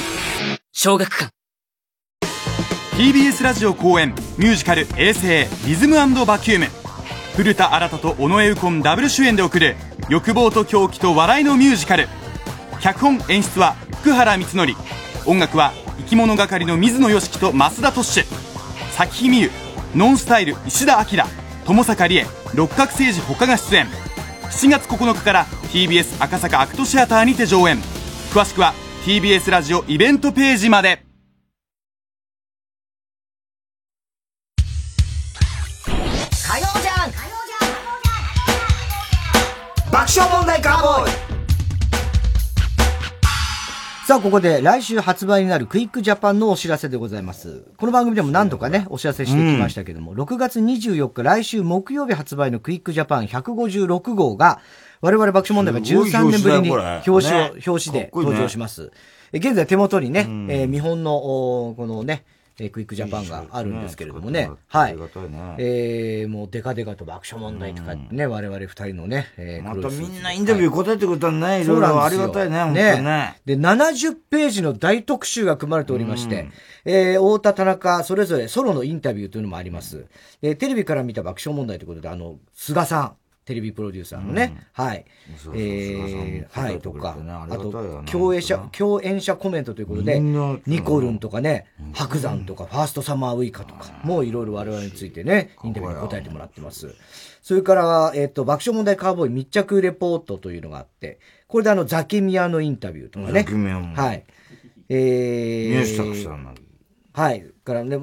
[0.70, 1.33] 小学館。
[2.96, 6.66] TBS ラジオ公演ミュージカル「衛星リズムバキューム」
[7.34, 9.74] 古田新太と尾上右近ダブル主演で送る
[10.08, 12.08] 欲望と狂気と笑いのミュージカル。
[12.80, 14.80] 脚本演出は福原光則。
[15.26, 18.24] 音楽は生き物係の水野良樹と増田トッシュ。
[18.92, 19.50] 咲日美優
[19.96, 21.24] ノンスタイル石田明
[21.64, 22.26] 友坂理恵。
[22.54, 23.88] 六角誠治他が出演。
[24.52, 27.82] 7月9日から TBS 赤坂アクトシアターにて上演。
[28.32, 28.72] 詳しくは
[29.04, 31.03] TBS ラジオイベントページまで。
[44.14, 47.64] さあ、ここで来週発売になるクイックジャパンのお知らせでございます。
[47.76, 54.60] この番組でも何度かね、お知らせしてきましたけども、6月24日来週木曜日発売のクイックジャパン156号が、
[55.00, 57.62] 我々爆笑問題が13年ぶりに表紙を、ね。
[57.66, 58.92] 表紙で登場します。
[59.32, 62.22] え現在手元にね、えー見本の、おこのね、
[62.58, 64.92] えークイックジャパンがあるんですけれどもね、はい。
[65.58, 71.62] えー、もうデカデカと爆笑問題とかってね、我々二人のね、えー、またみんなインタビュー答えてくれたね。
[71.62, 73.40] いろいろありがたいね、本当にね。
[73.44, 76.48] で、70ページの大特集が組まれておりまして、
[76.84, 80.06] えー、太田、田中、それぞれソロのインタビューというのもあります。
[80.40, 85.04] で、テレビから見た爆笑問題ということで、あの、菅さん、テレビプロデューサーのね、はい。
[85.36, 87.16] そうそうえー、はい、とか。
[87.50, 96.94] あ、とね、共演者、共演者コメントということで、ニコルンとかね、白山とか、ファーストサマーウイカとか、もういろいろ我々についてね、インタビューに答えてもらってます。
[97.42, 103.32] それから、えっ、と、爆笑問題カーボーイ密着レポートというのがあって、これであの、ザキミヤのインタビューとかね。
[103.32, 103.94] ザキミヤも。
[103.94, 104.24] はい。
[104.88, 106.54] えー、宮下草薙
[107.12, 107.46] はい。
[107.64, 107.98] からね、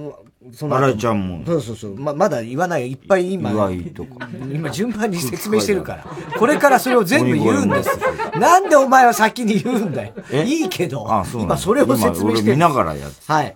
[0.54, 1.96] そ後新井ちゃんもそうそうそう。
[1.96, 2.88] ま、まだ言わないよ。
[2.88, 3.52] いっぱい今。
[3.52, 4.28] 岩井とか。
[4.52, 6.06] 今順番に説明してるから。
[6.38, 7.90] これからそれを全部言うんです。
[8.40, 10.14] なんでお前は先に言うんだよ。
[10.44, 11.12] いいけど。
[11.12, 12.56] あそう今それを説明してる。
[12.56, 13.56] 見ながらやってはい。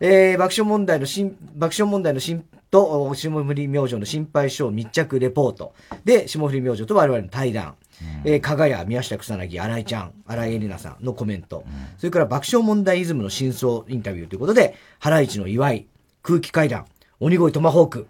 [0.00, 5.74] えー、爆笑問題の新、爆笑問題の新と、お霜降り明星の心配性密着レポート。
[6.04, 7.76] で、霜降り明星と我々の対談。
[8.24, 11.64] えー、かがや、宮下草薙、新井ちゃん、新井恵里奈さんのコメント。
[11.98, 15.86] それから爆笑問題イズムの真相インタビューということで、ハライチの岩井、
[16.24, 16.86] 空気階段、
[17.20, 18.08] 鬼越トマホーク。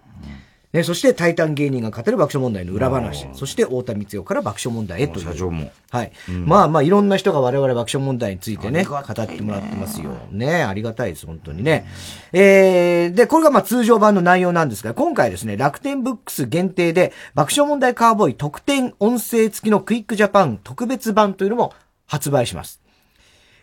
[0.72, 3.28] ね、そして、タイタン芸人が語る爆笑問題の裏話。
[3.32, 5.24] そして、太田光代から爆笑問題へという。
[5.24, 5.70] 社長も。
[5.90, 6.12] はい。
[6.28, 10.10] まあまあ、いろんな人が我々爆笑問題についてね、語ってもらってますよ。
[10.30, 11.86] ね、ありがたいです、本当にね。
[12.32, 21.72] えー、で、これがまあ通常版の内容なんですが、今回ですね、楽天ブックス限定で、爆笑問題カーボーイ特典音声付きのクイックジャパン特別版というのも
[22.06, 22.80] 発売します。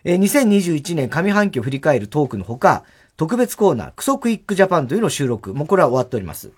[0.04, 2.84] えー、2021年上半期を振り返るトークのほか、
[3.18, 5.54] 特別コーナー、クソクイックジャパンというのを収録。
[5.54, 6.52] もうこれは終わっております。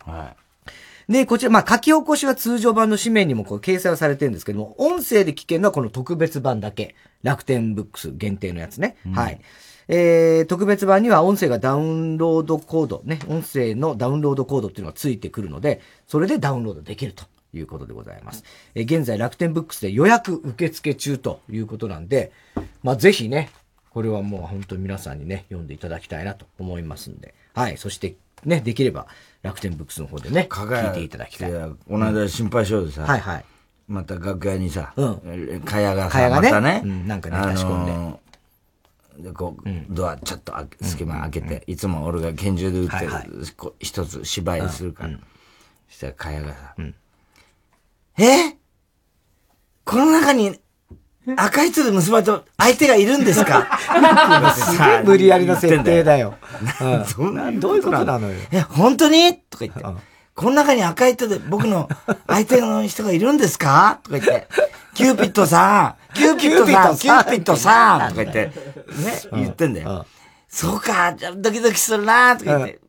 [1.09, 6.95] で、こちら、まあ、書き起こしは通常版の紙面にもこう掲載はされてるんですけども、音声で聞けるのはこの特別版だけ。
[7.23, 8.97] 楽天ブックス限定のやつね。
[9.13, 9.39] はい。
[9.88, 18.43] えー、特別版には音声がダウンロードコード、ね、音声のダウンロードコードっていうのがついてくるので、それでダウンロードできるということでございます。
[18.75, 22.31] えー現在楽天ブックスで予約受付中ということなんで、
[22.81, 23.49] まあ、ぜひね、
[23.94, 27.34] これはもう本当に皆さんにね、読んでいただきたいなと思いますんで。
[27.53, 27.78] はい。
[27.78, 29.07] そして、ね、できれば
[29.44, 31.52] 楽天ブックスの方でね、聞いていただきたい。
[31.52, 33.45] この間心配性でさ、はいはい。
[33.88, 35.61] また楽屋にさ、うん。
[35.61, 36.52] かやがさ、がね。
[36.52, 38.20] またね、うんなんかねあのー差し込ん
[39.20, 39.30] で。
[39.30, 43.30] で、こう、ドアちょっと隙間開けて、いつも俺が拳銃で撃って、はいはい。
[43.56, 45.20] こう一つ芝居するから。
[45.90, 46.76] そしたらかやがさ、
[48.18, 48.57] え
[49.86, 50.60] この中に
[51.38, 53.80] 赤い糸で結ばれた相手がいるんですか？
[54.56, 56.36] すげえ無理やりな設定だよ。
[56.82, 58.36] うんそんなどういうことなのよ。
[58.52, 59.36] え、本当に？
[59.36, 59.84] とか言って。
[60.36, 61.88] この中に赤い糸で僕の
[62.28, 64.00] 相手の人がいるんですか？
[64.04, 64.48] とか言って、
[64.95, 68.10] キューピッドさん、キューピッドさん、キューピッドさん。
[68.10, 68.54] とか言って、ね、
[69.32, 70.06] 言ってんだよ。
[70.50, 72.36] そうか、ドキドキするな。
[72.36, 72.80] とか言って。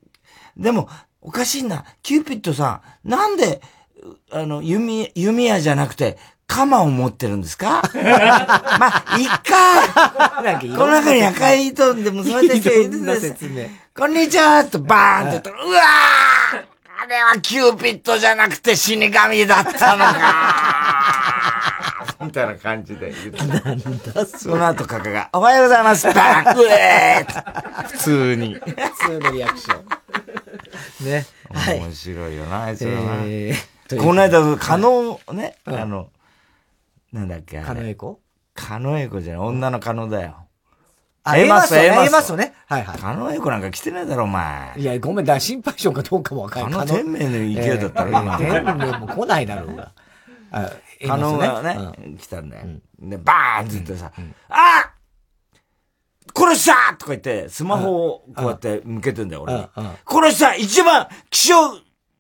[0.56, 0.88] でも、
[1.20, 1.84] おかしいな。
[2.02, 3.60] キューピッドさん、なんで、
[4.30, 7.82] あの、弓、弓矢じゃなくて、鎌を持ってるんですか？
[7.94, 10.42] まあ、いっか
[10.76, 13.34] この中に赤い糸で結ばれてる人いるんです。
[13.96, 16.64] こんにちはとバーンって言ったら、うわー
[17.02, 21.74] あれはキューピッドじゃなくて死神だったのか
[22.24, 23.38] みたいな感じで言って。
[23.46, 23.78] なん
[24.14, 28.54] だその後カカが、おはようございますバーンうえー普通に。
[28.54, 28.62] 普
[29.10, 29.76] 通のリアクショ
[31.02, 31.06] ン。
[31.06, 31.26] ね。
[31.80, 32.98] 面白いよな、あいつらな。
[33.24, 36.08] えー、この間、可能、ね、あの、
[37.14, 38.20] なんだっけカノエコ
[38.54, 40.48] カノエコじゃない、女のカノだよ。
[41.22, 42.54] あ、エマス、エマスね。
[42.66, 42.98] はいはい。
[42.98, 44.74] カノエコなんか来てないだろ、お前。
[44.76, 46.72] いや、ごめん、だ心配性かどうかもわかんない。
[46.72, 48.36] カノ天命の勢いだったら今。
[48.38, 49.92] 天命も来ないだろうが。
[51.06, 52.66] カノがね、来たんだよ。
[52.98, 54.10] で、バーンって言ってさ、
[54.48, 54.90] あ
[56.36, 59.68] 殺したとか言って、スマホをこうやって向けてんだよ、俺に。
[60.04, 61.54] 殺した一番希少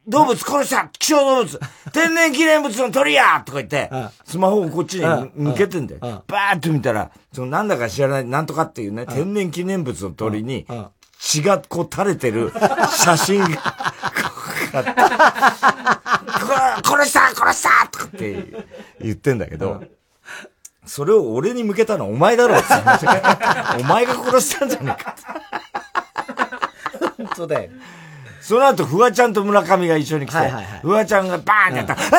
[0.06, 1.60] 動物殺した希少動物。
[1.92, 3.42] 天然記念物の鳥や！
[3.44, 3.90] とか言って、
[4.26, 6.00] スマホをこっちに向けてんだよ。
[6.26, 10.66] バーッと見たら、そのなんだか知らない、なんとかっていうね、天然記念物の鳥に、
[11.18, 12.52] 血がこう垂れてる
[12.92, 13.48] 写真が、
[16.84, 17.88] 殺した殺した！
[17.90, 18.64] とかって
[19.00, 19.82] 言ってんだけど、
[20.84, 22.66] それを俺に向けたのはお前だろって
[23.80, 25.22] お前が殺したんじゃねえかって。
[27.16, 27.70] 本当だよ。
[28.44, 32.10] その後、フワちゃんと村上が一緒に来て、はいはいはい、フワちゃんがバーンってやったら、うん、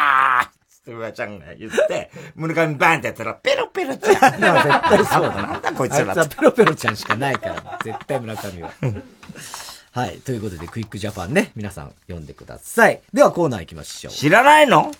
[0.00, 0.50] あーっ
[0.84, 4.14] てフワちゃんが言って、村上バーンってやったら、ペロペロちゃん。
[4.34, 5.30] 絶対そうだ。
[5.30, 6.08] なんだこいつら。
[6.08, 8.70] あいつはペロペロちゃんしかないから、絶対村上は。
[9.94, 10.18] はい。
[10.18, 13.00] ということで、クイックジャパンね、皆さん読んでください。
[13.12, 14.12] ではコーナー行きましょう。
[14.12, 14.90] 知らないの？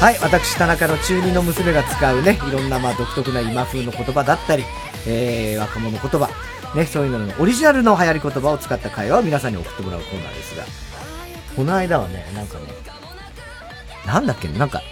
[0.00, 0.18] はい。
[0.20, 4.64] 私、田中の中二の娘が使うね、いろんなまあ独特な今風の言葉だったり、
[5.06, 6.28] えー、若者言葉、
[6.76, 10.64] ね、そういうののオリジナルの流行り言葉を使った会話を皆さんに送ってもらうコーナーですが、
[11.56, 12.64] この間はね、なんかね、
[14.06, 14.82] なんだっけ、なんか、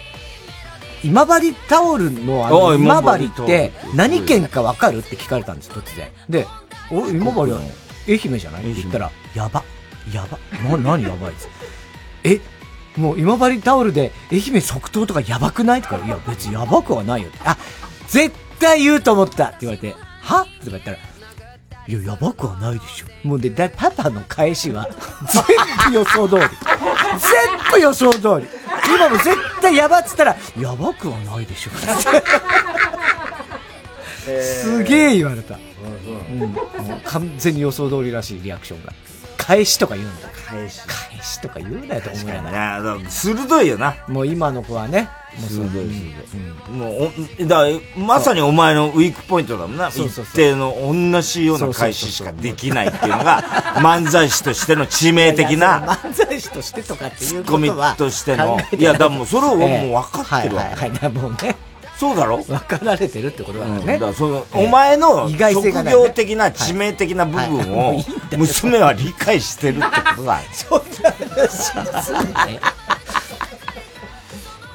[1.03, 4.97] 今治タオルのあの、今治って何県かわかる？
[4.97, 6.09] って聞かれたんです、突然。
[6.27, 6.47] で、
[6.89, 7.59] お、今治は
[8.07, 8.71] 愛媛じゃない？
[8.71, 9.63] って言ったら、やば、
[10.11, 10.39] やば、
[10.77, 11.47] な、何やばいっつ
[12.23, 12.41] え、
[12.99, 15.83] もう今治タオルで愛媛即答とかやばくない？
[15.83, 17.29] とか、いや別にやばくはないよ。
[17.45, 17.55] あ、
[18.07, 20.41] 絶対言うと思ったって言われて、は？
[20.41, 20.97] って言ったら、
[21.87, 23.27] いや、やばくはないでしょ。
[23.27, 24.89] もうで、だ、パパの返しは、
[25.31, 25.43] 全
[25.91, 26.41] 部予想通り。
[26.41, 26.49] 全
[27.71, 28.47] 部予想通り。
[28.95, 31.71] 今も絶対やばっつったら、やばくはないでしょ。
[34.25, 35.55] すげえ言われた。
[35.55, 35.57] う
[36.33, 36.55] ん、
[37.03, 38.91] 完全に予想通りらしいリアクションが。
[39.45, 40.29] 返しとか言うんだ。
[40.47, 40.81] 返し。
[40.87, 42.99] 返しとか言うなよと思いながら。
[43.09, 43.95] 鋭いよな。
[44.07, 45.07] もう今の子はね。
[45.39, 46.71] もう鋭い鋭い。
[46.71, 47.65] もう、だ
[47.95, 49.89] まさにお前のウィークポイントだもんな。
[49.89, 53.43] 一定の同じような返ししかできないっていうのが、
[53.75, 55.81] 漫才師としての致命的な。
[55.81, 57.95] 漫才師としてとかっていうことは。
[57.95, 58.57] ツッコミとしての。
[58.75, 60.75] いや、だもうそれをもう分かってるわけ。
[60.75, 61.55] はいはい、もうね。
[61.97, 62.43] そうだろ？
[62.43, 63.97] 分かられてるってことだからね。
[63.97, 68.03] だその、お前の職業的な致命的な部分を、
[68.37, 70.41] 娘は理解してるってことだ。
[70.51, 71.71] そんな話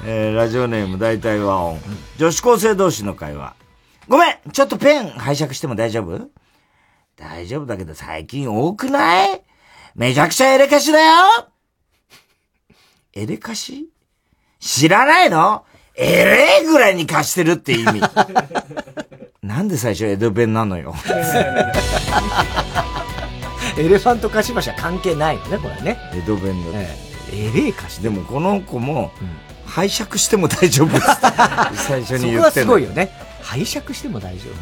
[0.03, 1.79] えー、ラジオネーム大体和音。
[2.17, 3.55] 女子高生同士の会話。
[4.07, 6.27] ごめんちょっとペン拝借しても大丈夫？
[7.17, 9.43] 大丈夫だけど最近多くない？
[9.93, 11.49] めちゃくちゃエレカシだよ。
[13.13, 13.89] エレカシ？
[14.59, 15.65] 知らないの？
[15.95, 18.01] えれえぐらいに貸してるって意味。
[19.43, 20.95] なんで最初江戸弁なのよ。
[23.77, 25.97] エレファント貸し場所は関係ないよね、これね。
[26.13, 26.97] 江戸弁だ、え
[27.33, 29.11] え、えれえ貸しでもこの子も、
[29.65, 30.99] 拝借しても大丈夫
[31.75, 33.11] 最初に言ってそこはすごいよね。
[33.41, 34.53] 拝借しても大丈夫。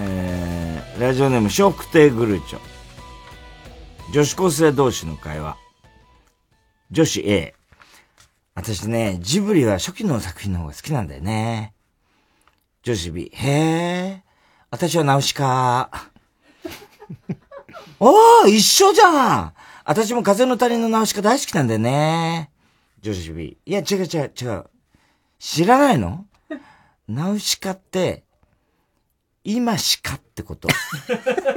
[0.00, 2.58] えー、ラジオネーム、ショックテーグルチョ。
[4.12, 5.56] 女子高生同士の会話。
[6.90, 7.57] 女子 A。
[8.58, 11.74] 私ね、ジブリは初期の作品の方が好きなんだよね。
[12.82, 14.24] 女子 B、へえ、
[14.68, 15.88] 私はナウシカ。
[18.00, 19.54] おー、一緒じゃん
[19.84, 22.50] 私も風の谷のナウシカ大好きなんだよね。
[23.00, 24.64] 女子 B、いや、違う違う違う。
[25.38, 26.26] 知らないの？
[27.06, 28.24] ナウシカって、
[29.44, 30.66] 今しかってこと。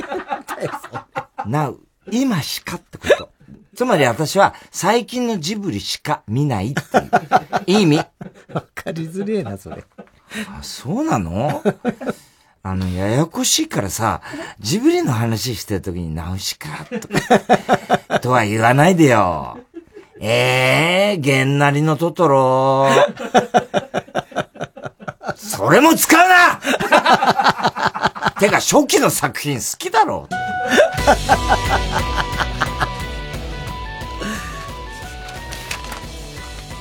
[1.50, 1.80] なう、
[2.12, 3.31] 今しかってこと。
[3.82, 6.82] つまり私は最近のジブリしか見ないって
[7.72, 7.98] いう意味？
[8.54, 9.84] わかりづれえな、それ。
[10.56, 11.64] あ、そうなの？
[12.62, 14.22] あの、ややこしいからさ、
[14.60, 19.58] ジブリの話してるときにナウシカとか、 とは言わないでよ。
[20.20, 22.88] ええー、げんなりのトトロ。
[25.36, 26.60] それも使うな
[28.40, 30.30] てか、初期の作品好きだろ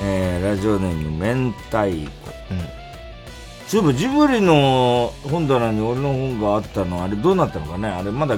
[0.02, 1.90] えー、ラジオネーム、明太子。
[1.90, 2.10] うん。
[3.66, 7.88] そういえばジブリの本棚に俺の本があったの、あれどうなったのかね？
[7.88, 8.36] あれまだ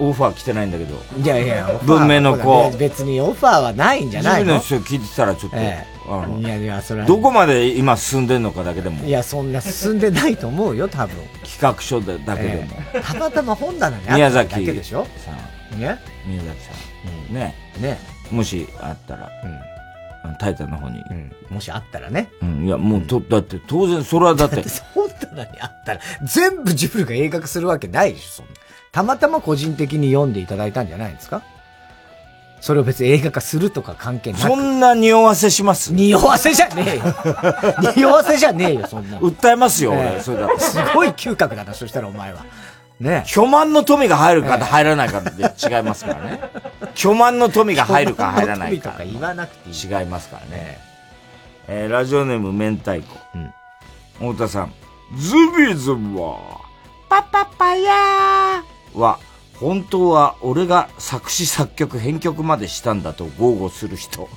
[0.00, 0.96] オファー来てないんだけど。
[1.22, 2.70] いやいや、文明の子。
[2.78, 4.58] 別にオファーはないんじゃないの？
[4.60, 5.58] ジブリの人聞いてたらちょっと。
[5.58, 9.04] ええ、あのいやいや、それどこまで今進んでんのかだけでも。
[9.04, 11.16] いや、そんな進んでないと思うよ、多分。
[11.44, 12.64] 企画書でだけでも。
[12.94, 15.06] え、たまたま本棚にあっただけでしょ？
[15.24, 15.30] さ
[15.76, 15.80] ん。
[15.80, 15.98] ね？
[16.26, 17.28] 宮崎さん。
[17.28, 17.54] うん、ね。
[17.80, 17.98] ね。
[18.32, 19.30] もしあったら。
[19.44, 19.77] うん
[20.36, 21.32] タイタンの方に、うん。
[21.50, 22.30] もしあったらね。
[22.42, 22.66] うん。
[22.66, 24.56] いや、もう、と、だって、当然、それはだって。
[24.56, 28.44] だって本棚にあったら、全部ジブリが映画化するわけないでしょ。
[28.92, 31.42] たまたま個人的に読んでいただいたんじゃないですか？
[32.60, 34.40] それを別に映画化するとか関係ない。
[34.40, 35.92] そんな匂わせします？
[35.92, 37.02] 匂わせじゃねえよ。
[37.94, 39.18] 匂わせじゃねえよ、そんな。
[39.18, 42.44] 訴えますよ、俺、それだすごい嗅覚だな、そしたらお前は。
[43.00, 46.40] ね巨万の富が入るか入らないかで違いますからね。
[46.94, 48.96] 巨万の富が入るか入らないか。
[49.04, 50.00] 言わなくていい。
[50.00, 50.78] 違いますからね。
[51.68, 53.16] えー、ラジオネーム明太子。
[53.34, 54.34] うん。
[54.34, 54.72] 太田さん。
[55.16, 56.60] ズビズは、
[57.08, 59.18] パパパヤーは、
[59.60, 64.28] 本当は俺が作詞作曲編曲までしたんだと豪語する人。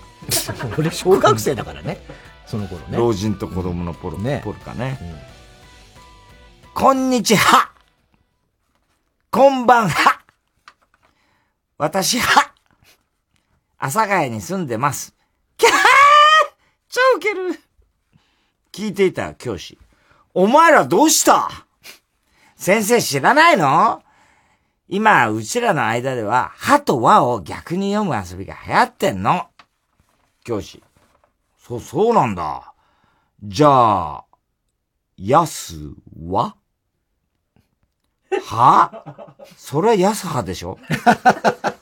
[0.78, 1.98] 俺小学生だからね。
[2.46, 2.98] その頃ね。
[2.98, 5.00] 老人と子供の頃、ね、ポルかね。
[5.02, 7.71] うん、こんにちは
[9.34, 10.20] こんばんは
[11.78, 12.54] 私は
[13.78, 15.16] 阿佐ヶ谷に住んでます。
[15.56, 15.72] キャー
[16.90, 17.58] 超ウケる
[18.74, 19.78] 聞いていた教師。
[20.34, 21.50] お前らどうした？
[22.58, 24.04] 先生知らないの？
[24.90, 29.48] 今、うちらの間では、はと和を逆に読む遊びが流行ってんの。
[30.44, 30.84] 教師。
[31.58, 32.74] そ、そうなんだ。
[33.42, 34.26] じゃあ、
[35.16, 35.76] やす
[36.28, 36.58] は？
[38.40, 39.36] は？
[39.58, 40.78] それは安派でしょ？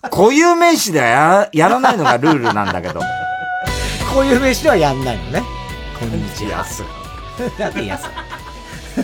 [0.04, 3.00] 固有名詞ではややらないのがルールなんだけど。
[4.10, 5.44] 固有名詞ではやんないのね。
[6.00, 6.60] こんにちは。
[6.60, 6.84] 安。
[7.60, 8.10] なんで安
[8.98, 9.02] え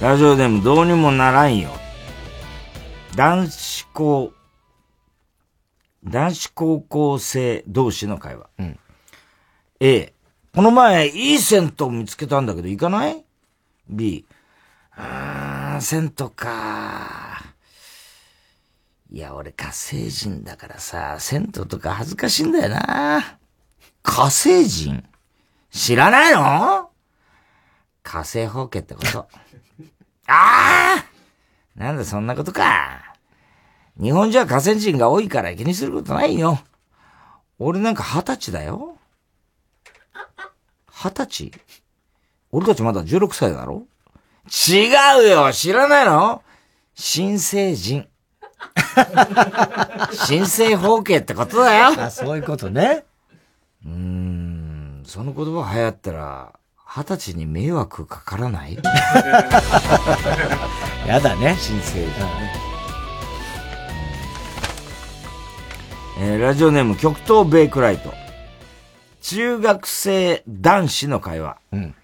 [0.00, 1.70] ー、ラジオでもどうにもならんよ。
[3.16, 4.32] 男子校、
[6.04, 8.48] 男子高校生同士の会話。
[8.58, 8.78] うん、
[9.80, 10.14] A、
[10.54, 13.24] この前、いい銭湯見つけたんだけど、行かない
[13.88, 14.26] ?B。
[14.96, 17.40] あーん、銭湯か。
[19.12, 23.38] いや、俺火星人だからさ、銭湯とか恥ずかしいんだよな。
[24.02, 25.04] 火星人？
[25.70, 26.90] 知らないの？
[28.02, 29.28] 火星放棄ってこと？
[30.26, 33.14] あーなんだそんなことか。
[34.00, 36.58] 日本人は火星人が多いから気にすることないよ。
[37.58, 38.96] 俺なんか二十歳だよ。
[41.02, 41.52] 二十歳？
[42.52, 43.86] 俺たちまだ16歳だろ？
[44.68, 44.88] 違
[45.24, 46.42] うよ知らないの？
[46.94, 48.06] 新成人。
[50.12, 51.86] 新生包茎ってことだよ。
[51.98, 53.04] あ、そういうことね。
[53.86, 56.52] うーん、その言葉流行ったら、
[56.86, 58.76] 二十歳に迷惑かからない？
[61.06, 61.56] やだね。
[61.58, 62.52] 新生人ね。
[66.18, 68.12] えー、ラジオネーム極東ベイクライト。
[69.20, 71.58] 中学生男子の会話。
[71.72, 71.94] うん。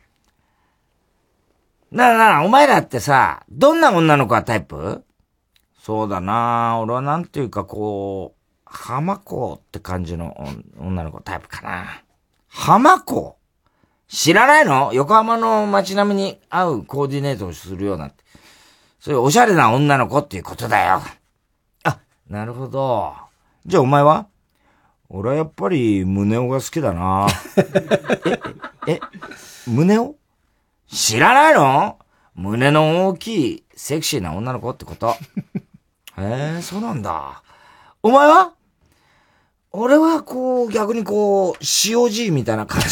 [1.90, 5.04] なあなあ、お前らってさ、どんな女の子がタイプ？
[5.78, 10.36] そうだな俺はなんていうかこう、浜子って感じの
[10.78, 12.02] 女の子タイプかな。
[12.48, 13.36] 浜子
[14.08, 14.92] 知らないの？
[14.92, 18.10] 横浜の街並みに合うコーディネートをするような。
[18.98, 21.00] そういうおしゃれな女の子っていうことだよ。
[21.84, 23.14] あ、なるほど。
[23.64, 24.26] じゃあお前は？
[25.08, 27.26] 俺はやっぱり、胸尾が好きだな
[28.88, 29.00] え、え、
[29.66, 30.16] 胸尾
[30.88, 31.98] 知らないの？
[32.34, 35.16] 胸の大きい、セクシーな女の子ってこと。
[36.18, 37.42] へえ、そうなんだ。
[38.02, 38.52] お前は？
[39.72, 42.86] 俺は、こう、逆にこう、COG みたいな感じ。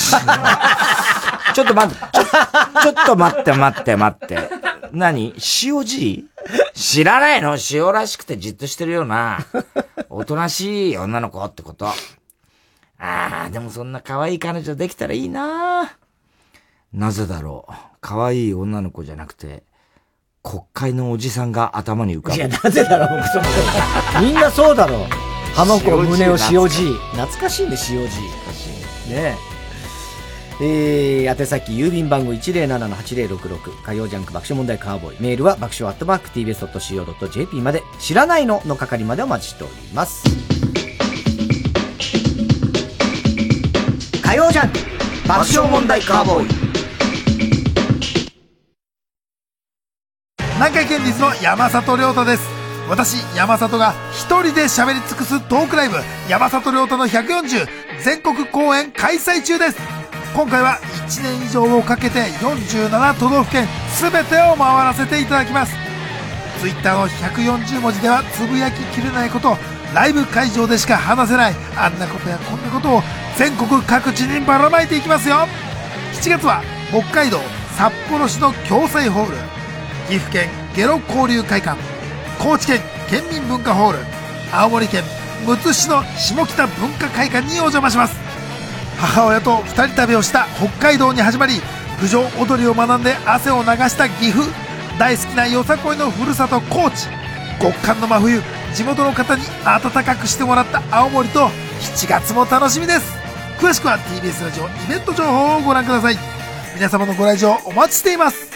[1.55, 4.51] ちょっと待って、ちょ、っと待って待って待って。
[4.93, 5.35] 何？
[5.63, 6.25] 塩じい
[6.75, 7.57] 知らないの？
[7.71, 9.39] 塩らしくてじっとしてるような、
[10.11, 11.87] おとなしい女の子ってこと。
[11.87, 11.95] あ
[12.99, 15.97] あ、でもそんな可愛い彼女できたらいいな
[16.93, 17.73] なぜだろう？
[18.01, 19.63] 可愛い女の子じゃなくて、
[20.43, 22.37] 国会のおじさんが頭に浮かぶ。
[22.37, 23.23] いや、なぜだろう？
[24.23, 25.07] みんなそうだろう。
[25.55, 26.93] 浜子、胸を塩じい。
[27.13, 28.09] 懐かしいね、塩じい。
[28.09, 28.67] 懐かし
[29.09, 29.11] い。
[29.11, 29.54] ねえ
[30.61, 35.17] えー、宛先郵便番号107-8066火曜ジャンク爆笑問題カーボーイ。
[35.21, 40.25] メールは爆笑アットマーク tbs.co.jp まで知らないのの係までお待ちしております。
[44.23, 44.79] 火曜ジャンク
[45.29, 46.49] 爆笑問題カーボーイ。
[50.55, 52.49] 南海キャンディーズの山里亮太です。
[52.89, 55.97] 私山里が一人で喋り尽くすトークライブ
[56.29, 57.67] 山里亮太の140
[58.05, 59.94] 全国公演開催中です。
[60.35, 62.91] 今回は1年以上をかけて47
[63.21, 63.69] 都道府県
[64.01, 65.73] 全てを回らせていただきます。
[66.61, 69.57] Twitter の140文字ではつぶやききれないこと
[69.95, 73.03] ライブ会場でしか話せないあんなことやこんなことを
[73.37, 75.47] 全国各地にばらまいていきますよ。
[76.15, 77.39] 7月は北海道
[77.77, 79.37] 札幌市の共済ホール
[80.09, 81.81] 岐阜県ゲロ交流会館
[82.41, 83.99] 高知県県民文化ホール
[84.53, 85.05] 青森県
[85.47, 88.24] むつ市の下北文化会館にお邪魔します。
[88.99, 91.61] 母親と2人旅をした北海道に始まり
[92.01, 94.51] 郡上踊りを学んで汗を流した岐阜。
[94.99, 97.09] 大好きなよさこいのふるさと高知。
[97.61, 98.43] 極寒の真冬
[98.75, 101.49] 地元の方に温かくしてもらった青森と
[101.81, 103.15] 7月も楽しみです。
[103.59, 106.19] 詳しくは TBS ラジオイベント情報をご覧ください。
[106.75, 108.53] 皆様のご来場お待ちしています。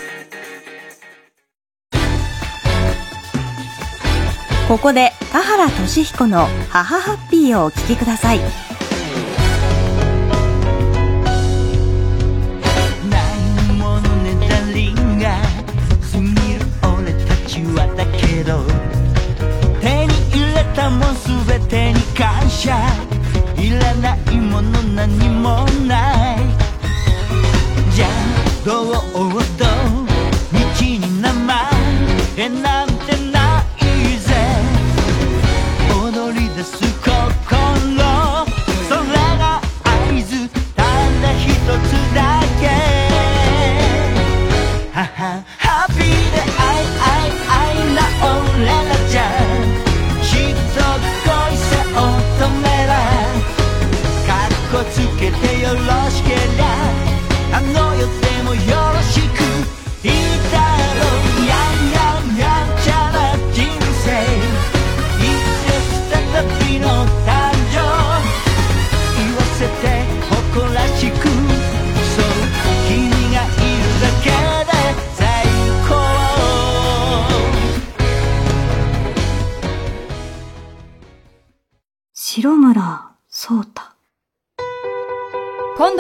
[4.69, 8.77] ここで田原俊彦の母ハッピーをお聴きくださいない。
[21.48, 22.76] 全てに感謝。
[23.56, 26.38] いらないもの何もない。
[27.94, 28.10] じゃあ
[28.64, 28.92] どう
[29.56, 29.64] ど
[30.52, 32.97] 道に名前なんで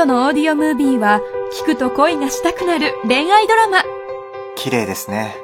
[0.08, 1.20] のオーディオムービーは
[1.62, 3.82] 聞くと恋がしたくなる恋愛ドラマ。
[4.56, 5.36] 綺麗ですね。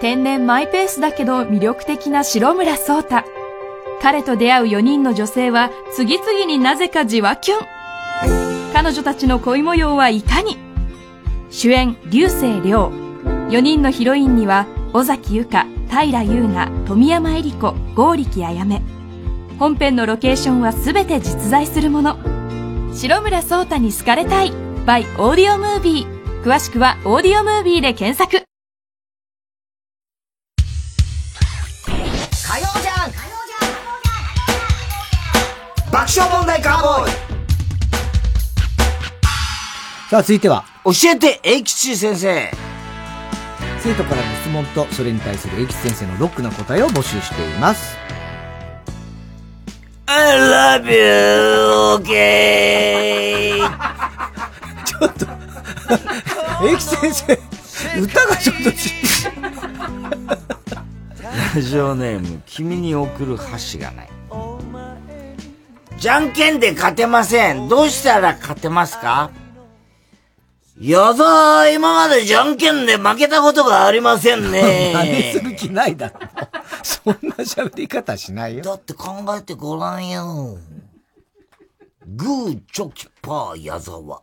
[0.00, 3.24] 天然マイペースだけど魅力的な白村聡太。
[4.00, 7.58] 彼と出会う4人の女性は次々になぜかじわキュン。
[8.72, 10.58] 彼女たちの恋模様はいかに。
[11.50, 12.92] 主演流星涼。
[13.50, 18.80] 4人のヒロインには尾崎由香平優奈富山恵里子剛力あやめ
[19.58, 22.39] 本編のロケーションは全て実在するもの
[22.92, 24.52] 白村聡太に好かれたい。
[24.84, 28.44] by オーディオムービー詳しくはオーディオムービーで検索。
[30.66, 33.10] 火曜じゃん。
[35.90, 37.10] 爆笑問題カーボーイ。
[40.10, 40.64] さあ続いては。
[40.84, 42.50] 教えて英吉先生。
[43.82, 47.96] 生徒からの質問とそれに対する英吉先生のロックな答えを募集しています
[50.12, 53.60] I love you, okay!
[54.84, 55.24] ちょっと
[56.66, 56.82] 英吉
[57.12, 58.92] 先生歌がちょっとち
[61.54, 64.08] ラジオネーム、君に送る箸がない。
[65.96, 67.68] じゃんけんで勝てません。
[67.68, 69.30] どうしたら勝てますか？
[70.80, 74.90] やだ、今までじゃんけんで負けたことがありませんね。
[74.92, 76.14] 真似する気ないだろ。
[76.90, 78.64] そんな喋り方しないよ。
[78.64, 80.58] だって考えてごらんよ。
[82.04, 84.22] グー、チョキ、パー、矢沢。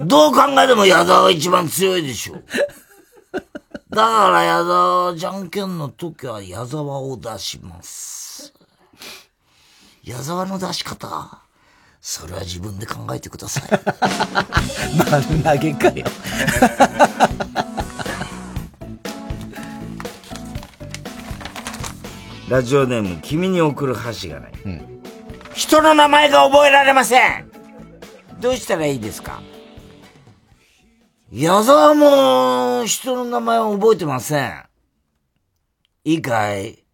[0.00, 2.34] どう考えても矢沢が一番強いでしょ。
[3.88, 8.52] だから矢沢、じゃんけんの時は矢沢を出します。
[10.04, 11.40] 矢沢の出し方、
[12.02, 13.70] それは自分で考えてください。
[15.10, 16.04] 真ん投げかよ。
[22.48, 24.52] ラジオネーム、君に送る箸がない。
[25.54, 27.50] 人の名前が覚えられません
[28.40, 29.42] どうしたらいいですか？
[31.32, 34.64] 矢沢も人の名前を覚えてません。
[36.04, 36.84] いいかい？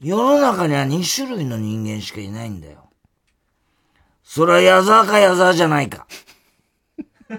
[0.00, 2.90] 世の中には2種類の人間しかいないんだよ。
[4.22, 6.06] それは矢沢か矢沢じゃないか。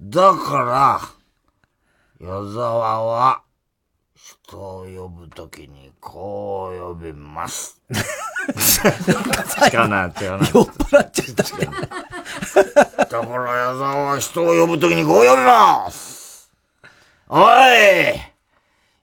[0.00, 1.00] だか
[2.20, 3.42] ら、矢沢は、
[4.48, 7.82] 人を呼ぶときにこう呼びます。
[9.74, 10.38] 違うな、違うな。
[10.38, 11.44] 酔っ払っちゃった。
[13.04, 16.50] だから矢沢は人を呼ぶときにこう呼びます
[17.28, 17.44] おい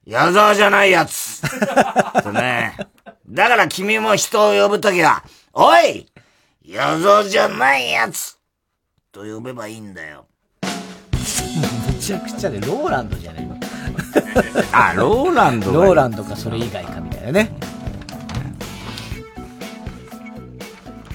[0.08, 1.42] 矢沢じゃないやつ
[2.24, 2.76] とね。
[3.30, 5.24] だから君も人を呼ぶときは、
[5.54, 6.08] おい
[6.66, 8.40] 矢沢じゃないやつ
[9.12, 10.26] と呼べばいいんだよ。
[11.88, 13.65] めちゃくちゃで、ローランドじゃないの
[14.72, 17.52] あ、ローランドがローランドかそれ以外かみたいなね。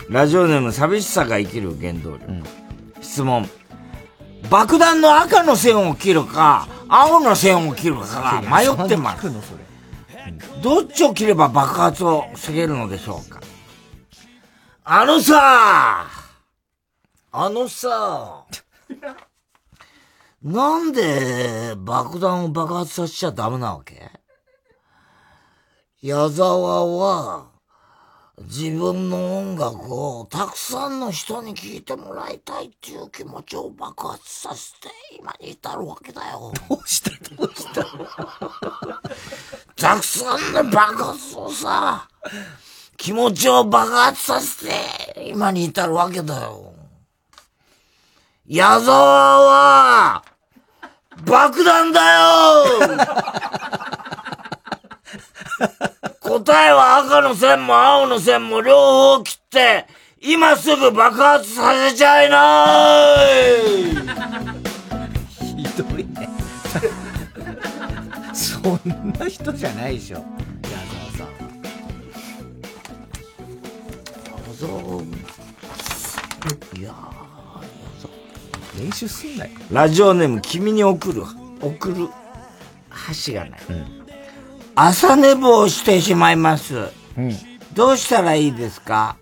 [0.09, 2.43] ラジオネーム寂しさが生きる原動力。
[3.01, 3.49] 質問。
[4.51, 9.29] 爆弾の赤の線を切るか、青の線を切るか迷ってます。
[10.63, 13.41] どっちを切れば爆発を防げるのでしょうか？
[14.85, 16.07] あのさ
[17.33, 18.45] あのさ
[20.43, 24.11] なんで爆弾を爆発させちゃダメなわけ？
[26.01, 27.51] 矢沢は、
[28.39, 34.89] 自分の音楽をたくさんの人に聴いてもらいたいっていう気持ちを爆発させて
[35.19, 36.55] 今に至るわけだよ。
[36.71, 37.11] どうした？
[37.35, 37.85] どうした？
[39.77, 42.09] たくさんの爆発をさ、
[42.97, 46.73] 気持ちを爆発させて今に至るわけだよ。
[48.47, 50.25] 矢沢は、
[51.25, 52.65] 爆弾だよ
[56.21, 59.87] 答えは赤の線も青の線も両方切って、
[60.21, 63.91] 今すぐ爆発させちゃいない
[65.45, 66.29] ひどいね。
[68.33, 68.81] そん
[69.19, 70.19] な人じゃないでしょ。
[70.19, 70.25] 矢
[70.89, 71.33] 沢さんは。
[74.47, 74.71] 矢沢、
[76.79, 77.20] いや
[78.81, 79.51] 練習すんなよ。
[79.71, 81.23] ラジオネーム、君に送る、
[81.61, 82.09] 送る、
[82.89, 83.61] 箸がない。
[84.75, 86.89] 朝寝坊してしまいます。
[87.75, 89.17] どうしたらいいですか？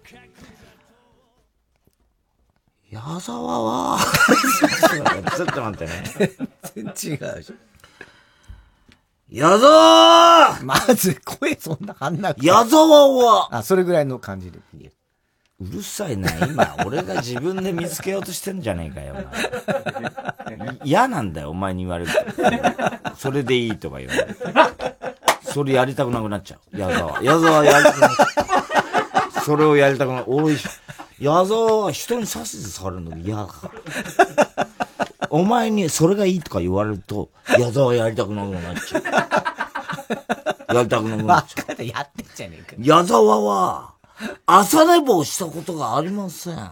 [2.90, 3.98] 矢沢は、
[5.36, 6.02] ちょっと待ってね。
[6.74, 7.58] 全然違うじゃん。
[9.30, 13.54] 矢沢まず声そんなはんなくて矢沢は？
[13.56, 14.58] あ、それぐらいの感じで。
[15.60, 19.16] うるさいな、今、 俺が自分で見つけようとしてんじゃねえかよ、
[20.84, 23.16] 嫌なんだよ、お前に言われると。
[23.16, 24.36] それでいいとか言われる。
[25.42, 26.78] それやりたくなくなっちゃう。
[26.78, 27.22] 矢沢。
[27.22, 28.24] 矢沢やりたくなっちゃ
[29.40, 29.40] う。
[29.44, 30.24] それをやりたくなる。
[30.28, 30.54] 俺、
[31.18, 33.70] 矢沢は人に指図されるの嫌だか
[34.56, 34.66] ら。
[35.30, 39.02] お前にそれがいいとか言われると、矢沢やりたくなくなっちゃう。
[40.74, 41.84] やりたくなくなっちゃう。
[41.84, 42.76] やってんじゃねえか。
[42.78, 43.97] 矢沢は、
[44.46, 46.70] 朝寝坊したことがありません。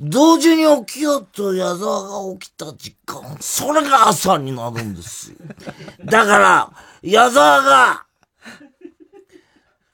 [0.00, 5.38] 同時に起きようと矢沢が起きた時間、それが朝になるんですよ。
[6.04, 6.72] だから、
[7.02, 8.06] 矢沢が、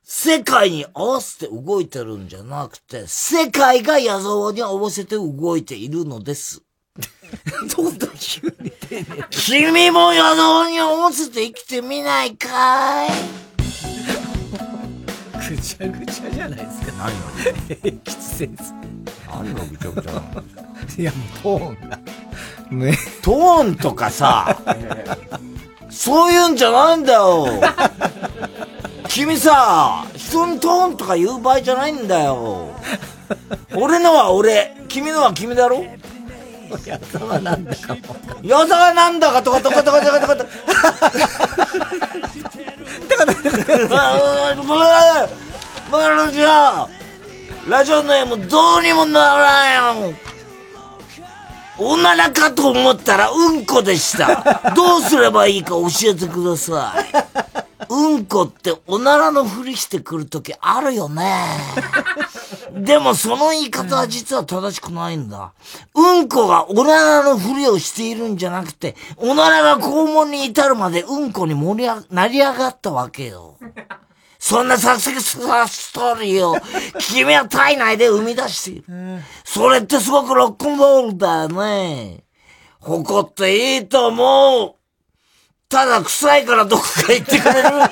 [0.02, 6.62] 世界に合わせて動いてるんじゃなくて、世界が矢沢に合わせて動いているのです。
[7.76, 8.72] どんどん急に
[9.30, 13.53] 君も矢沢に合わせて生きてみないかい？
[15.50, 16.92] ぐちゃぐちゃじゃないですか。
[16.92, 17.12] 何が
[17.82, 18.72] 平吉先生。
[19.30, 20.42] 何がぐちゃぐちゃなの
[20.98, 21.98] いや、もうトーンが。
[22.70, 22.98] ね。
[23.22, 24.58] トーンとかさ、
[25.90, 27.46] そういうんじゃないんだよ。
[29.08, 32.74] 君さ、人にトーンとか言う場合じゃないんだよ。
[33.74, 35.84] 俺のは俺、君のは君だろ
[36.84, 38.00] 矢沢なんだかも。
[38.42, 40.50] 矢沢なんだかとかとかとかとかとかとか。
[45.90, 46.44] バカラジオ
[47.70, 50.14] ラジオネームどうにもならんよ
[51.78, 54.72] おならかと思ったらうんこでした。
[54.74, 57.84] どうすればいいか教えてください。
[57.88, 61.44] うんこっておならのふりしてくるときあるよね。
[62.72, 65.52] でもその言い方は実は正しくないんだ。
[65.94, 73.56] うんこがおならのふりをしているんじゃなくて、おならが肛門に至るまでうんこに盛り上が、成り上がったわけよ。
[74.46, 76.54] そんなサクセスストーリーを
[76.98, 78.84] 君は体内で生み出している。
[79.42, 82.24] それってすごくロックンロールだよね。
[82.78, 84.74] 誇っていいと思う。
[85.70, 87.88] ただ臭いからどこか行ってくれる は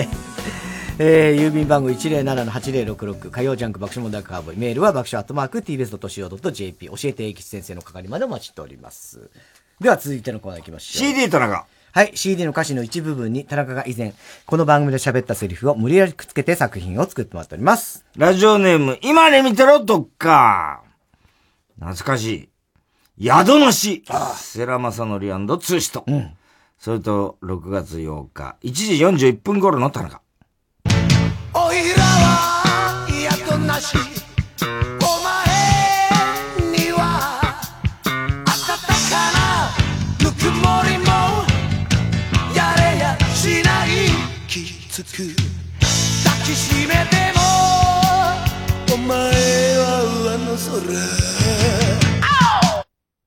[0.00, 0.08] い。
[0.98, 9.30] えー、郵便番号107-8066火曜ジャンク爆笑問題カーボーイメールは爆笑アットマーク tbs.co.jp 教えて英吉先生の係までお待ちしております
[9.80, 14.14] では続いてのコーナー行きましょう CD 田中はい、CD の歌詞の一部分に田中が以前、
[14.46, 18.04] この番組で喋ったセリフを無理やりくっつけて作品を作ってもらっております。
[18.16, 20.82] ラジオネーム、今ね見てろ、どっか。
[21.78, 22.50] 懐かし
[23.20, 23.28] い。
[23.28, 24.02] 宿の死。
[24.34, 26.04] 世良正則ツーシト。
[26.80, 30.20] それと、6月8日、1時41分頃の田中。
[31.54, 34.13] おいらは宿なし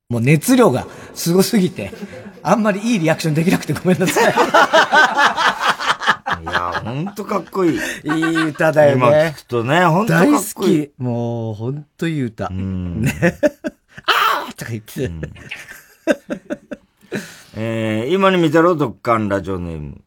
[0.09, 1.91] もう熱量がすごすぎて、
[2.41, 4.33] あんまりいいリアクションできなくてごめんなさい。
[6.43, 7.79] いや、ほんとかっこいい。
[8.05, 9.05] いい歌だよね。
[9.05, 10.87] 今聞くとね、ほんとかっ大こいい。
[10.87, 11.01] 好き。
[11.01, 12.47] もう、ほんといい歌。
[12.49, 13.13] ね。
[14.05, 15.11] あーとか言って。
[17.57, 20.01] えー、今に見てろ、ドッカンラジオネーム。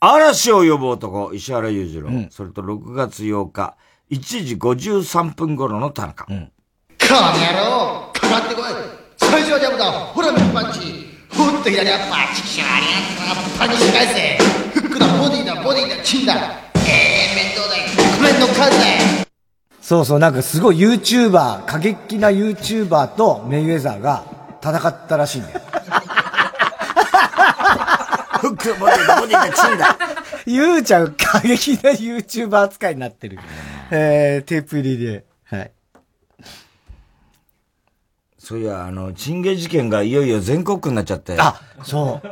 [0.00, 2.08] 嵐を呼ぶ男、石原裕次郎。
[2.30, 3.76] それと6月8日、
[4.10, 6.24] 1時53分頃の田中。
[6.24, 6.48] この野
[7.52, 8.55] 郎かかって
[9.36, 10.80] こい最初はジャブだほら右パンチ
[11.28, 14.38] ふっと左はパチキシャーリアッパンチし返せ
[14.80, 16.34] フックだボディだボディだチンだ
[16.88, 17.82] ええ面倒だよ
[18.16, 19.26] ごめんの数だ
[19.82, 24.24] そうそう、なんかすごい YouTuber、過激な YouTuber とメイウェザーが
[24.60, 25.60] 戦ったらしいんだよ。
[28.40, 29.96] フック、ボディ、ボディがチンだ。
[30.44, 33.38] ゆうちゃん過激な YouTuber 扱いになってる。
[33.92, 35.24] えー、テープ入りで。
[35.44, 35.70] はい。
[38.46, 41.34] そういや、あの、チンゲ事件がいよいよ全国区になっちゃって。
[41.36, 42.28] あ、そう。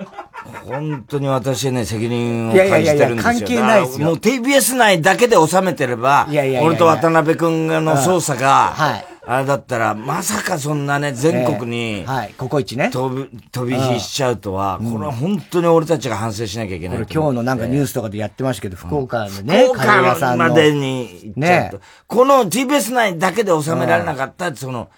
[0.64, 3.32] 本当に私ね、責任をいやいやいや感じてるんですよ。
[3.32, 12.90] 関係ないですよもう TBS 内だけで収めてれば、いやいやいやいや俺と渡辺くんの捜査が、はいあれだったら、まさかそんなね、全国に、はい、ココイチね。
[12.90, 17.32] 飛び、飛び火しちゃうとは、これは本当に俺たちが反省しなきゃいけないこれと思って。
[17.32, 21.76] 今日のなんかニュースとかでやってましたけど、福岡のね、福岡までに行っちゃうと。
[21.78, 24.90] ねこの TBS 内だけで収められなかった、その、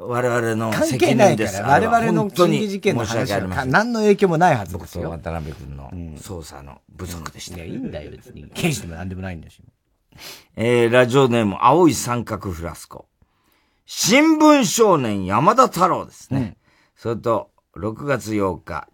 [0.00, 1.60] 我々の関責係ないか任です。
[1.60, 3.70] ら、我々の本当に金事件の申し訳話はありません。
[3.70, 5.10] 何の影響もないはずですよ。
[5.10, 7.58] 渡辺君の捜査の不足でした。
[7.58, 8.50] いや、いいんだよ、別に。
[8.54, 9.62] 刑事でも何でもないんだし。
[10.56, 13.06] えー、ラジオネーム、青い三角フラスコ。
[13.84, 16.56] 新聞少年山田太郎ですね。
[16.96, 18.88] それと、6月8日、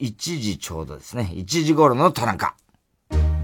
[0.00, 1.30] 1時ちょうどですね。
[1.32, 2.54] 1時頃の田中。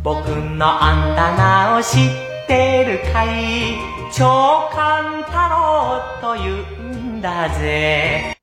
[0.02, 4.00] 僕のあんた名を知ってるかい？
[4.12, 6.89] 長官太郎と言う
[7.20, 8.34] んだぜ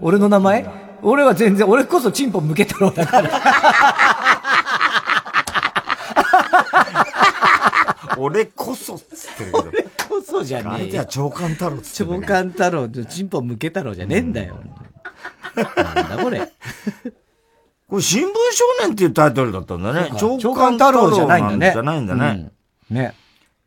[0.00, 0.66] 俺の名前？
[1.02, 3.30] 俺は全然、俺こそチンポ向け太郎だから。
[8.18, 9.60] 俺こそっつってるけど。
[9.68, 10.78] 俺こそじゃねえよ。
[10.78, 14.58] 相手は長官太郎っつって長官太郎、チンポ向け太郎じゃねえんだよ。
[15.54, 15.64] なん
[16.08, 16.40] だこれ。
[17.86, 18.32] これ新聞少
[18.80, 20.10] 年っていうタイトルだったんだね。
[20.18, 22.50] 長官太郎じゃないんだねじゃないんだね。
[22.90, 23.14] うんね。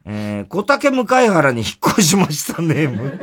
[0.10, 3.20] えー、小竹向原に引っ越しましたネーム。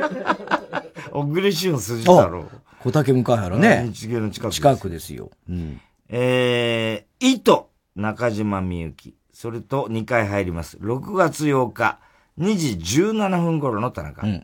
[1.15, 2.45] 小栗旬筋太郎。
[2.83, 3.89] 小竹向原ね。
[3.93, 4.55] 日芸の近くです。
[4.57, 5.31] 近くですよ。
[5.49, 5.79] うん。
[6.09, 9.15] えー、糸、中島みゆき。
[9.31, 10.77] それと2回入ります。
[10.77, 11.99] 6月8日、
[12.37, 14.23] 2時17分頃の田中。
[14.23, 14.35] 手の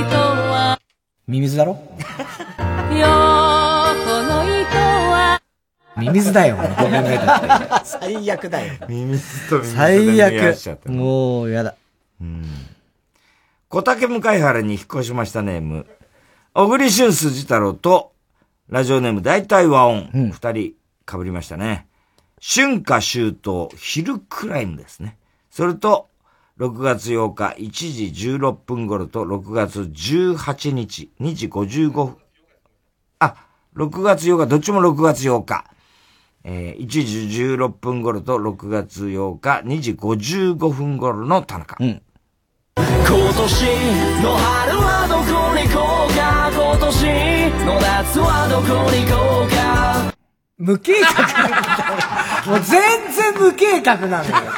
[0.00, 0.80] 糸は
[1.28, 1.78] ミミズだろ？
[2.90, 3.04] 横の
[4.60, 5.40] 糸は
[5.96, 7.86] ミミズだよ、ごめんねだって。
[7.86, 8.74] 最悪だよ。
[8.88, 10.82] ミミズとミミズで最見合わせちゃっ悪。
[10.84, 11.74] たもう、やだ。
[13.70, 15.86] 小竹向原に引っ越しましたネーム。
[16.54, 18.12] 小栗旬筋太郎と、
[18.70, 20.08] ラジオネーム大体和音。
[20.32, 20.52] 二、人
[21.06, 21.86] 被りましたね。
[22.40, 25.18] 春夏秋冬、ヒルクライムですね。
[25.50, 26.08] それと、
[26.58, 27.70] 6月8日1
[28.10, 32.16] 時16分頃と6月18日2時55分。
[33.18, 33.34] あ、
[33.76, 35.66] 6月8日、どっちも6月8日。
[36.44, 41.76] えー、1時16分頃と6月8日2時55分頃の田中。
[41.78, 42.02] 今年
[44.22, 46.86] の春はどこに行こうか今年
[47.64, 50.14] の夏はどこに行こうか
[50.58, 51.58] 無計画なんだ
[52.44, 52.50] よ。
[52.50, 54.50] もう全然無計画なんだよ。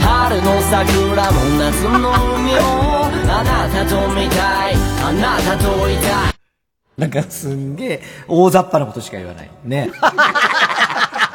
[0.00, 1.98] 春の桜も夏の
[2.36, 6.34] 海もあなたと見たいあなたといたい
[6.96, 9.50] なんかすんげえ大雑把なことしか言わない。
[9.64, 9.90] ね。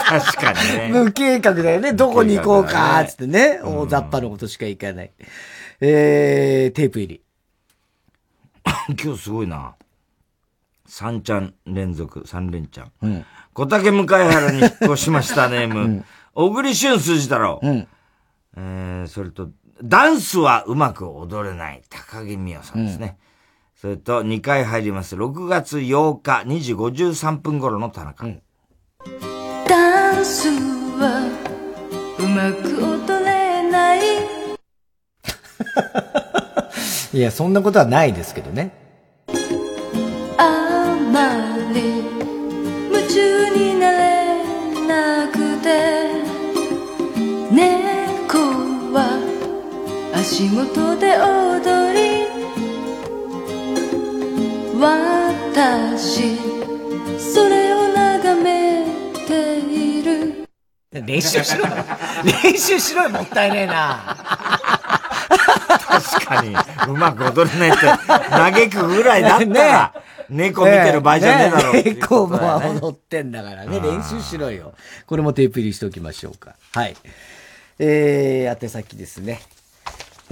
[0.03, 0.89] 確かにね。
[0.91, 1.93] 無計画だよね。
[1.93, 3.61] どこに行こうか、つってね。
[3.63, 5.11] 大雑把なことしか行かない。
[5.85, 7.21] えー、テープ入り。
[9.03, 9.75] 今日すごいな。
[10.85, 12.91] 三ちゃん連続、三連ちゃん。
[13.01, 13.25] うん。
[13.51, 16.05] 小竹向原に引っ越しましたネーム。
[16.33, 17.59] 小栗旬筋太郎。
[18.55, 19.49] えー、それと、
[19.83, 23.17] ダンスはうまく踊れない高木美代さんですね。
[23.75, 25.17] それと2回入ります。
[25.17, 28.25] 6月8日2時53分頃の田中。
[28.25, 28.41] うん、
[29.67, 31.27] ダンスは
[32.19, 34.22] うまく踊れない。
[37.13, 38.71] いや、そんなことはないですけどね。
[40.37, 42.03] あまり
[42.91, 44.43] 夢中になれ
[44.87, 46.11] なくて
[47.51, 48.39] 猫
[48.91, 49.19] は
[50.15, 52.23] 足元で踊り
[54.79, 56.37] 私
[57.19, 58.85] それを眺め
[59.27, 60.47] ている。
[60.91, 61.65] 練習しろ。
[61.65, 61.75] よ
[62.43, 64.17] 練習しろよもったいねえな。
[64.17, 64.42] 確
[66.25, 66.55] かに
[66.87, 72.37] うまく踊れないって嘆くぐらいだったら、猫見てる場合じゃねえだろう、ね、猫も
[72.81, 73.79] 踊ってんだからね。
[73.79, 74.73] 練習しろよ。
[75.05, 76.55] これもテープ入りしておきましょうか。
[76.73, 76.95] はい。
[77.79, 79.41] えー、宛先ですね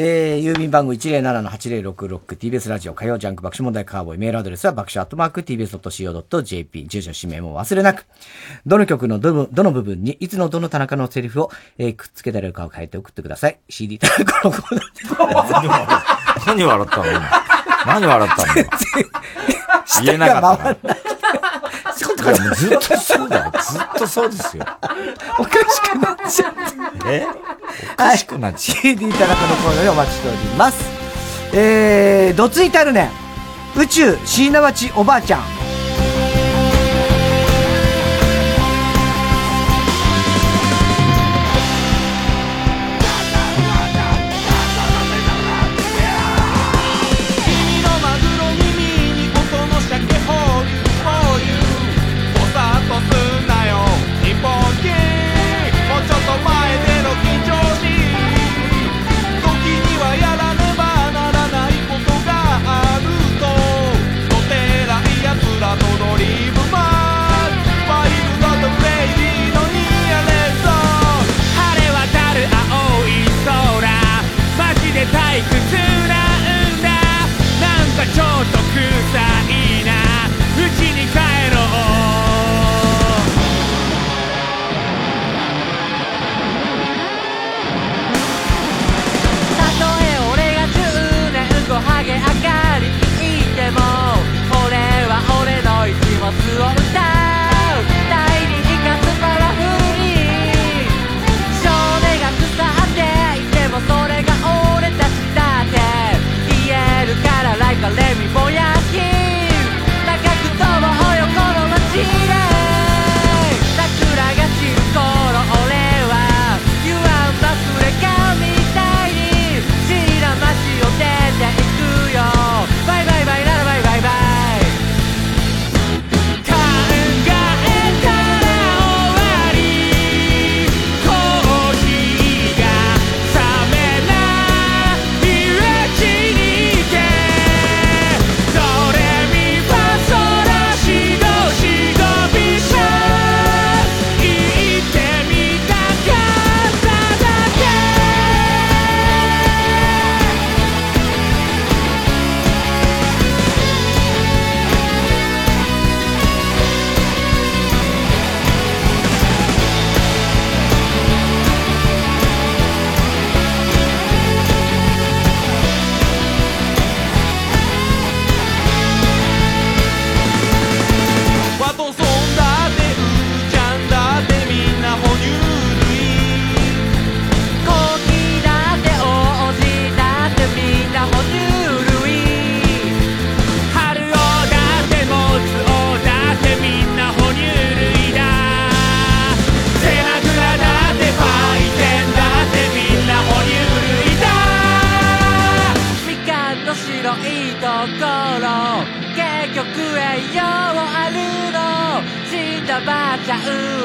[0.04, 8.08] えー、郵便番号 107-8066TBS ラジオ火曜ジャンク爆笑問題カーボーイメールアドレスは爆笑アットマーク TBS.CO.JP 住所氏名も忘れなく。
[8.66, 13.60] どの曲のどのどの部分にいつのどの田中のセリフを、えー、くっつけられるかを書いて送ってください。
[13.70, 17.04] CD 田中のコーナー何笑ったの？
[17.86, 18.54] 何笑ったの？
[20.04, 20.88] 言えなかった
[22.24, 22.32] な。
[22.32, 23.52] いや、もうずっとそうだよ。
[23.52, 24.66] ずっとそうですよ。
[25.40, 26.60] おかしくなっちゃって。
[27.08, 27.26] え？
[27.94, 28.78] おかしくなっちゃう。
[28.82, 30.84] CD 田中のコーナーでお待ちしております。
[31.54, 33.10] えー、どついたるね
[33.76, 35.61] 宇宙椎名町おばあちゃん。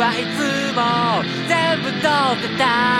[0.07, 2.07] はいつも全部通
[2.47, 2.96] ってた。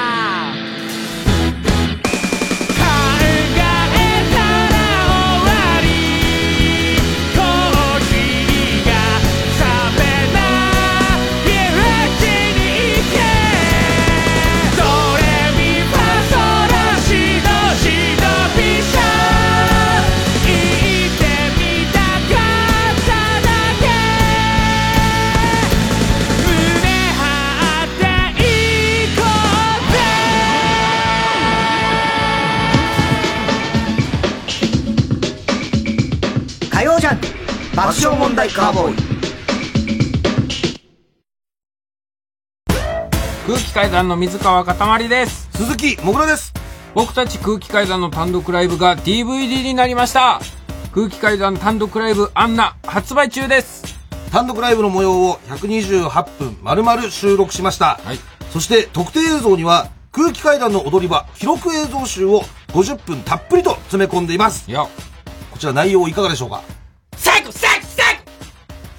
[38.47, 38.97] 笑問題カーボーイ
[43.47, 45.49] 空気階段の水川かたまりです。
[45.53, 46.53] 鈴木もぐらです。
[46.95, 50.41] 僕たち空気階段の単独ライブが DVD になりました。
[50.93, 53.85] 空気階段単独ライブアンナ発売中です。
[54.33, 58.01] 単独ライブの模様を128分丸々収録しました、
[58.51, 64.67] そして特定映像には空気階段の踊り場記録映像集を50分たっぷりと詰め込んでいます。
[65.53, 66.63] こちら内容いかがでしょうか？
[67.17, 67.86] 最高最高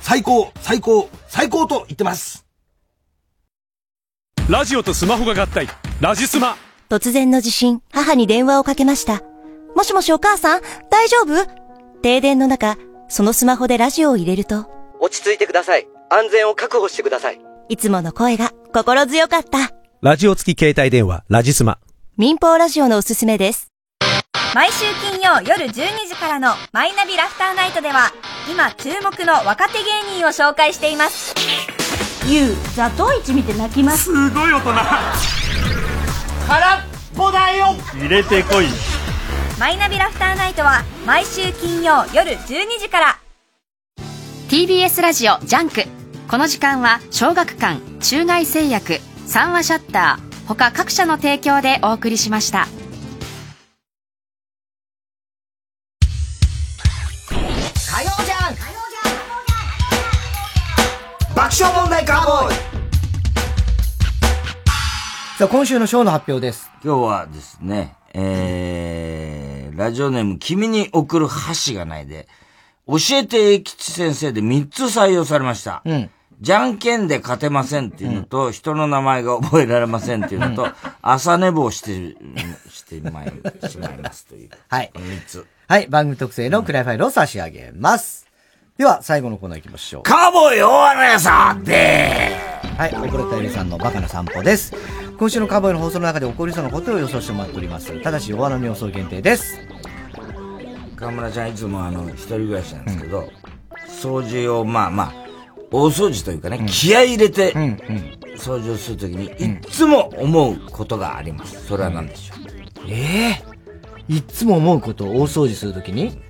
[0.09, 2.45] 最高最高最高と言ってます
[4.49, 5.67] ラジオとスマホが合体
[5.99, 6.55] ラジスマ
[6.87, 9.21] 突然の地震、母に電話をかけました。
[9.75, 11.45] もしもしお母さん、大丈夫？
[12.01, 12.77] 停電の中、
[13.09, 14.69] そのスマホでラジオを入れると、
[15.01, 15.85] 落ち着いてください。
[16.09, 17.41] 安全を確保してください。
[17.67, 19.73] いつもの声が心強かった。
[20.01, 21.79] ラジオ付き携帯電話、ラジスマ。
[22.15, 23.73] 民放ラジオのおすすめです。
[24.53, 28.11] 毎週金曜夜12時からのマイナビラフターナイトでは
[28.51, 31.35] 今注目の若手芸人を紹介しています。
[32.25, 34.05] ゆう、ザトウイチ見て泣きます。
[34.05, 34.73] すごい大人。
[36.47, 36.79] 空っ
[37.15, 37.75] ぽだよ。
[37.93, 38.65] 入れてこい。
[39.59, 43.19] マイナビラフターナイトは毎週金曜夜12時から。
[44.49, 45.97] TBS ラジオ JUNK。
[46.27, 52.67] この時間は小学館中外製薬三話シャッター他各社の提供でお送りしました
[61.37, 62.55] 爆笑問題カーボーイ
[65.37, 66.71] さあ、今週のショーの発表です。
[66.83, 72.27] 今日はですね、えー、ラジオネーム、君に送る箸がないで、
[72.87, 75.83] 教えて英吉先生で3つ採用されました。
[75.85, 76.09] うん。
[76.41, 80.69] じゃんけんで勝てませんっていうのと、人の名前が覚えられませんっていうのと、
[81.03, 82.17] 朝寝坊して、
[82.71, 83.31] してまい
[83.69, 84.49] しまいますという。
[84.69, 84.89] はい。
[84.91, 85.45] 3つ。
[85.67, 88.26] はい、番組特製のクライファイルを差し上げます。
[88.77, 90.03] では、最後のコーナー行きましょう。
[90.03, 92.37] カーボーイ大穴屋さんで
[92.77, 94.71] はい、怒れたゆりさんのバカな散歩です。
[95.17, 97.99] 今週のカーボーイの放送の中で起こりそうなことを予想してもらっております。
[98.03, 99.59] ただし、大穴の予想限定です。
[100.95, 103.27] 河村ちゃんいつもあの、一人暮らしなんですけど、
[103.87, 105.13] 掃除を、まあまあ、
[105.71, 107.53] 大掃除というかね、気合い入れて、
[108.37, 111.65] 掃除をするときに、いつも思うことがあります。
[111.65, 112.91] それは何でしょう？
[112.91, 113.43] ええ
[114.07, 116.21] いつも思うことを大掃除するときに？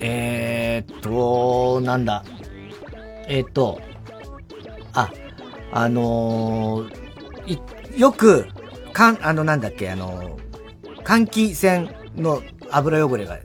[0.00, 2.24] えーっと、なんだ。
[3.28, 3.80] えーっと、
[4.92, 5.10] あ、
[5.72, 8.46] あのーい、よく、
[8.92, 10.40] かん、あの、なんだっけ、あのー
[11.02, 11.90] 換気扇
[12.20, 13.38] の油汚れが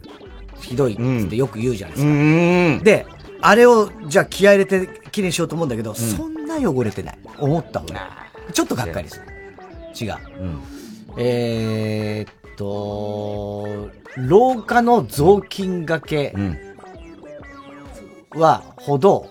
[0.60, 2.84] ひどいってよく言うじゃないですか。
[2.84, 3.06] で、
[3.42, 7.18] あれを、じゃあ気合い入れてきれいにしようと思うんだけど、そんな汚れてない。
[7.40, 8.10] 思った方が。
[8.54, 10.06] ちょっとがっかりする。
[10.06, 10.16] 違う。
[11.18, 16.34] えーっと、廊下の雑巾がけ
[18.36, 19.30] は、ほど、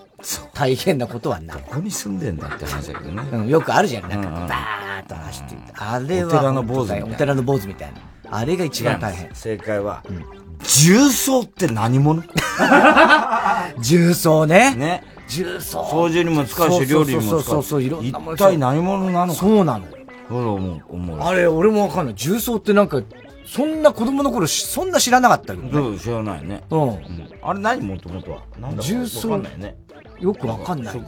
[0.53, 1.57] 大変なことはない。
[1.57, 3.23] どこに住んでんだって話だけどね。
[3.31, 4.09] うん、よくあるじゃん。
[4.09, 5.55] なんか、バーッと走って。
[5.73, 8.37] あれは、お寺の坊主みたいなお寺の坊主みたいな。
[8.37, 9.33] あれが一番大変。
[9.35, 10.03] 正解は、
[10.63, 12.23] 重曹って何者？
[13.79, 14.73] 重曹ね。
[14.75, 15.03] ね。
[15.27, 15.83] 重曹。
[15.83, 17.29] 掃除にも使うし、料理にも使う。
[17.29, 19.39] そうそうそう、いろんなもの一体何者なのか。
[19.39, 19.85] そうなの。
[20.29, 21.19] 思う、思う。
[21.19, 22.15] あれ、俺もわかんない。
[22.15, 23.01] 重曹ってなんか、
[23.45, 25.71] そんな子供の頃し、そんな知らなかったけどね。
[25.71, 26.63] そう、知らないね。
[26.69, 26.99] うん。
[27.41, 29.77] あれ何もともとはなんだろう重曹わかんないね。
[30.19, 31.01] よくわかんない。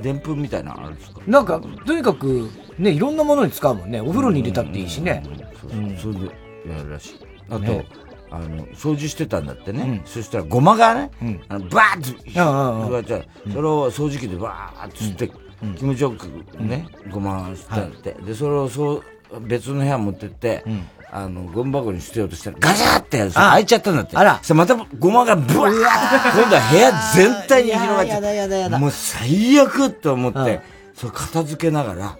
[0.00, 1.20] でんぷんみたいなのあるんですか？
[1.26, 2.48] なんか、とにかく、
[2.78, 4.00] ね、いろんなものに使うもんね。
[4.00, 5.22] お風呂に入れたっていいしね。
[5.60, 5.70] そう
[6.14, 6.30] それで
[6.74, 7.20] やるらしい。
[7.50, 7.86] あと、ね
[8.32, 10.02] あの、掃除してたんだってね。
[10.04, 11.10] そしたら、ごまがね、
[11.48, 15.32] あのバーッと、言われて、それを掃除機でバーッと吸って、
[15.76, 16.26] 気持ちよく
[16.58, 18.12] ね、ごましてたって。
[18.24, 20.64] で、それをそう、別の部屋持ってって、
[21.12, 24.16] あの、ゴミ箱に捨てようとしたら、ガチャってやる開いちゃったんだって。
[24.16, 24.38] あら。
[24.42, 30.60] そまたごまがブワーッ今度は部屋全体に広がっやだやだやだて、もう最悪と思って、
[30.94, 32.18] それ片付けながら、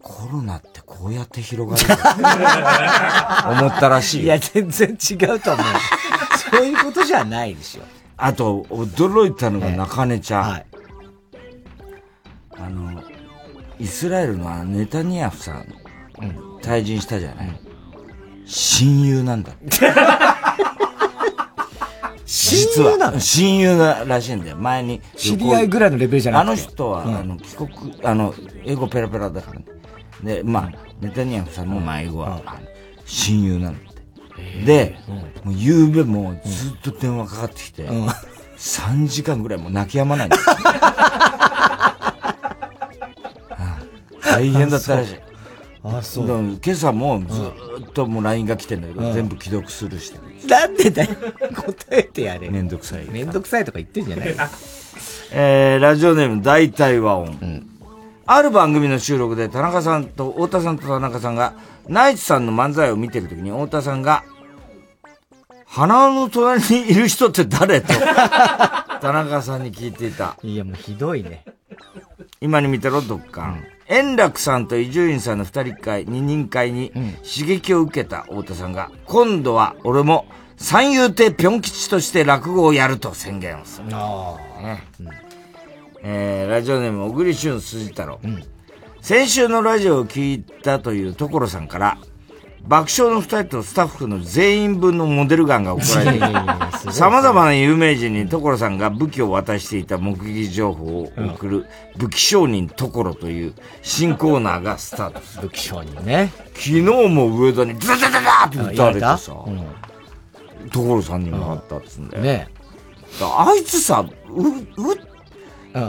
[0.00, 1.84] コロナってこうやって広がる
[3.58, 4.24] 思ったらしいよ。
[4.24, 5.66] いや、全然違うと思う。
[6.50, 7.82] そういうことじゃないでしょ。
[8.16, 10.62] あと、驚いたのが中根ちゃん。
[12.64, 13.02] あの、
[13.78, 15.66] イスラエルのネタニヤフさん、
[16.62, 17.60] 退陣したじゃない、
[18.46, 19.52] 親友なんだ。
[22.24, 23.18] 親友なの？
[23.18, 24.56] 実は親友ならしいんだよ。
[24.56, 25.00] 前に。
[25.16, 27.68] 知り合いぐらいのレベルじゃなくてあの人は、あの、帰国、
[28.02, 28.34] あの、
[28.64, 29.66] 英語ペラペラだからね。
[30.22, 32.40] で、まあ、ネタニヤフさんもまあ英語は、
[33.04, 34.64] 親友なんだって。
[34.64, 34.98] で、
[35.44, 37.88] もう夕べもずっと電話かかってきて、
[38.56, 40.42] 3時間ぐらいもう泣き止まないんだよ
[44.24, 45.16] 大変だったらしい。
[45.84, 50.48] あそう今朝もずーっとも LINE が来てんだけど、うん全部既読するしてる。
[50.48, 51.10] なんでだよ。
[51.54, 52.48] 答えてやれ。
[52.50, 53.04] めんどくさい。
[53.06, 54.34] めんどくさいとか言ってんじゃない
[55.34, 57.66] えー、ラジオネーム大体和音、
[58.26, 61.54] ある番組の収録で田中さんと太田さんと田中さんが
[61.88, 64.24] ナイツさんの漫才を見てるときに太田さんが
[65.64, 67.94] 鼻の隣にいる人って誰と
[69.00, 70.36] 田中さんに聞いていた。
[70.42, 71.44] いやもうひどいね。
[72.42, 73.56] 今に見てろ、どっか。
[73.88, 80.26] 円楽さんと伊集院さんの二人会、二人会に刺激を受けた太田さんが、今度は俺も
[80.56, 83.88] 三遊亭ぴょん吉として落語をやると宣言をする。
[83.88, 84.84] ね。
[86.04, 88.20] えーラジオネーム小栗旬辻太郎、
[89.00, 91.98] 先週のラジオを聞いたという所さんから、
[92.66, 101.66] 爆笑の二人とスタッフの全員分のモデルガンが送られていいやいやいやすごい様々な有名人に所さんが武器を渡していた目撃情報を送る
[101.96, 105.48] 武器商人所という新コーナーがスタートする。
[105.48, 106.32] 武器商人ね。
[106.54, 109.18] 昨日も上田にダダダダって撃たれてさ、
[110.72, 112.22] 所さんにもあったっつうんだよ。
[112.22, 112.48] ね。
[113.20, 114.52] あいつさ、う、う、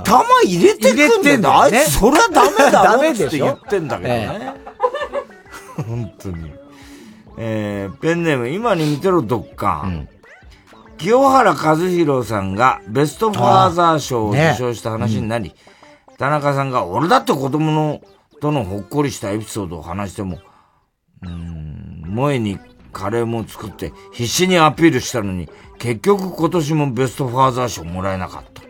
[0.04, 1.38] 弾入れてくんだ。
[1.38, 4.54] んだあいつそりゃダメだ ダろって言ってんだけどね。
[5.88, 6.63] 本当に。
[7.38, 9.86] えー、ペンネーム、今に見てろ、どっか。
[10.98, 15.54] 清原和博さんがベストファーザー賞を受賞した話になり、
[16.18, 18.02] 田中さんが、俺だって子供の、
[18.40, 20.40] とのほっこりしたエピソードを話しても、
[21.24, 22.60] うーん、萌えに
[22.92, 25.50] カレーも作って必死にアピールしたのに、
[25.80, 28.62] 結局今年もベストファーザー賞もらえなかった。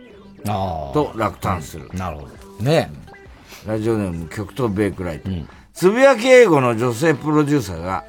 [0.93, 1.89] と落胆する。
[1.93, 2.27] なるほ
[2.59, 2.63] ど。
[2.63, 2.91] ね
[3.65, 5.29] ラジオネーム極東ベイクライト。
[5.73, 8.03] つぶやき英語の女性プロデューサーが、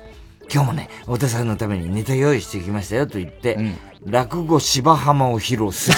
[0.53, 3.59] 今日もね、太田さんのためにネタ用意してきましたよと言って、
[4.05, 5.97] 落語芝浜を披露する。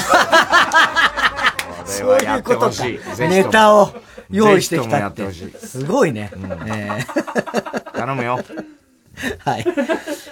[1.85, 2.73] そういうことか
[3.19, 3.95] ネタを
[4.31, 5.59] 用意してきたってって。
[5.59, 6.31] すごいね。
[6.67, 6.99] え
[7.93, 8.41] 頼むよ。
[9.41, 9.65] はい。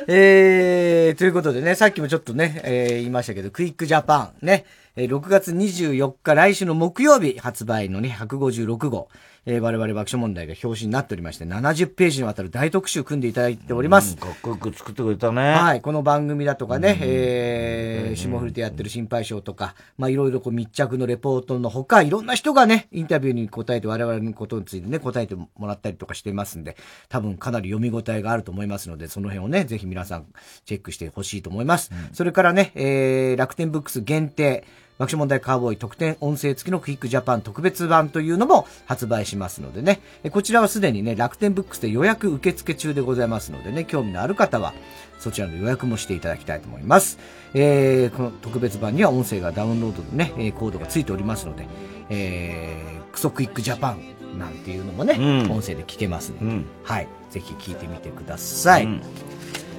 [0.08, 4.64] えー、ということでね、さっきもちょっとね、えー言いましたけど、クイックジャパンね、
[4.96, 9.08] えー6月24日来週の木曜日発売のね、156号、
[9.46, 14.16] えー我々爆笑問題が表紙になっておりまして、70ページにわたる大特集組んでいただいております。
[14.16, 15.52] かっこよく作ってくれたね。
[15.52, 15.80] はい。
[15.80, 26.76] この番組だとかね、えー、霜降りでやってる心配性とか、まあいろいろこう密着のレポートのほか、いろんな人がね、インタビューに答えて我々のことについてね、答えてもらったりとかしてますんで、
[27.08, 30.26] 多分かなり読み応えがあると思いますので、その辺をね、ぜひ皆さん
[30.64, 31.90] チェックしてほしいと思います。
[32.12, 34.64] それからね、えー、楽天ブックス限定、
[34.98, 44.72] 爆笑問題カーボーイ特典音声付きのクイックジャパン特別版というのも発売しますのでね、えこちらはすでにね、楽天ブックスで予約受付中でございますのでね、興味のある方は、
[45.18, 47.18] そちらの予約もしていただきたいと思います。
[47.54, 51.66] えー、この特別版には音声がダウンロードのね、えーコードがついておりますので、
[52.08, 55.50] えー、クソクイックジャパンなんていうのもね、うん。
[55.50, 58.88] 音声で聞けますので、はい、ぜひ聞いてみてください。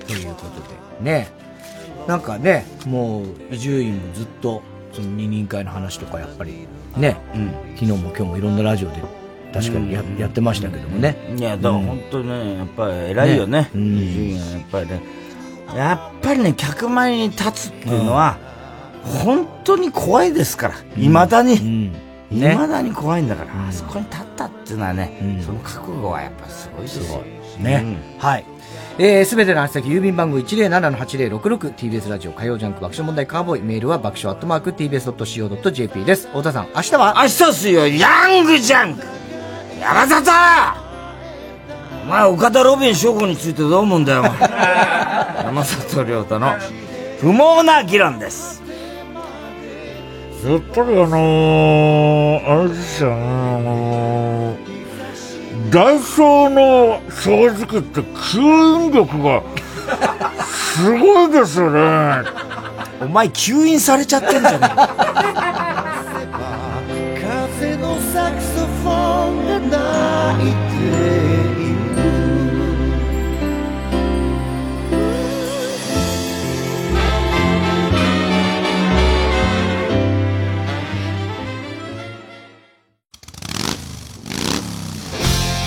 [0.07, 1.29] ということで、ね、
[2.07, 4.61] なんかね、もう、伊集院もずっと、
[4.95, 7.17] その二人会の話とかやっぱり、ね、
[7.75, 9.03] 昨日も今日もいろんなラジオで
[9.53, 11.17] 確かにや,、やってましたけどもね。
[11.37, 13.69] いや、だから本当ね、やっぱり偉いよね。
[13.73, 15.01] 伊集院はやっぱりね。
[15.75, 18.37] やっぱりね、客前に立つっていうのは、
[19.03, 20.73] 本当に怖いですから。
[20.95, 21.91] 未だに。
[22.31, 27.23] ね未だに怖いんだから、あそこに立ったっていうのはね、その覚悟はやっぱすごいですよ。
[27.59, 27.97] ね。
[28.17, 28.45] はい。
[28.97, 36.27] えー、すべての宛先、郵便番号 107-8066TBS ラジオ火曜ジャンク爆笑問題カーボーイ、メールは爆笑アットマーク TBS.CO.JP です。
[36.29, 39.03] 太田さん、明日は明日っすよ、ヤングジャンク。
[39.81, 40.31] 山里
[42.03, 44.23] お前、岡田ロビン翔子についてどう思うんだよ、
[45.43, 46.53] 山里亮太の。
[47.19, 48.63] 不毛な議論です。
[50.45, 54.74] やっぱりあのー、あれですよね、あのー、
[55.69, 59.41] ダイソーの掃除機って吸引力が
[60.45, 62.23] すごいですよね。
[63.01, 64.59] お前吸引されちゃってんじゃね
[67.57, 70.51] 風のサクソフォンが鳴い
[71.59, 71.64] て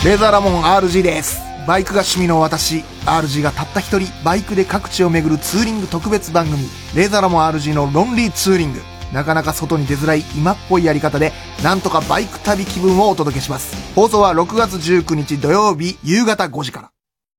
[0.08, 1.38] レーザーラモン RG です。
[1.66, 8.80] バイクが趣味の私、RG がたった一人、バイクで各地を巡るツーリング特別番組、レーザーラモン RG のロンリーツーリング。
[9.12, 13.76] なかなか外に出づらい今っぽいやり方で、なんとかバイク旅気分をお届けします。
[13.94, 16.90] 放送は6月19日土曜日夕方5時から。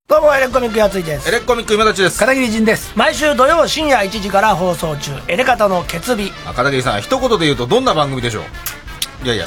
[0.07, 9.25] どうもエレコミックやついですエレコミック今立ちです片桐仁です毎週土曜深夜1時から放送中エレカタの決日あ片桐さん一言で言うとどんな番組でしょう？
[9.25, 9.45] いやいや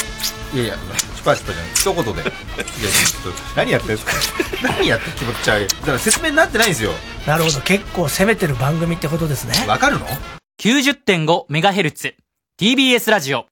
[0.54, 0.74] いやいや
[1.22, 1.66] パーしたじゃん。
[1.74, 2.20] 一言で。
[2.22, 4.12] いやちょっと何やってんですか？
[4.62, 5.68] 何やって気持ち悪い？
[5.68, 6.92] だから説明になってないんですよ。
[7.26, 7.60] なるほど。
[7.60, 9.54] 結構攻めてる番組ってことですね。
[9.66, 10.06] わかるの
[10.60, 12.14] ？90.5MHz
[12.60, 13.46] TBS ラジオ。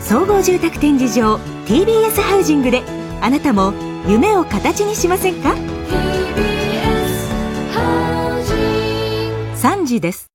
[0.00, 1.36] 総合住宅展示場
[1.66, 2.82] TBS ハウジングで
[3.22, 3.72] あなたも
[4.06, 5.54] 夢を形にしませんか
[9.56, 10.30] ？3時です